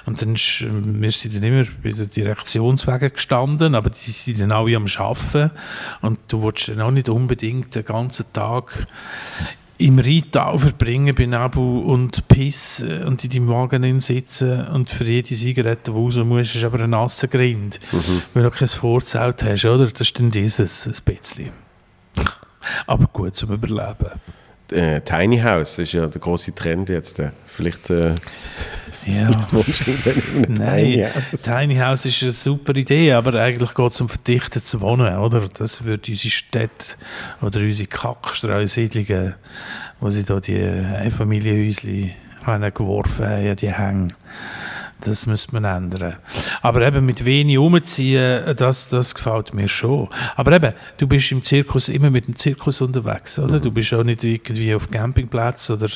Und 0.05 0.21
dann 0.21 0.35
ist, 0.35 0.61
wir 0.61 1.11
sind 1.11 1.35
dann 1.35 1.43
immer 1.43 1.65
bei 1.83 1.91
den 1.91 2.09
Direktionswegen 2.09 3.13
gestanden, 3.13 3.75
aber 3.75 3.89
die 3.89 4.11
sind 4.11 4.39
dann 4.39 4.51
alle 4.51 4.75
am 4.75 4.85
Arbeiten. 4.97 5.51
Und 6.01 6.19
du 6.29 6.41
willst 6.43 6.69
dann 6.69 6.81
auch 6.81 6.91
nicht 6.91 7.09
unbedingt 7.09 7.75
den 7.75 7.85
ganzen 7.85 8.31
Tag 8.31 8.87
im 9.77 9.99
Rheintal 9.99 10.57
verbringen 10.57 11.15
bei 11.15 11.25
Nebel 11.25 11.83
und 11.83 12.27
Piss 12.27 12.81
äh, 12.81 13.03
und 13.05 13.23
in 13.23 13.29
deinem 13.29 13.49
Wagen 13.49 14.01
sitzen 14.01 14.67
und 14.67 14.89
für 14.89 15.05
jede 15.05 15.35
Zigarette, 15.35 15.91
die 15.91 15.97
raus 15.97 16.15
musst, 16.17 16.55
ist 16.55 16.63
aber 16.63 16.81
ein 16.81 16.91
nasser 16.91 17.27
Grind, 17.27 17.79
weil 18.33 18.43
du 18.43 18.51
kein 18.51 18.67
Vorzelt 18.67 19.43
hast, 19.43 19.65
oder? 19.65 19.87
Das 19.87 20.01
ist 20.01 20.19
dann 20.19 20.31
dieses, 20.31 20.87
ein 20.87 20.95
bisschen. 21.05 21.49
Aber 22.87 23.07
gut 23.07 23.35
zum 23.35 23.51
Überleben. 23.53 24.11
Äh, 24.71 25.01
Tiny 25.01 25.39
House 25.39 25.79
ist 25.79 25.91
ja 25.91 26.07
der 26.07 26.21
große 26.21 26.55
Trend 26.55 26.89
jetzt. 26.89 27.19
Äh. 27.19 27.31
Vielleicht 27.45 27.89
äh, 27.89 28.15
Ja. 29.05 29.29
wohnst 29.51 29.85
du 29.85 29.91
irgendwann 29.91 30.33
in 30.35 30.45
einem 30.45 30.55
Tiny 30.55 30.97
Nein, 30.97 31.13
House. 31.13 31.41
Tiny 31.41 31.75
House 31.75 32.05
ist 32.05 32.23
eine 32.23 32.31
super 32.31 32.75
Idee, 32.75 33.13
aber 33.13 33.33
eigentlich 33.39 33.73
geht 33.73 33.91
es 33.91 34.01
um 34.01 34.09
verdichtet 34.09 34.81
Wohnen, 34.81 35.17
oder? 35.17 35.47
Das 35.49 35.83
würde 35.83 36.11
unsere 36.11 36.29
Städte 36.29 36.85
oder 37.41 37.59
unsere 37.59 37.87
Kackstreusiedlungen, 37.87 39.35
wo 39.99 40.09
sie 40.09 40.23
da 40.23 40.39
die 40.39 40.61
Einfamilienhäuschen 40.61 42.11
haben 42.45 42.73
geworfen 42.73 43.25
haben, 43.25 43.55
die 43.55 43.71
hängen. 43.71 44.13
Das 45.05 45.25
müsste 45.25 45.53
man 45.53 45.65
ändern. 45.65 46.15
Aber 46.61 46.81
eben 46.87 47.05
mit 47.05 47.25
wenig 47.25 47.57
umziehen, 47.57 48.55
das, 48.55 48.87
das 48.87 49.13
gefällt 49.13 49.53
mir 49.53 49.67
schon. 49.67 50.07
Aber 50.35 50.53
eben, 50.53 50.73
du 50.97 51.07
bist 51.07 51.31
im 51.31 51.43
Zirkus 51.43 51.89
immer 51.89 52.09
mit 52.09 52.27
dem 52.27 52.35
Zirkus 52.37 52.79
unterwegs, 52.81 53.37
oder? 53.37 53.59
Du 53.59 53.69
bist 53.71 53.93
auch 53.93 54.03
nicht 54.03 54.23
irgendwie 54.23 54.73
auf 54.73 54.89
Campingplatz 54.89 55.69
oder 55.69 55.87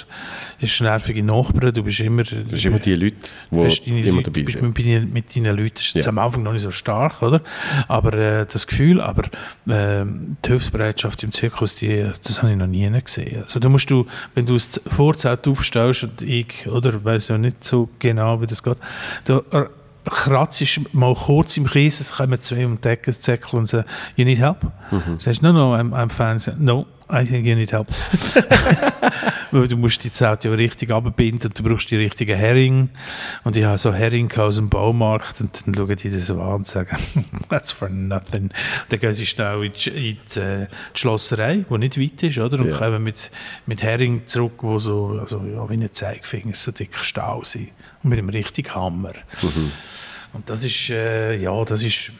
ist 0.59 0.81
nervige 0.81 1.23
Nachbarn. 1.23 1.73
Du 1.73 1.83
bist 1.83 1.99
immer, 2.01 2.23
Das 2.23 2.31
sind 2.61 2.65
immer 2.65 2.79
die 2.79 2.93
Leute, 2.95 3.15
die 3.51 4.07
immer 4.07 4.21
dabei 4.21 4.41
bist 4.43 4.57
sind. 4.59 4.77
Mit, 4.77 4.85
deinen- 4.85 5.13
mit 5.13 5.35
deinen 5.35 5.55
Leuten. 5.55 5.75
Das 5.75 5.85
ist 5.87 5.95
Ja. 5.95 6.07
am 6.09 6.17
Anfang 6.19 6.43
noch 6.43 6.53
nicht 6.53 6.63
so 6.63 6.71
stark, 6.71 7.21
oder? 7.21 7.41
Aber 7.87 8.13
äh, 8.13 8.45
das 8.51 8.67
Gefühl, 8.67 8.99
aber 9.01 9.23
äh, 9.67 10.03
die 10.45 10.49
Hilfsbereitschaft 10.49 11.23
im 11.23 11.31
Zirkus, 11.31 11.75
die, 11.75 12.09
das 12.23 12.41
habe 12.41 12.51
ich 12.51 12.57
noch 12.57 12.67
nie 12.67 12.89
gesehen. 13.01 13.43
Also 13.43 13.59
da 13.59 13.69
musst 13.69 13.89
du, 13.89 14.05
wenn 14.35 14.45
du 14.45 14.53
das 14.53 14.81
Vorzelt 14.87 15.47
aufstellst 15.47 16.03
und 16.03 16.21
ich, 16.21 16.67
oder 16.67 17.03
weiß 17.03 17.29
ja 17.29 17.37
nicht 17.37 17.63
so 17.63 17.89
genau, 17.99 18.41
wie 18.41 18.47
das 18.47 18.61
geht, 18.63 18.77
da 19.25 19.41
äh, 19.51 19.65
kratzt 20.05 20.63
mal 20.93 21.15
kurz 21.15 21.57
im 21.57 21.67
Kies, 21.67 21.99
es 21.99 22.13
kommen 22.13 22.41
zwei 22.41 22.65
um 22.65 22.79
die 22.79 22.87
Ecke 22.87 23.13
und 23.51 23.67
sagen, 23.67 23.85
you 24.15 24.25
need 24.25 24.39
help? 24.39 24.63
Mhm. 24.91 25.19
Sagst 25.19 25.41
du, 25.41 25.47
no, 25.47 25.53
no, 25.53 25.75
I'm, 25.75 25.91
I'm 25.91 26.09
fine. 26.09 26.55
No, 26.57 26.85
I 27.09 27.25
think 27.25 27.45
you 27.45 27.55
need 27.55 27.71
help. 27.71 27.87
Weil 29.51 29.67
du 29.69 29.77
musst 29.77 30.03
die 30.03 30.11
Zelt 30.11 30.43
ja 30.43 30.51
richtig 30.51 30.91
abbinden 30.91 31.47
und 31.49 31.57
du 31.57 31.63
brauchst 31.63 31.89
die 31.89 31.95
richtigen 31.95 32.35
Hering. 32.37 32.89
Und 33.45 33.55
ich 33.55 33.63
habe 33.63 33.77
so 33.77 33.93
Hering 33.93 34.29
aus 34.37 34.57
dem 34.57 34.69
Baumarkt 34.69 35.39
und 35.39 35.65
dann 35.65 35.73
schauen 35.75 35.95
die 35.95 36.09
das 36.11 36.27
so 36.27 36.41
an 36.41 36.55
und 36.55 36.67
sagen, 36.67 36.97
that's 37.49 37.71
for 37.71 37.87
nothing. 37.87 38.51
Dann 38.89 38.99
gehen 38.99 39.13
sie 39.13 39.25
schnell 39.25 39.63
in 39.63 39.71
die, 39.73 39.89
in 39.89 40.17
die, 40.35 40.39
äh, 40.39 40.67
die 40.93 40.99
Schlosserei, 40.99 41.63
die 41.69 41.77
nicht 41.77 41.97
weit 41.99 42.23
ist, 42.23 42.37
oder? 42.39 42.59
Und 42.59 42.71
Ja. 42.71 42.77
kommen 42.77 43.01
mit, 43.03 43.31
mit 43.65 43.81
Hering 43.83 44.23
zurück, 44.25 44.55
wo 44.63 44.77
so, 44.77 45.17
also, 45.21 45.41
ja, 45.45 45.69
wie 45.69 45.75
ein 45.75 45.89
Zeigefinger, 45.93 46.55
so 46.55 46.71
dick 46.71 46.93
Stau 46.99 47.41
sind. 47.45 47.69
Und 48.03 48.09
mit 48.09 48.19
einem 48.19 48.29
richtigen 48.29 48.75
Hammer. 48.75 49.13
Und 50.33 50.49
das 50.49 50.65
ist, 50.65 50.89
äh, 50.89 51.37
ja, 51.37 51.63
das 51.63 51.83
ist... 51.83 52.11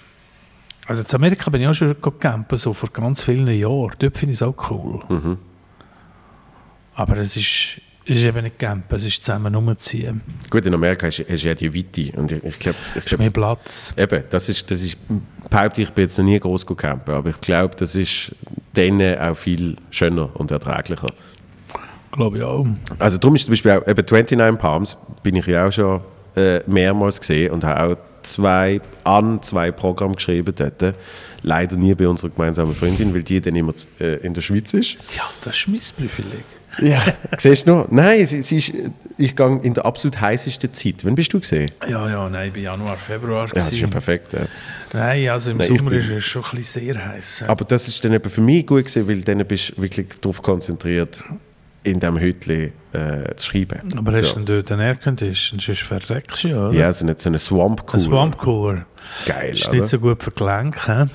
Also 0.87 1.03
in 1.03 1.15
Amerika 1.15 1.49
bin 1.49 1.61
ich 1.61 1.67
auch 1.67 1.73
schon 1.73 1.95
gecampen, 2.01 2.57
so 2.57 2.73
vor 2.73 2.89
ganz 2.89 3.21
vielen 3.21 3.47
Jahren. 3.47 3.91
Dort 3.99 4.17
finde 4.17 4.33
ich 4.33 4.41
es 4.41 4.41
auch 4.41 4.55
cool. 4.71 5.01
Mhm. 5.09 5.37
Aber 6.95 7.17
es 7.17 7.35
ist, 7.35 7.81
es 8.05 8.17
ist 8.17 8.23
eben 8.23 8.41
nicht 8.43 8.57
campen, 8.57 8.97
es 8.97 9.05
ist 9.05 9.23
zusammen 9.23 9.53
umziehen. 9.55 10.21
Gut, 10.49 10.65
in 10.65 10.73
Amerika 10.73 11.07
hast, 11.07 11.17
du 11.19 11.23
ja 11.35 11.53
die 11.53 11.73
Weite. 11.75 12.17
Und 12.17 12.31
ich, 12.31 12.43
ich 12.43 12.59
glaube, 12.59 12.77
ich 12.91 12.95
Es 12.95 13.03
ist 13.03 13.09
glaub, 13.09 13.19
mehr 13.19 13.29
Platz. 13.29 13.93
eben, 13.97 14.23
das 14.29 14.47
ist, 14.49 14.71
das 14.71 14.81
ist, 14.81 14.97
behaupte 15.49 15.81
ich, 15.81 15.89
ich 15.89 15.93
bin 15.93 16.03
jetzt 16.03 16.17
noch 16.17 16.25
nie 16.25 16.39
groß 16.39 16.65
campen, 16.65 17.13
aber 17.13 17.29
ich 17.29 17.41
glaube, 17.41 17.75
das 17.75 17.93
ist 17.95 18.33
denen 18.75 19.19
auch 19.19 19.35
viel 19.35 19.75
schöner 19.91 20.29
und 20.35 20.51
erträglicher. 20.51 21.11
Glaube 22.13 22.37
ich 22.37 22.43
auch. 22.43 22.65
Also 22.97 23.17
darum 23.17 23.35
ist 23.35 23.45
zum 23.45 23.51
Beispiel 23.51 23.71
auch, 23.71 23.87
eben 23.87 24.05
29 24.09 24.59
Palms 24.59 24.97
bin 25.21 25.35
ich 25.35 25.45
ja 25.45 25.67
auch 25.67 25.71
schon 25.71 26.01
äh, 26.35 26.61
mehrmals 26.65 27.19
gesehen 27.19 27.51
und 27.51 27.63
habe 27.63 27.93
auch 27.93 27.97
zwei, 28.27 28.81
an 29.03 29.41
zwei 29.41 29.71
Programme 29.71 30.15
geschrieben 30.15 30.53
dort. 30.55 30.95
Leider 31.43 31.75
nie 31.77 31.93
bei 31.95 32.07
unserer 32.07 32.29
gemeinsamen 32.31 32.73
Freundin, 32.75 33.13
weil 33.13 33.23
die 33.23 33.39
dann 33.39 33.55
immer 33.55 33.73
äh, 33.99 34.15
in 34.17 34.33
der 34.33 34.41
Schweiz 34.41 34.73
ist. 34.73 34.97
Tja, 35.05 35.23
das 35.41 35.55
ist 35.55 35.67
mein 35.67 35.79
Privileg. 35.95 36.43
Ja. 36.79 37.01
Siehst 37.37 37.67
du 37.67 37.71
noch? 37.71 37.87
Nein, 37.89 38.25
sie, 38.25 38.41
sie 38.41 38.57
ist, 38.57 38.73
ich 39.17 39.35
gehe 39.35 39.59
in 39.63 39.73
der 39.73 39.85
absolut 39.85 40.19
heißesten 40.19 40.71
Zeit. 40.73 40.95
Wann 41.03 41.15
bist 41.15 41.33
du 41.33 41.39
gesehen? 41.39 41.71
Ja, 41.87 42.07
ja, 42.09 42.29
nein, 42.29 42.51
bin 42.51 42.63
Januar, 42.63 42.97
Februar. 42.97 43.47
Ja, 43.47 43.53
das 43.53 43.71
ist 43.71 43.79
ja 43.79 43.87
perfekt. 43.87 44.33
Ja. 44.33 44.41
nein, 44.93 45.29
also 45.29 45.51
im 45.51 45.57
Nein, 45.57 45.67
Sommer 45.75 45.89
bin- 45.91 45.99
ist 45.99 46.09
es 46.09 46.23
schon 46.23 46.43
ein 46.43 46.57
bisschen 46.57 46.83
sehr 46.85 47.03
heiß. 47.07 47.45
Aber 47.47 47.65
das 47.65 47.87
ist 47.87 48.03
dann 48.03 48.13
eben 48.13 48.29
für 48.29 48.41
mich 48.41 48.65
gut 48.67 48.79
gewesen, 48.85 49.07
weil 49.07 49.21
dann 49.21 49.43
bist 49.47 49.73
du 49.75 49.81
wirklich 49.81 50.07
darauf 50.21 50.41
konzentriert, 50.41 51.23
in 51.83 51.99
diesem 51.99 52.17
Hütchen 52.17 52.73
äh, 52.93 53.35
zu 53.35 53.51
schreiben. 53.51 53.79
Aber 53.97 54.11
hast 54.11 54.33
so. 54.33 54.39
du 54.39 54.55
dort 54.55 54.71
einen 54.71 54.81
Aircondition? 54.81 55.59
Sonst 55.59 55.81
verreckst 55.83 56.43
du 56.43 56.47
ja, 56.49 56.67
oder? 56.67 56.73
Ja, 56.73 56.91
so 56.93 57.05
eine, 57.05 57.15
so 57.17 57.29
eine 57.29 57.39
Swamp 57.39 57.81
Ein 57.81 57.85
Cooler. 57.85 58.03
Swamp 58.03 58.37
Cooler. 58.37 58.85
Geil, 59.25 59.53
Ist 59.53 59.67
oder? 59.67 59.77
nicht 59.77 59.87
so 59.87 59.99
gut 59.99 60.23
für 60.23 60.31
Gelenke. 60.31 60.79
hä? 60.87 61.05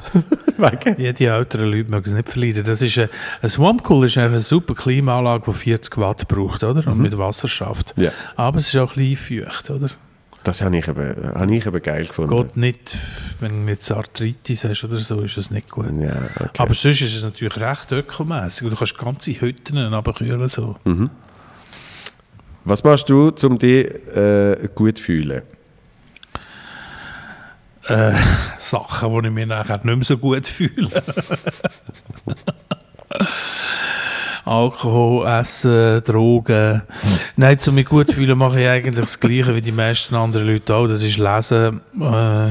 Wegen? 0.57 1.15
Die, 1.15 1.25
älteren 1.27 1.71
Leute 1.71 1.91
mögen 1.91 2.09
es 2.09 2.15
nicht 2.15 2.29
verleiden. 2.29 2.65
Das 2.65 2.81
ist 2.81 2.99
ein, 2.99 3.09
ein 3.43 3.49
Swamp 3.49 3.83
Cooler 3.83 4.07
ist 4.07 4.17
einfach 4.17 4.31
eine 4.31 4.41
super 4.41 4.75
Klimaanlage, 4.75 5.45
die 5.47 5.53
40 5.53 5.99
Watt 5.99 6.29
braucht, 6.29 6.65
oder? 6.65 6.87
Und 6.87 6.99
mit 6.99 7.17
Wasser 7.19 7.49
schafft. 7.49 7.95
Ja. 7.97 8.13
Aber 8.37 8.59
es 8.61 8.69
ist 8.69 8.77
auch 8.77 8.97
ein 8.97 9.09
bisschen 9.09 9.45
feucht, 9.45 9.71
oder? 9.71 9.89
Das 10.45 10.61
habe 10.63 10.77
ich, 10.77 10.89
eben, 10.89 11.35
habe 11.35 11.55
ich 11.55 11.67
eben 11.67 11.83
geil 11.83 12.07
gefunden. 12.07 12.37
Geht 12.37 12.57
nicht, 12.57 12.99
wenn 13.39 13.65
du 13.65 13.73
jetzt 13.73 13.91
Arthritis 13.93 14.65
hast 14.65 14.83
oder 14.83 14.99
so, 14.99 15.21
ist 15.21 15.37
das 15.37 15.53
nicht 15.53 15.71
gut. 15.71 15.87
Ja, 16.01 16.17
okay. 16.35 16.51
Aber 16.59 16.75
sonst 16.75 17.01
ist 17.01 17.15
es 17.15 17.23
natürlich 17.23 17.57
recht 17.59 17.93
ökomässig. 17.93 18.69
Du 18.69 18.77
kannst 18.77 18.99
ganze 18.99 19.41
Hütten 19.41 19.79
abkühlen. 19.79 20.49
So. 20.49 20.77
Was 22.65 22.83
machst 22.83 23.09
du, 23.09 23.33
um 23.43 23.59
dich 23.59 23.87
äh, 24.17 24.69
gut 24.75 24.99
zu 24.99 25.05
fühlen? 25.05 25.43
Äh, 27.87 28.13
Sachen, 28.59 29.23
die 29.23 29.29
ich 29.29 29.35
mir 29.35 29.47
nachher 29.47 29.77
nicht 29.77 29.85
mehr 29.85 30.05
so 30.05 30.19
gut 30.19 30.47
fühle. 30.47 30.91
Alkohol, 34.45 35.27
Essen, 35.27 36.03
Drogen. 36.05 36.83
Nein, 37.37 37.59
um 37.67 37.75
mich 37.75 37.87
gut 37.87 38.09
zu 38.09 38.15
fühlen, 38.15 38.37
mache 38.37 38.61
ich 38.61 38.69
eigentlich 38.69 38.97
das 39.05 39.21
Gleiche 39.21 39.55
wie 39.55 39.61
die 39.61 39.73
meisten 39.73 40.15
anderen 40.17 40.47
Leute 40.49 40.75
auch. 40.75 40.87
Das 40.89 41.03
ist 41.03 41.17
Lesen. 41.17 41.81
Äh, 42.01 42.51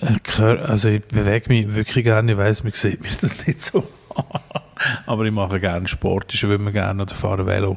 ich 0.00 0.38
hör- 0.38 0.68
also 0.68 0.88
ich 0.88 1.04
bewege 1.04 1.48
mich 1.48 1.74
wirklich 1.74 2.04
gerne. 2.04 2.32
Ich 2.32 2.38
weiss, 2.38 2.62
man 2.64 2.72
sieht 2.72 3.02
mir 3.02 3.10
das 3.20 3.46
nicht 3.46 3.60
so. 3.60 3.84
Aber 5.06 5.24
ich 5.24 5.32
mache 5.32 5.60
gerne 5.60 5.86
Sport. 5.88 6.32
Ich 6.32 6.40
schwimme 6.40 6.72
gerne 6.72 7.02
oder 7.02 7.14
fahre 7.14 7.44
Velo. 7.46 7.76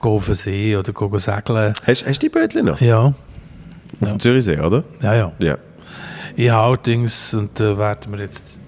Gehe 0.00 0.10
auf 0.10 0.26
den 0.26 0.34
See 0.34 0.76
oder 0.76 0.92
gehe 0.92 1.18
segeln. 1.18 1.72
Hast, 1.86 2.06
hast 2.06 2.22
du 2.22 2.26
die 2.26 2.28
Bötchen 2.28 2.66
noch? 2.66 2.80
Ja, 2.80 3.04
Auf 4.00 4.08
dem 4.08 4.20
Zürichsee, 4.20 4.58
oder? 4.60 4.84
ja, 5.00 5.14
ja. 5.14 5.32
Ja. 5.38 5.56
Ich 6.36 6.48
habe 6.50 6.62
allerdings, 6.68 7.34
und 7.34 7.58
da 7.58 7.76
werden 7.76 8.12
wir 8.12 8.20
jetzt 8.20 8.59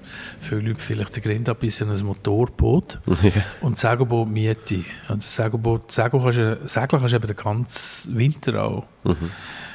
viele 0.43 0.61
Leute 0.61 0.81
vielleicht 0.81 1.17
den 1.17 1.23
Grind 1.23 1.49
abbissen, 1.49 1.91
ein 1.91 2.05
Motorboot 2.05 3.01
und 3.61 3.79
Segelboot 3.79 4.29
miete. 4.29 4.85
Und 5.09 5.23
das 5.23 5.35
Segelboot, 5.35 5.93
Segeln 5.93 6.23
kannst 6.23 6.39
du, 6.39 6.61
segeln 6.65 7.01
kannst 7.01 7.13
du 7.13 7.17
eben 7.17 7.27
den 7.27 7.37
ganzen 7.37 8.19
Winter 8.19 8.65
auch. 8.65 8.85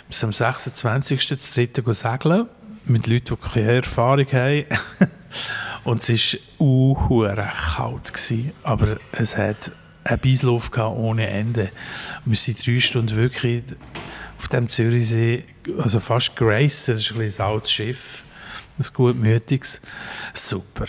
Bis 0.08 0.24
am 0.24 0.30
26.03. 0.30 1.82
gehen 1.82 1.94
segeln 1.94 2.48
mit 2.86 3.08
Leuten, 3.08 3.38
die 3.42 3.50
keine 3.50 3.72
Erfahrung 3.78 4.28
haben. 4.32 4.66
und 5.84 6.08
es 6.10 6.34
war 6.34 6.40
uhuere 6.66 7.52
kalt. 7.76 8.14
Gewesen, 8.14 8.52
aber 8.64 8.98
es 9.14 9.36
hat 9.36 9.72
eine 10.04 10.18
Beisluft 10.18 10.72
gehabt 10.72 10.98
ohne 10.98 11.28
Ende. 11.28 11.72
Und 12.26 12.32
wir 12.32 12.38
sind 12.38 12.66
drei 12.66 12.80
Stunden 12.80 13.16
wirklich 13.16 13.64
auf 14.38 14.48
dem 14.48 14.70
Zürichsee, 14.70 15.44
also 15.80 16.00
fast 16.00 16.36
Grace, 16.36 16.86
das 16.86 16.98
ist 16.98 17.12
ein, 17.12 17.18
bisschen 17.18 17.46
ein 17.46 17.52
altes 17.52 17.72
Schiff, 17.72 18.24
ein 18.80 18.86
gutmütiges, 18.94 19.82
super. 20.34 20.86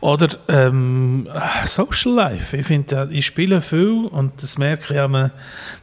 Oder 0.00 0.28
ähm, 0.48 1.28
Social 1.66 2.12
Life. 2.12 2.56
Ich 2.56 2.66
finde, 2.66 3.08
ich 3.12 3.26
spiele 3.26 3.60
viel 3.60 4.06
und 4.06 4.42
das 4.42 4.58
merke 4.58 4.94
ich, 4.94 5.00
immer, 5.00 5.30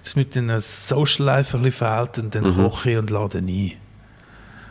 dass 0.03 0.15
mit 0.15 0.35
dem 0.35 0.51
Social 0.59 1.25
Life 1.25 1.55
ein 1.55 1.63
bisschen 1.63 1.87
fehlt 1.87 2.17
und 2.19 2.35
dann 2.35 2.55
koche 2.55 2.91
ich 2.91 2.97
und 2.97 3.09
lade 3.09 3.37
ein. 3.39 3.71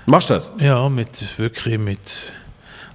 Machst 0.07 0.31
du 0.31 0.35
das? 0.35 0.53
Ja, 0.59 0.89
mit, 0.89 1.39
wirklich 1.39 1.79
mit 1.79 2.33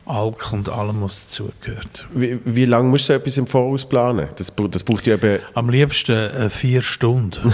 Alk 0.05 0.53
und 0.53 0.69
allem, 0.69 1.01
was 1.01 1.27
dazugehört. 1.27 2.07
Wie, 2.11 2.39
wie 2.43 2.65
lange 2.65 2.89
musst 2.89 3.09
du 3.09 3.13
etwas 3.13 3.37
im 3.37 3.47
Voraus 3.47 3.87
planen? 3.87 4.27
Das, 4.35 4.53
das 4.69 4.83
braucht 4.83 5.07
ja 5.07 5.15
eben... 5.15 5.39
Am 5.53 5.69
liebsten 5.69 6.15
äh, 6.15 6.49
vier 6.49 6.81
Stunden. 6.81 7.53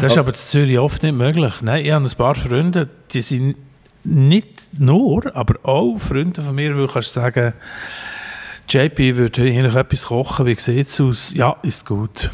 das 0.00 0.12
ist 0.12 0.18
aber 0.18 0.30
in 0.30 0.34
Zürich 0.34 0.78
oft 0.78 1.02
nicht 1.02 1.16
möglich. 1.16 1.54
Nein, 1.62 1.84
ich 1.84 1.92
habe 1.92 2.04
ein 2.04 2.10
paar 2.16 2.34
Freunde, 2.34 2.88
die 3.12 3.22
sind 3.22 3.56
nicht 4.06 4.68
nur, 4.78 5.34
aber 5.34 5.54
auch 5.62 5.98
Freunde 5.98 6.42
von 6.42 6.54
mir, 6.54 6.74
du 6.74 6.86
kannst 6.86 7.12
sagen, 7.12 7.52
JP 8.68 9.16
würde 9.16 9.42
eigentlich 9.42 9.74
etwas 9.74 10.06
kochen, 10.06 10.46
wie 10.46 10.54
sieht 10.56 10.88
es 10.88 11.00
aus? 11.00 11.32
Ja, 11.34 11.56
ist 11.62 11.86
gut. 11.86 12.30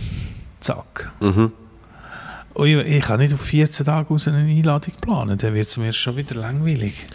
Zack. 0.60 1.10
Und 2.54 2.66
ich, 2.66 2.76
ich 2.76 3.02
kann 3.02 3.20
nicht 3.20 3.32
auf 3.32 3.40
14 3.40 3.86
Tage 3.86 4.12
aus 4.12 4.28
eine 4.28 4.38
Einladung 4.38 4.94
planen, 5.00 5.38
dann 5.38 5.54
wird 5.54 5.68
es 5.68 5.76
mir 5.76 5.92
schon 5.92 6.16
wieder 6.16 6.34
langweilig. 6.34 7.06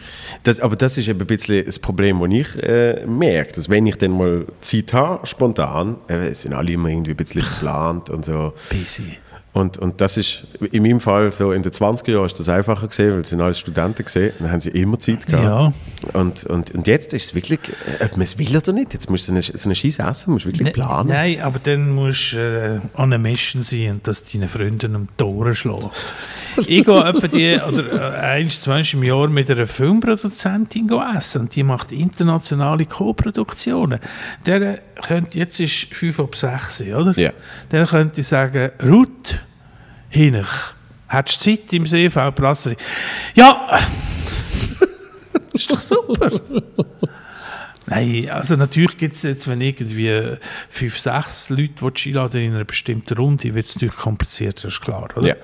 Das, 0.43 0.59
aber 0.59 0.75
das 0.75 0.97
ist 0.97 1.07
eben 1.07 1.19
ein 1.19 1.27
bisschen 1.27 1.65
das 1.65 1.77
Problem, 1.77 2.19
das 2.19 2.29
ich 2.31 2.63
äh, 2.63 3.05
merke, 3.05 3.53
dass 3.53 3.69
wenn 3.69 3.85
ich 3.85 3.97
dann 3.97 4.11
mal 4.11 4.45
Zeit 4.61 4.93
habe, 4.93 5.25
spontan, 5.27 5.97
äh, 6.07 6.33
sind 6.33 6.53
alle 6.53 6.71
immer 6.71 6.89
irgendwie 6.89 7.11
ein 7.11 7.17
bisschen 7.17 7.41
geplant 7.41 8.09
und 8.09 8.25
so. 8.25 8.53
Busy. 8.69 9.17
Und, 9.57 9.79
und 9.79 10.01
das 10.01 10.17
ist 10.17 10.45
in 10.71 10.83
meinem 10.83 10.99
Fall 10.99 11.31
so, 11.31 11.51
in 11.51 11.63
den 11.63 11.71
20er 11.71 12.11
Jahren 12.11 12.27
ist 12.27 12.39
das 12.39 12.47
einfacher 12.47 12.87
gesehen, 12.87 13.13
weil 13.13 13.21
es 13.21 13.29
sind 13.31 13.41
alles 13.41 13.57
Studenten 13.57 14.05
gesehen, 14.05 14.31
dann 14.37 14.51
haben 14.51 14.61
sie 14.61 14.69
immer 14.69 14.99
Zeit 14.99 15.25
gehabt. 15.25 15.43
Ja. 15.43 15.73
Und, 16.13 16.45
und, 16.45 16.69
und 16.75 16.85
jetzt 16.85 17.11
ist 17.13 17.25
es 17.25 17.33
wirklich, 17.33 17.61
äh, 17.99 18.05
ob 18.05 18.11
man 18.11 18.21
es 18.21 18.37
will 18.37 18.55
oder 18.55 18.71
nicht, 18.71 18.93
jetzt 18.93 19.09
musst 19.09 19.27
du 19.27 19.31
so 19.31 19.33
eine, 19.33 19.41
so 19.41 19.67
eine 19.67 19.73
Scheiße 19.73 20.03
essen, 20.03 20.33
musst 20.33 20.45
wirklich 20.45 20.71
planen. 20.73 21.09
Nein, 21.09 21.41
aber 21.41 21.57
dann 21.57 21.89
musst 21.89 22.33
du 22.33 22.37
äh, 22.37 22.79
an 22.93 23.11
einer 23.11 23.17
Mission 23.17 23.63
sein 23.63 23.93
und 23.93 24.07
das 24.07 24.23
deinen 24.23 24.47
Freunden 24.47 24.95
um 24.95 25.07
die 25.19 25.23
Ohren 25.23 25.55
schlagen. 25.55 25.89
ich 26.57 26.85
gehe 26.85 27.03
etwa 27.03 27.27
die, 27.27 27.57
oder 27.67 27.93
äh, 27.93 28.25
eins, 28.25 28.61
zweimal 28.61 28.85
im 28.93 29.03
Jahr 29.03 29.27
mit 29.27 29.49
einer 29.49 29.65
Filmproduzentin 29.65 30.91
essen 31.15 31.41
und 31.41 31.55
die 31.55 31.63
macht 31.63 31.91
internationale 31.91 32.85
Co-Produktionen. 32.85 33.99
Der 34.45 34.81
könnte, 35.01 35.39
jetzt 35.39 35.59
ist 35.59 35.95
5 35.95 36.19
ab 36.19 36.35
6, 36.35 36.81
oder? 36.81 37.13
Ja. 37.17 37.31
Der 37.71 37.87
könnte 37.87 38.21
sagen, 38.21 38.69
Ruth, 38.83 39.39
Hinech, 40.09 40.47
hättest 41.07 41.45
du 41.45 41.55
Zeit 41.55 41.73
im 41.73 41.85
CV 41.85 42.31
Brasserie? 42.31 42.77
Ja, 43.35 43.79
ist 45.53 45.71
doch 45.71 45.79
super. 45.79 46.31
Nein, 47.89 48.29
also 48.29 48.57
natürlich 48.57 48.97
gibt 48.97 49.13
es 49.13 49.23
jetzt, 49.23 49.47
wenn 49.47 49.61
irgendwie 49.61 50.11
fünf, 50.69 50.99
sechs 50.99 51.49
Leute 51.49 51.85
einladen 52.05 52.41
in 52.41 52.53
einer 52.55 52.65
bestimmten 52.65 53.13
Runde, 53.15 53.53
wird 53.53 53.65
es 53.65 53.75
natürlich 53.75 53.95
komplizierter, 53.95 54.67
ist 54.67 54.81
klar, 54.81 55.07
oder? 55.15 55.25
Ja. 55.25 55.35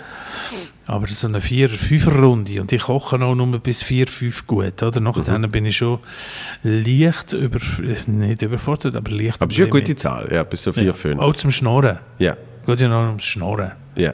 Aber 0.86 1.07
so 1.07 1.28
eine 1.28 1.39
vier 1.39 1.70
fünfer 1.70 2.11
runde 2.20 2.59
und 2.59 2.70
ich 2.74 2.82
koche 2.82 3.16
auch 3.22 3.36
nur 3.36 3.59
bis 3.59 3.82
vier 3.82 4.07
fünf 4.07 4.45
gut, 4.45 4.84
oder? 4.84 4.99
Nachher 4.99 5.39
Mhm. 5.39 5.49
bin 5.51 5.66
ich 5.66 5.78
schon 5.78 5.99
leicht 6.64 7.32
über, 7.32 7.59
nicht 8.07 8.41
überfordert, 8.41 8.93
aber 8.97 9.09
leicht 9.11 9.41
Aber 9.41 9.49
es 9.49 9.53
ist 9.53 9.59
ja 9.59 9.66
eine 9.66 9.72
gute 9.72 9.95
Zahl, 9.95 10.30
ja, 10.30 10.43
bis 10.43 10.64
so 10.64 10.74
4, 10.74 10.84
Limit. 10.84 10.95
5. 10.97 11.22
Auch 11.22 11.36
zum 11.38 11.51
Schnorren. 11.51 11.99
Ja, 12.20 12.36
Geht 12.66 12.82
ja 12.82 12.89
noch 12.89 13.07
ums 13.07 13.24
Schnorren. 13.26 13.72
ja. 13.95 14.14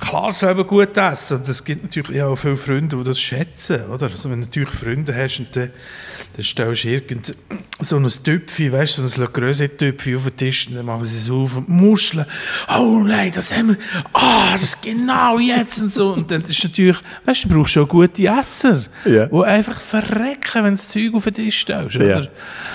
Klar 0.00 0.32
selber 0.32 0.64
gut 0.64 0.96
essen. 0.96 1.38
Und 1.38 1.48
es 1.48 1.62
gibt 1.62 1.82
natürlich 1.82 2.22
auch 2.22 2.34
viele 2.36 2.56
Freunde, 2.56 2.96
die 2.96 3.04
das 3.04 3.20
schätzen. 3.20 3.84
Oder? 3.90 4.06
Also 4.06 4.30
wenn 4.30 4.40
du 4.40 4.46
natürlich 4.46 4.70
Freunde 4.70 5.14
hast 5.14 5.38
und 5.40 5.54
dann, 5.54 5.70
dann 6.36 6.44
stellst 6.44 6.84
du 6.84 6.88
irgend 6.88 7.34
so 7.80 7.96
ein 7.96 8.08
Töpfchen, 8.08 8.72
weißt 8.72 8.98
du, 8.98 9.08
so 9.08 9.22
ein 9.22 9.32
Größe-Töpfchen 9.32 10.16
auf 10.16 10.24
den 10.24 10.36
Tisch 10.36 10.68
und 10.68 10.76
dann 10.76 10.86
machen 10.86 11.06
sie 11.06 11.16
es 11.16 11.30
auf 11.30 11.56
und 11.56 11.68
Muscheln. 11.68 12.24
Oh 12.68 13.02
nein, 13.04 13.30
das 13.34 13.54
haben 13.54 13.68
wir. 13.68 13.76
Ah, 14.14 14.52
das 14.52 14.80
genau 14.80 15.38
jetzt 15.38 15.80
und 15.82 15.92
so. 15.92 16.12
Und 16.14 16.30
dann 16.30 16.40
ist 16.42 16.64
natürlich, 16.64 16.96
weißt 17.26 17.44
du, 17.44 17.48
du 17.48 17.54
brauchst 17.54 17.72
schon 17.74 17.88
gute 17.88 18.26
Esser, 18.26 18.80
Ja. 19.04 19.26
die 19.26 19.44
einfach 19.44 19.80
verrecken, 19.80 20.64
wenn 20.64 20.64
du 20.64 20.70
das 20.72 20.88
Zeug 20.88 21.14
auf 21.14 21.24
den 21.24 21.34
Tisch 21.34 21.60
stellst. 21.60 21.96
Oder? 21.96 22.28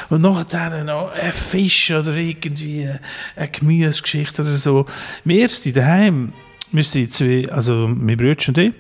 Und 0.10 0.22
nachher 0.22 0.84
noch 0.84 1.12
ein 1.12 1.34
Fisch 1.34 1.90
oder 1.92 2.14
irgendwie 2.16 2.90
eine 3.36 3.48
Gemüsegeschichte 3.50 4.42
oder 4.44 4.56
so. 4.58 4.86
Wir 5.24 5.50
sind 5.50 5.76
daheim, 5.76 6.34
wir 6.76 6.84
sind 6.84 7.14
zwei, 7.14 7.50
also 7.52 7.88
mein 7.88 8.18
Bruder 8.18 8.38
und 8.48 8.58
ich, 8.58 8.74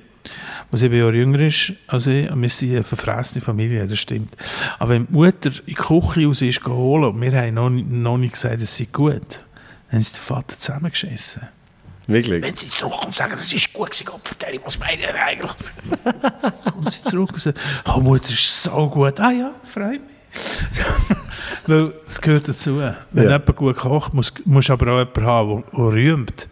der 0.72 0.80
sieben 0.80 0.98
Jahre 0.98 1.14
jünger 1.16 1.40
ist 1.42 1.74
als 1.88 2.08
ich, 2.08 2.30
und 2.30 2.42
wir 2.42 2.50
sind 2.50 2.72
eine 2.72 2.84
verfressene 2.84 3.42
Familie, 3.42 3.86
das 3.88 4.00
stimmt. 4.00 4.36
Aber 4.80 4.92
wenn 4.94 5.06
die 5.08 5.14
Mutter 5.14 5.50
in 5.50 5.62
die 5.68 5.74
Küche 5.76 6.26
raus 6.26 6.42
ist 6.42 6.64
geholt 6.64 7.14
und 7.14 7.22
wir 7.22 7.32
haben 7.40 7.54
noch, 7.54 7.70
nicht- 7.70 7.90
noch 7.90 8.18
nicht 8.18 8.34
gesagt, 8.34 8.62
es 8.62 8.76
sei 8.76 8.88
gut, 8.92 9.14
dann 9.90 9.98
haben 10.00 10.04
sie 10.04 10.14
den 10.14 10.22
Vater 10.22 10.58
zusammengeschissen. 10.60 11.44
Wirklich. 12.08 12.42
Wenn 12.44 12.56
sie 12.56 12.70
zurückkommen 12.70 13.08
und 13.08 13.16
sagen, 13.16 13.34
das 13.36 13.52
ist 13.52 13.74
gut 13.74 13.88
gewesen, 13.92 14.06
Gott 14.06 14.22
vertelle, 14.28 14.60
was 14.64 14.78
meint 14.78 15.00
ihr 15.00 15.16
eigentlich? 15.16 15.52
Kommen 16.72 16.92
sie 16.92 17.04
zurück 17.04 17.32
und 17.34 17.42
sagen, 17.42 17.58
oh 17.96 18.00
Mutter, 18.00 18.30
ist 18.30 18.62
so 18.64 18.88
gut. 18.90 19.20
Ah 19.20 19.32
ja, 19.32 19.52
freut 19.64 20.02
mich. 20.02 20.02
Weil 21.68 21.94
es 22.06 22.22
gehört 22.22 22.48
dazu. 22.48 22.78
Wenn 23.12 23.24
Ja. 23.24 23.32
jemand 23.38 23.56
gut 23.56 23.76
kocht, 23.78 24.14
muss, 24.14 24.32
musst 24.46 24.70
du 24.70 24.74
aber 24.74 24.92
auch 24.92 25.00
jemanden 25.00 25.26
haben, 25.26 25.64
der, 25.72 25.80
der 25.80 25.94
rühmt. 25.94 26.48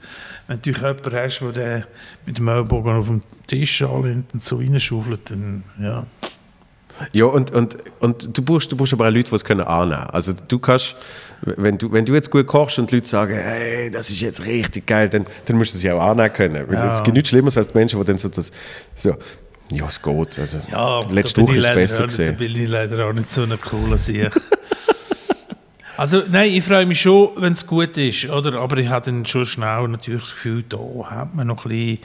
Wenn 0.48 0.62
du 0.62 0.72
jemanden 0.72 1.14
hast, 1.16 1.40
der 1.42 1.52
den 1.52 1.84
mit 2.26 2.38
dem 2.38 2.48
Ellbogen 2.48 2.94
auf 2.94 3.08
dem 3.08 3.22
Tisch 3.48 3.82
anlehnt 3.82 4.34
und 4.34 4.44
so 4.44 4.58
reinschaufelt, 4.58 5.32
dann 5.32 5.64
ja. 5.80 6.06
Ja, 7.16 7.26
und, 7.26 7.50
und, 7.52 7.78
und 8.02 8.38
du 8.38 8.42
brauchst, 8.44 8.72
du 8.72 8.78
brauchst 8.78 8.94
aber 8.94 9.06
auch 9.08 9.12
Leute, 9.12 9.30
die 9.30 9.36
es 9.36 9.44
können 9.44 9.62
annehmen. 9.62 10.08
Also 10.12 10.32
du 10.48 10.60
kannst, 10.60 10.96
wenn 11.42 11.78
du, 11.80 11.92
wenn 11.92 12.06
du 12.06 12.14
jetzt 12.14 12.30
gut 12.30 12.46
kochst 12.46 12.78
und 12.78 12.92
die 12.92 12.96
Leute 12.96 13.08
sagen, 13.08 13.34
hey, 13.34 13.90
das 13.90 14.12
ist 14.12 14.22
jetzt 14.22 14.46
richtig 14.46 14.86
geil, 14.86 15.10
dann, 15.10 15.26
dann 15.46 15.58
musst 15.58 15.74
du 15.74 15.78
es 15.78 15.84
ja 15.84 15.96
auch 15.96 16.04
annehmen 16.12 16.32
können. 16.32 16.68
Weil 16.68 16.76
Ja. 16.76 16.96
es 16.96 17.02
gibt 17.04 17.16
nichts 17.16 17.30
Schlimmeres 17.30 17.58
als 17.58 17.70
die 17.72 17.78
Menschen, 17.78 18.00
die 18.00 18.06
dann 18.06 18.18
so 18.20 18.30
das, 18.30 18.52
so, 18.94 19.16
ja, 19.70 19.88
es 19.88 20.00
geht. 20.02 20.40
Also, 20.40 20.60
Ja, 20.72 21.02
letzte 21.10 21.42
Woche 21.42 21.58
ist 21.58 21.66
es 21.68 21.74
besser 21.74 22.06
nicht- 22.06 22.20
Da 22.20 22.24
gesehen. 22.24 22.38
bin 22.38 22.64
ich 22.64 22.70
leider 22.70 23.08
auch 23.08 23.14
nicht 23.14 23.30
so 23.30 23.42
eine 23.42 23.58
coole 23.58 23.98
Sicht. 23.98 24.30
Also 26.04 26.22
nein, 26.30 26.52
ich 26.52 26.66
freue 26.66 26.86
mich 26.86 27.00
schon, 27.00 27.30
wenn 27.38 27.54
es 27.54 27.66
gut 27.66 27.98
ist, 27.98 28.26
oder? 28.26 28.60
Aber 28.60 28.76
ich 28.76 28.90
habe 28.90 29.06
dann 29.06 29.26
schon 29.26 29.46
schnell 29.46 29.88
natürlich 29.88 30.24
das 30.24 30.32
Gefühl, 30.32 30.62
da 30.68 30.78
hat 31.10 31.34
man 31.34 31.48
noch 31.48 31.64
ein 31.64 31.70
bisschen... 31.70 32.00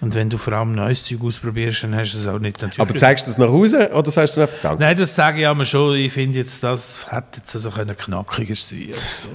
Und 0.00 0.14
wenn 0.14 0.30
du 0.30 0.38
vor 0.38 0.52
allem 0.52 0.76
neues 0.76 1.02
Zeug 1.02 1.20
ausprobierst, 1.24 1.82
dann 1.82 1.96
hast 1.96 2.14
du 2.14 2.18
es 2.18 2.28
auch 2.28 2.38
nicht 2.38 2.62
natürlich... 2.62 2.78
Aber 2.78 2.94
zeigst 2.94 3.26
du 3.26 3.30
das 3.32 3.38
nach 3.38 3.48
Hause 3.48 3.90
oder 3.92 4.08
sagst 4.08 4.36
du 4.36 4.42
einfach 4.42 4.56
Danke? 4.62 4.84
Nein, 4.84 4.96
das 4.96 5.16
sage 5.16 5.40
ich 5.40 5.48
aber 5.48 5.64
schon. 5.64 5.96
Ich 5.96 6.12
finde 6.12 6.38
jetzt, 6.38 6.62
das 6.62 7.04
hätte 7.10 7.38
jetzt 7.38 7.52
also 7.56 7.70
können 7.70 7.96
knackiger 7.96 8.54
sein 8.54 8.90
oder 8.90 8.98
so. 8.98 9.28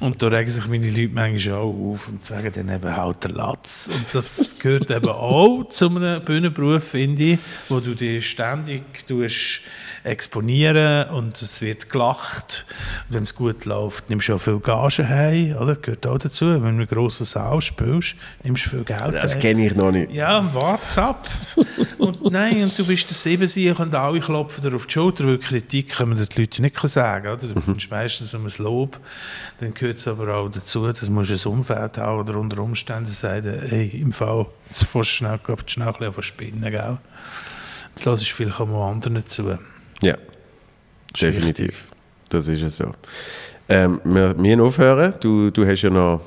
Und 0.00 0.22
da 0.22 0.28
regen 0.28 0.50
sich 0.50 0.66
meine 0.68 0.88
Leute 0.88 1.12
manchmal 1.12 1.56
auch 1.56 1.92
auf 1.92 2.08
und 2.08 2.24
sagen 2.24 2.50
dann 2.54 2.74
eben 2.74 2.96
halt 2.96 3.22
der 3.22 3.32
Latz. 3.32 3.90
Und 3.92 4.06
das 4.14 4.58
gehört 4.58 4.90
eben 4.90 5.10
auch 5.10 5.64
zu 5.68 5.90
einem 5.90 6.24
Bühnenberuf, 6.24 6.84
finde 6.84 7.22
ich, 7.22 7.38
wo 7.68 7.80
du 7.80 7.94
dich 7.94 8.30
ständig 8.30 9.06
tust 9.06 9.60
exponieren 10.06 11.08
und 11.10 11.40
es 11.42 11.60
wird 11.60 11.90
gelacht. 11.90 12.64
Wenn 13.08 13.24
es 13.24 13.34
gut 13.34 13.64
läuft, 13.64 14.08
nimmst 14.08 14.28
du 14.28 14.34
auch 14.34 14.40
viel 14.40 14.60
Gage 14.60 15.08
heim, 15.08 15.56
oder? 15.56 15.74
Gehört 15.74 16.06
auch 16.06 16.18
dazu. 16.18 16.46
Wenn 16.46 16.62
du 16.62 16.68
in 16.68 16.74
einem 16.76 16.86
grossen 16.86 17.26
Saal 17.26 17.60
spielst, 17.60 18.14
nimmst 18.42 18.66
du 18.66 18.70
viel 18.70 18.84
Geld 18.84 19.14
Das 19.14 19.38
kenne 19.38 19.66
ich 19.66 19.74
noch 19.74 19.90
nicht. 19.90 20.12
Ja, 20.12 20.48
wart's 20.54 20.96
ab. 20.96 21.28
und 21.98 22.30
nein, 22.30 22.62
und 22.62 22.78
du 22.78 22.86
bist 22.86 23.08
der 23.10 23.16
Siebensieg 23.16 23.78
und 23.78 23.94
alle 23.94 24.20
klopfen 24.20 24.62
dir 24.62 24.74
auf 24.74 24.86
die 24.86 24.92
Schulter, 24.92 25.24
weil 25.24 25.38
Kritik 25.38 25.94
können 25.96 26.16
wir 26.16 26.24
den 26.24 26.40
Leuten 26.40 26.62
nicht 26.62 26.78
sagen. 26.88 27.26
Oder? 27.26 27.48
Du 27.48 27.60
kommst 27.60 27.90
meistens 27.90 28.32
um 28.34 28.46
ein 28.46 28.52
Lob, 28.58 28.98
dann 29.58 29.74
gehört 29.74 29.96
es 29.96 30.06
aber 30.06 30.34
auch 30.34 30.48
dazu, 30.48 30.86
dass 30.86 31.00
du 31.00 31.06
ein 31.06 31.52
Umfeld 31.52 31.98
haben 31.98 32.20
oder 32.20 32.38
unter 32.38 32.58
Umständen 32.58 33.10
sagen, 33.10 33.60
hey, 33.68 33.88
im 34.00 34.12
Fall, 34.12 34.46
jetzt 34.70 34.84
fährst 34.84 34.94
du 35.10 35.14
schnell, 35.14 35.40
schnell 35.66 35.88
ein 35.88 35.94
bisschen 35.98 36.22
Spinnen, 36.22 36.70
gell? 36.70 36.98
Jetzt 37.90 38.04
lass 38.04 38.22
ich 38.22 38.32
vielleicht 38.32 38.60
auch 38.60 38.68
mal 38.68 38.90
anderen 38.90 39.26
zu. 39.26 39.58
Ja, 40.02 40.14
ist 41.14 41.22
definitiv. 41.22 41.84
Das 42.28 42.48
ist 42.48 42.62
es 42.62 42.76
so. 42.76 42.92
Ähm, 43.68 44.00
wir 44.04 44.34
müssen 44.34 44.60
aufhören. 44.60 45.14
Du, 45.20 45.50
du 45.50 45.66
hast 45.66 45.82
ja 45.82 45.90
noch... 45.90 46.20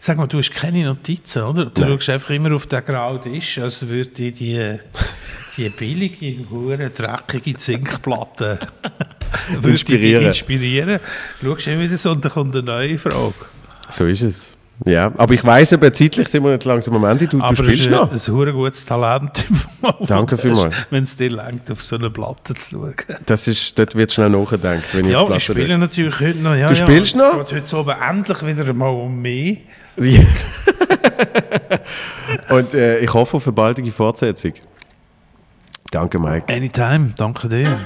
Sag 0.00 0.16
mal, 0.16 0.26
du 0.26 0.38
hast 0.38 0.52
keine 0.52 0.84
Notizen, 0.84 1.42
oder? 1.42 1.66
Du 1.66 1.82
Nein. 1.82 1.90
schaust 1.90 2.08
einfach 2.10 2.30
immer 2.30 2.54
auf 2.54 2.66
den 2.66 2.82
grauen 2.84 3.20
Tisch, 3.20 3.58
als 3.58 3.86
würde 3.86 4.10
die, 4.10 4.32
die, 4.32 4.78
die 5.56 5.68
billige, 5.68 6.48
hure 6.48 6.88
dreckige 6.88 7.54
Zinkplatte 7.58 8.58
dich 9.62 9.64
Inspirieren. 9.70 10.26
inspirieren. 10.26 11.00
Schaust 11.42 11.66
immer 11.66 11.82
wieder 11.82 11.98
so 11.98 12.10
und 12.12 12.24
dann 12.24 12.32
kommt 12.32 12.54
eine 12.56 12.64
neue 12.64 12.98
Frage. 12.98 13.34
So 13.90 14.06
ist 14.06 14.22
es. 14.22 14.56
Ja, 14.86 15.12
aber 15.18 15.34
ich 15.34 15.44
weiss 15.44 15.72
eben, 15.72 15.92
zeitlich 15.92 16.28
sind 16.28 16.42
wir 16.42 16.52
nicht 16.52 16.64
langsam 16.64 16.94
am 16.96 17.04
Ende. 17.04 17.26
Du, 17.28 17.38
du 17.38 17.54
spielst 17.54 17.80
es 17.80 17.86
ist 17.86 17.90
noch. 17.90 18.10
ein, 18.10 18.34
hure 18.34 18.52
gutes 18.52 18.84
Talent, 18.86 19.44
Danke 20.06 20.38
vielmals. 20.38 20.74
Wenn 20.88 21.02
es 21.04 21.16
dir 21.16 21.30
langt, 21.30 21.70
auf 21.70 21.82
so 21.84 21.96
eine 21.96 22.08
Platte 22.08 22.54
zu 22.54 22.70
schauen. 22.76 22.94
Das 23.26 23.46
ist, 23.46 23.78
dort 23.78 23.94
wird 23.94 24.10
schnell 24.12 24.30
nachgedacht, 24.30 24.94
wenn 24.94 25.04
ich 25.04 25.12
Ja, 25.12 25.28
ich 25.36 25.44
spiele 25.44 25.76
natürlich 25.76 26.18
heute 26.20 26.38
noch. 26.38 26.54
Ja, 26.54 26.68
Du 26.68 26.74
ja, 26.74 26.82
spielst 26.86 27.14
es 27.14 27.20
noch? 27.20 27.46
geht 27.46 27.60
heute 27.60 27.76
oben 27.76 27.94
endlich 28.08 28.46
wieder 28.46 28.72
mal 28.72 28.88
um 28.88 29.20
mich. 29.20 29.60
Und 32.48 32.72
äh, 32.74 33.00
ich 33.00 33.12
hoffe 33.12 33.36
auf 33.36 33.46
eine 33.46 33.52
baldige 33.52 33.92
Fortsetzung. 33.92 34.54
Danke, 35.90 36.18
Mike. 36.18 36.46
Anytime, 36.54 37.12
danke 37.16 37.48
dir. 37.48 37.78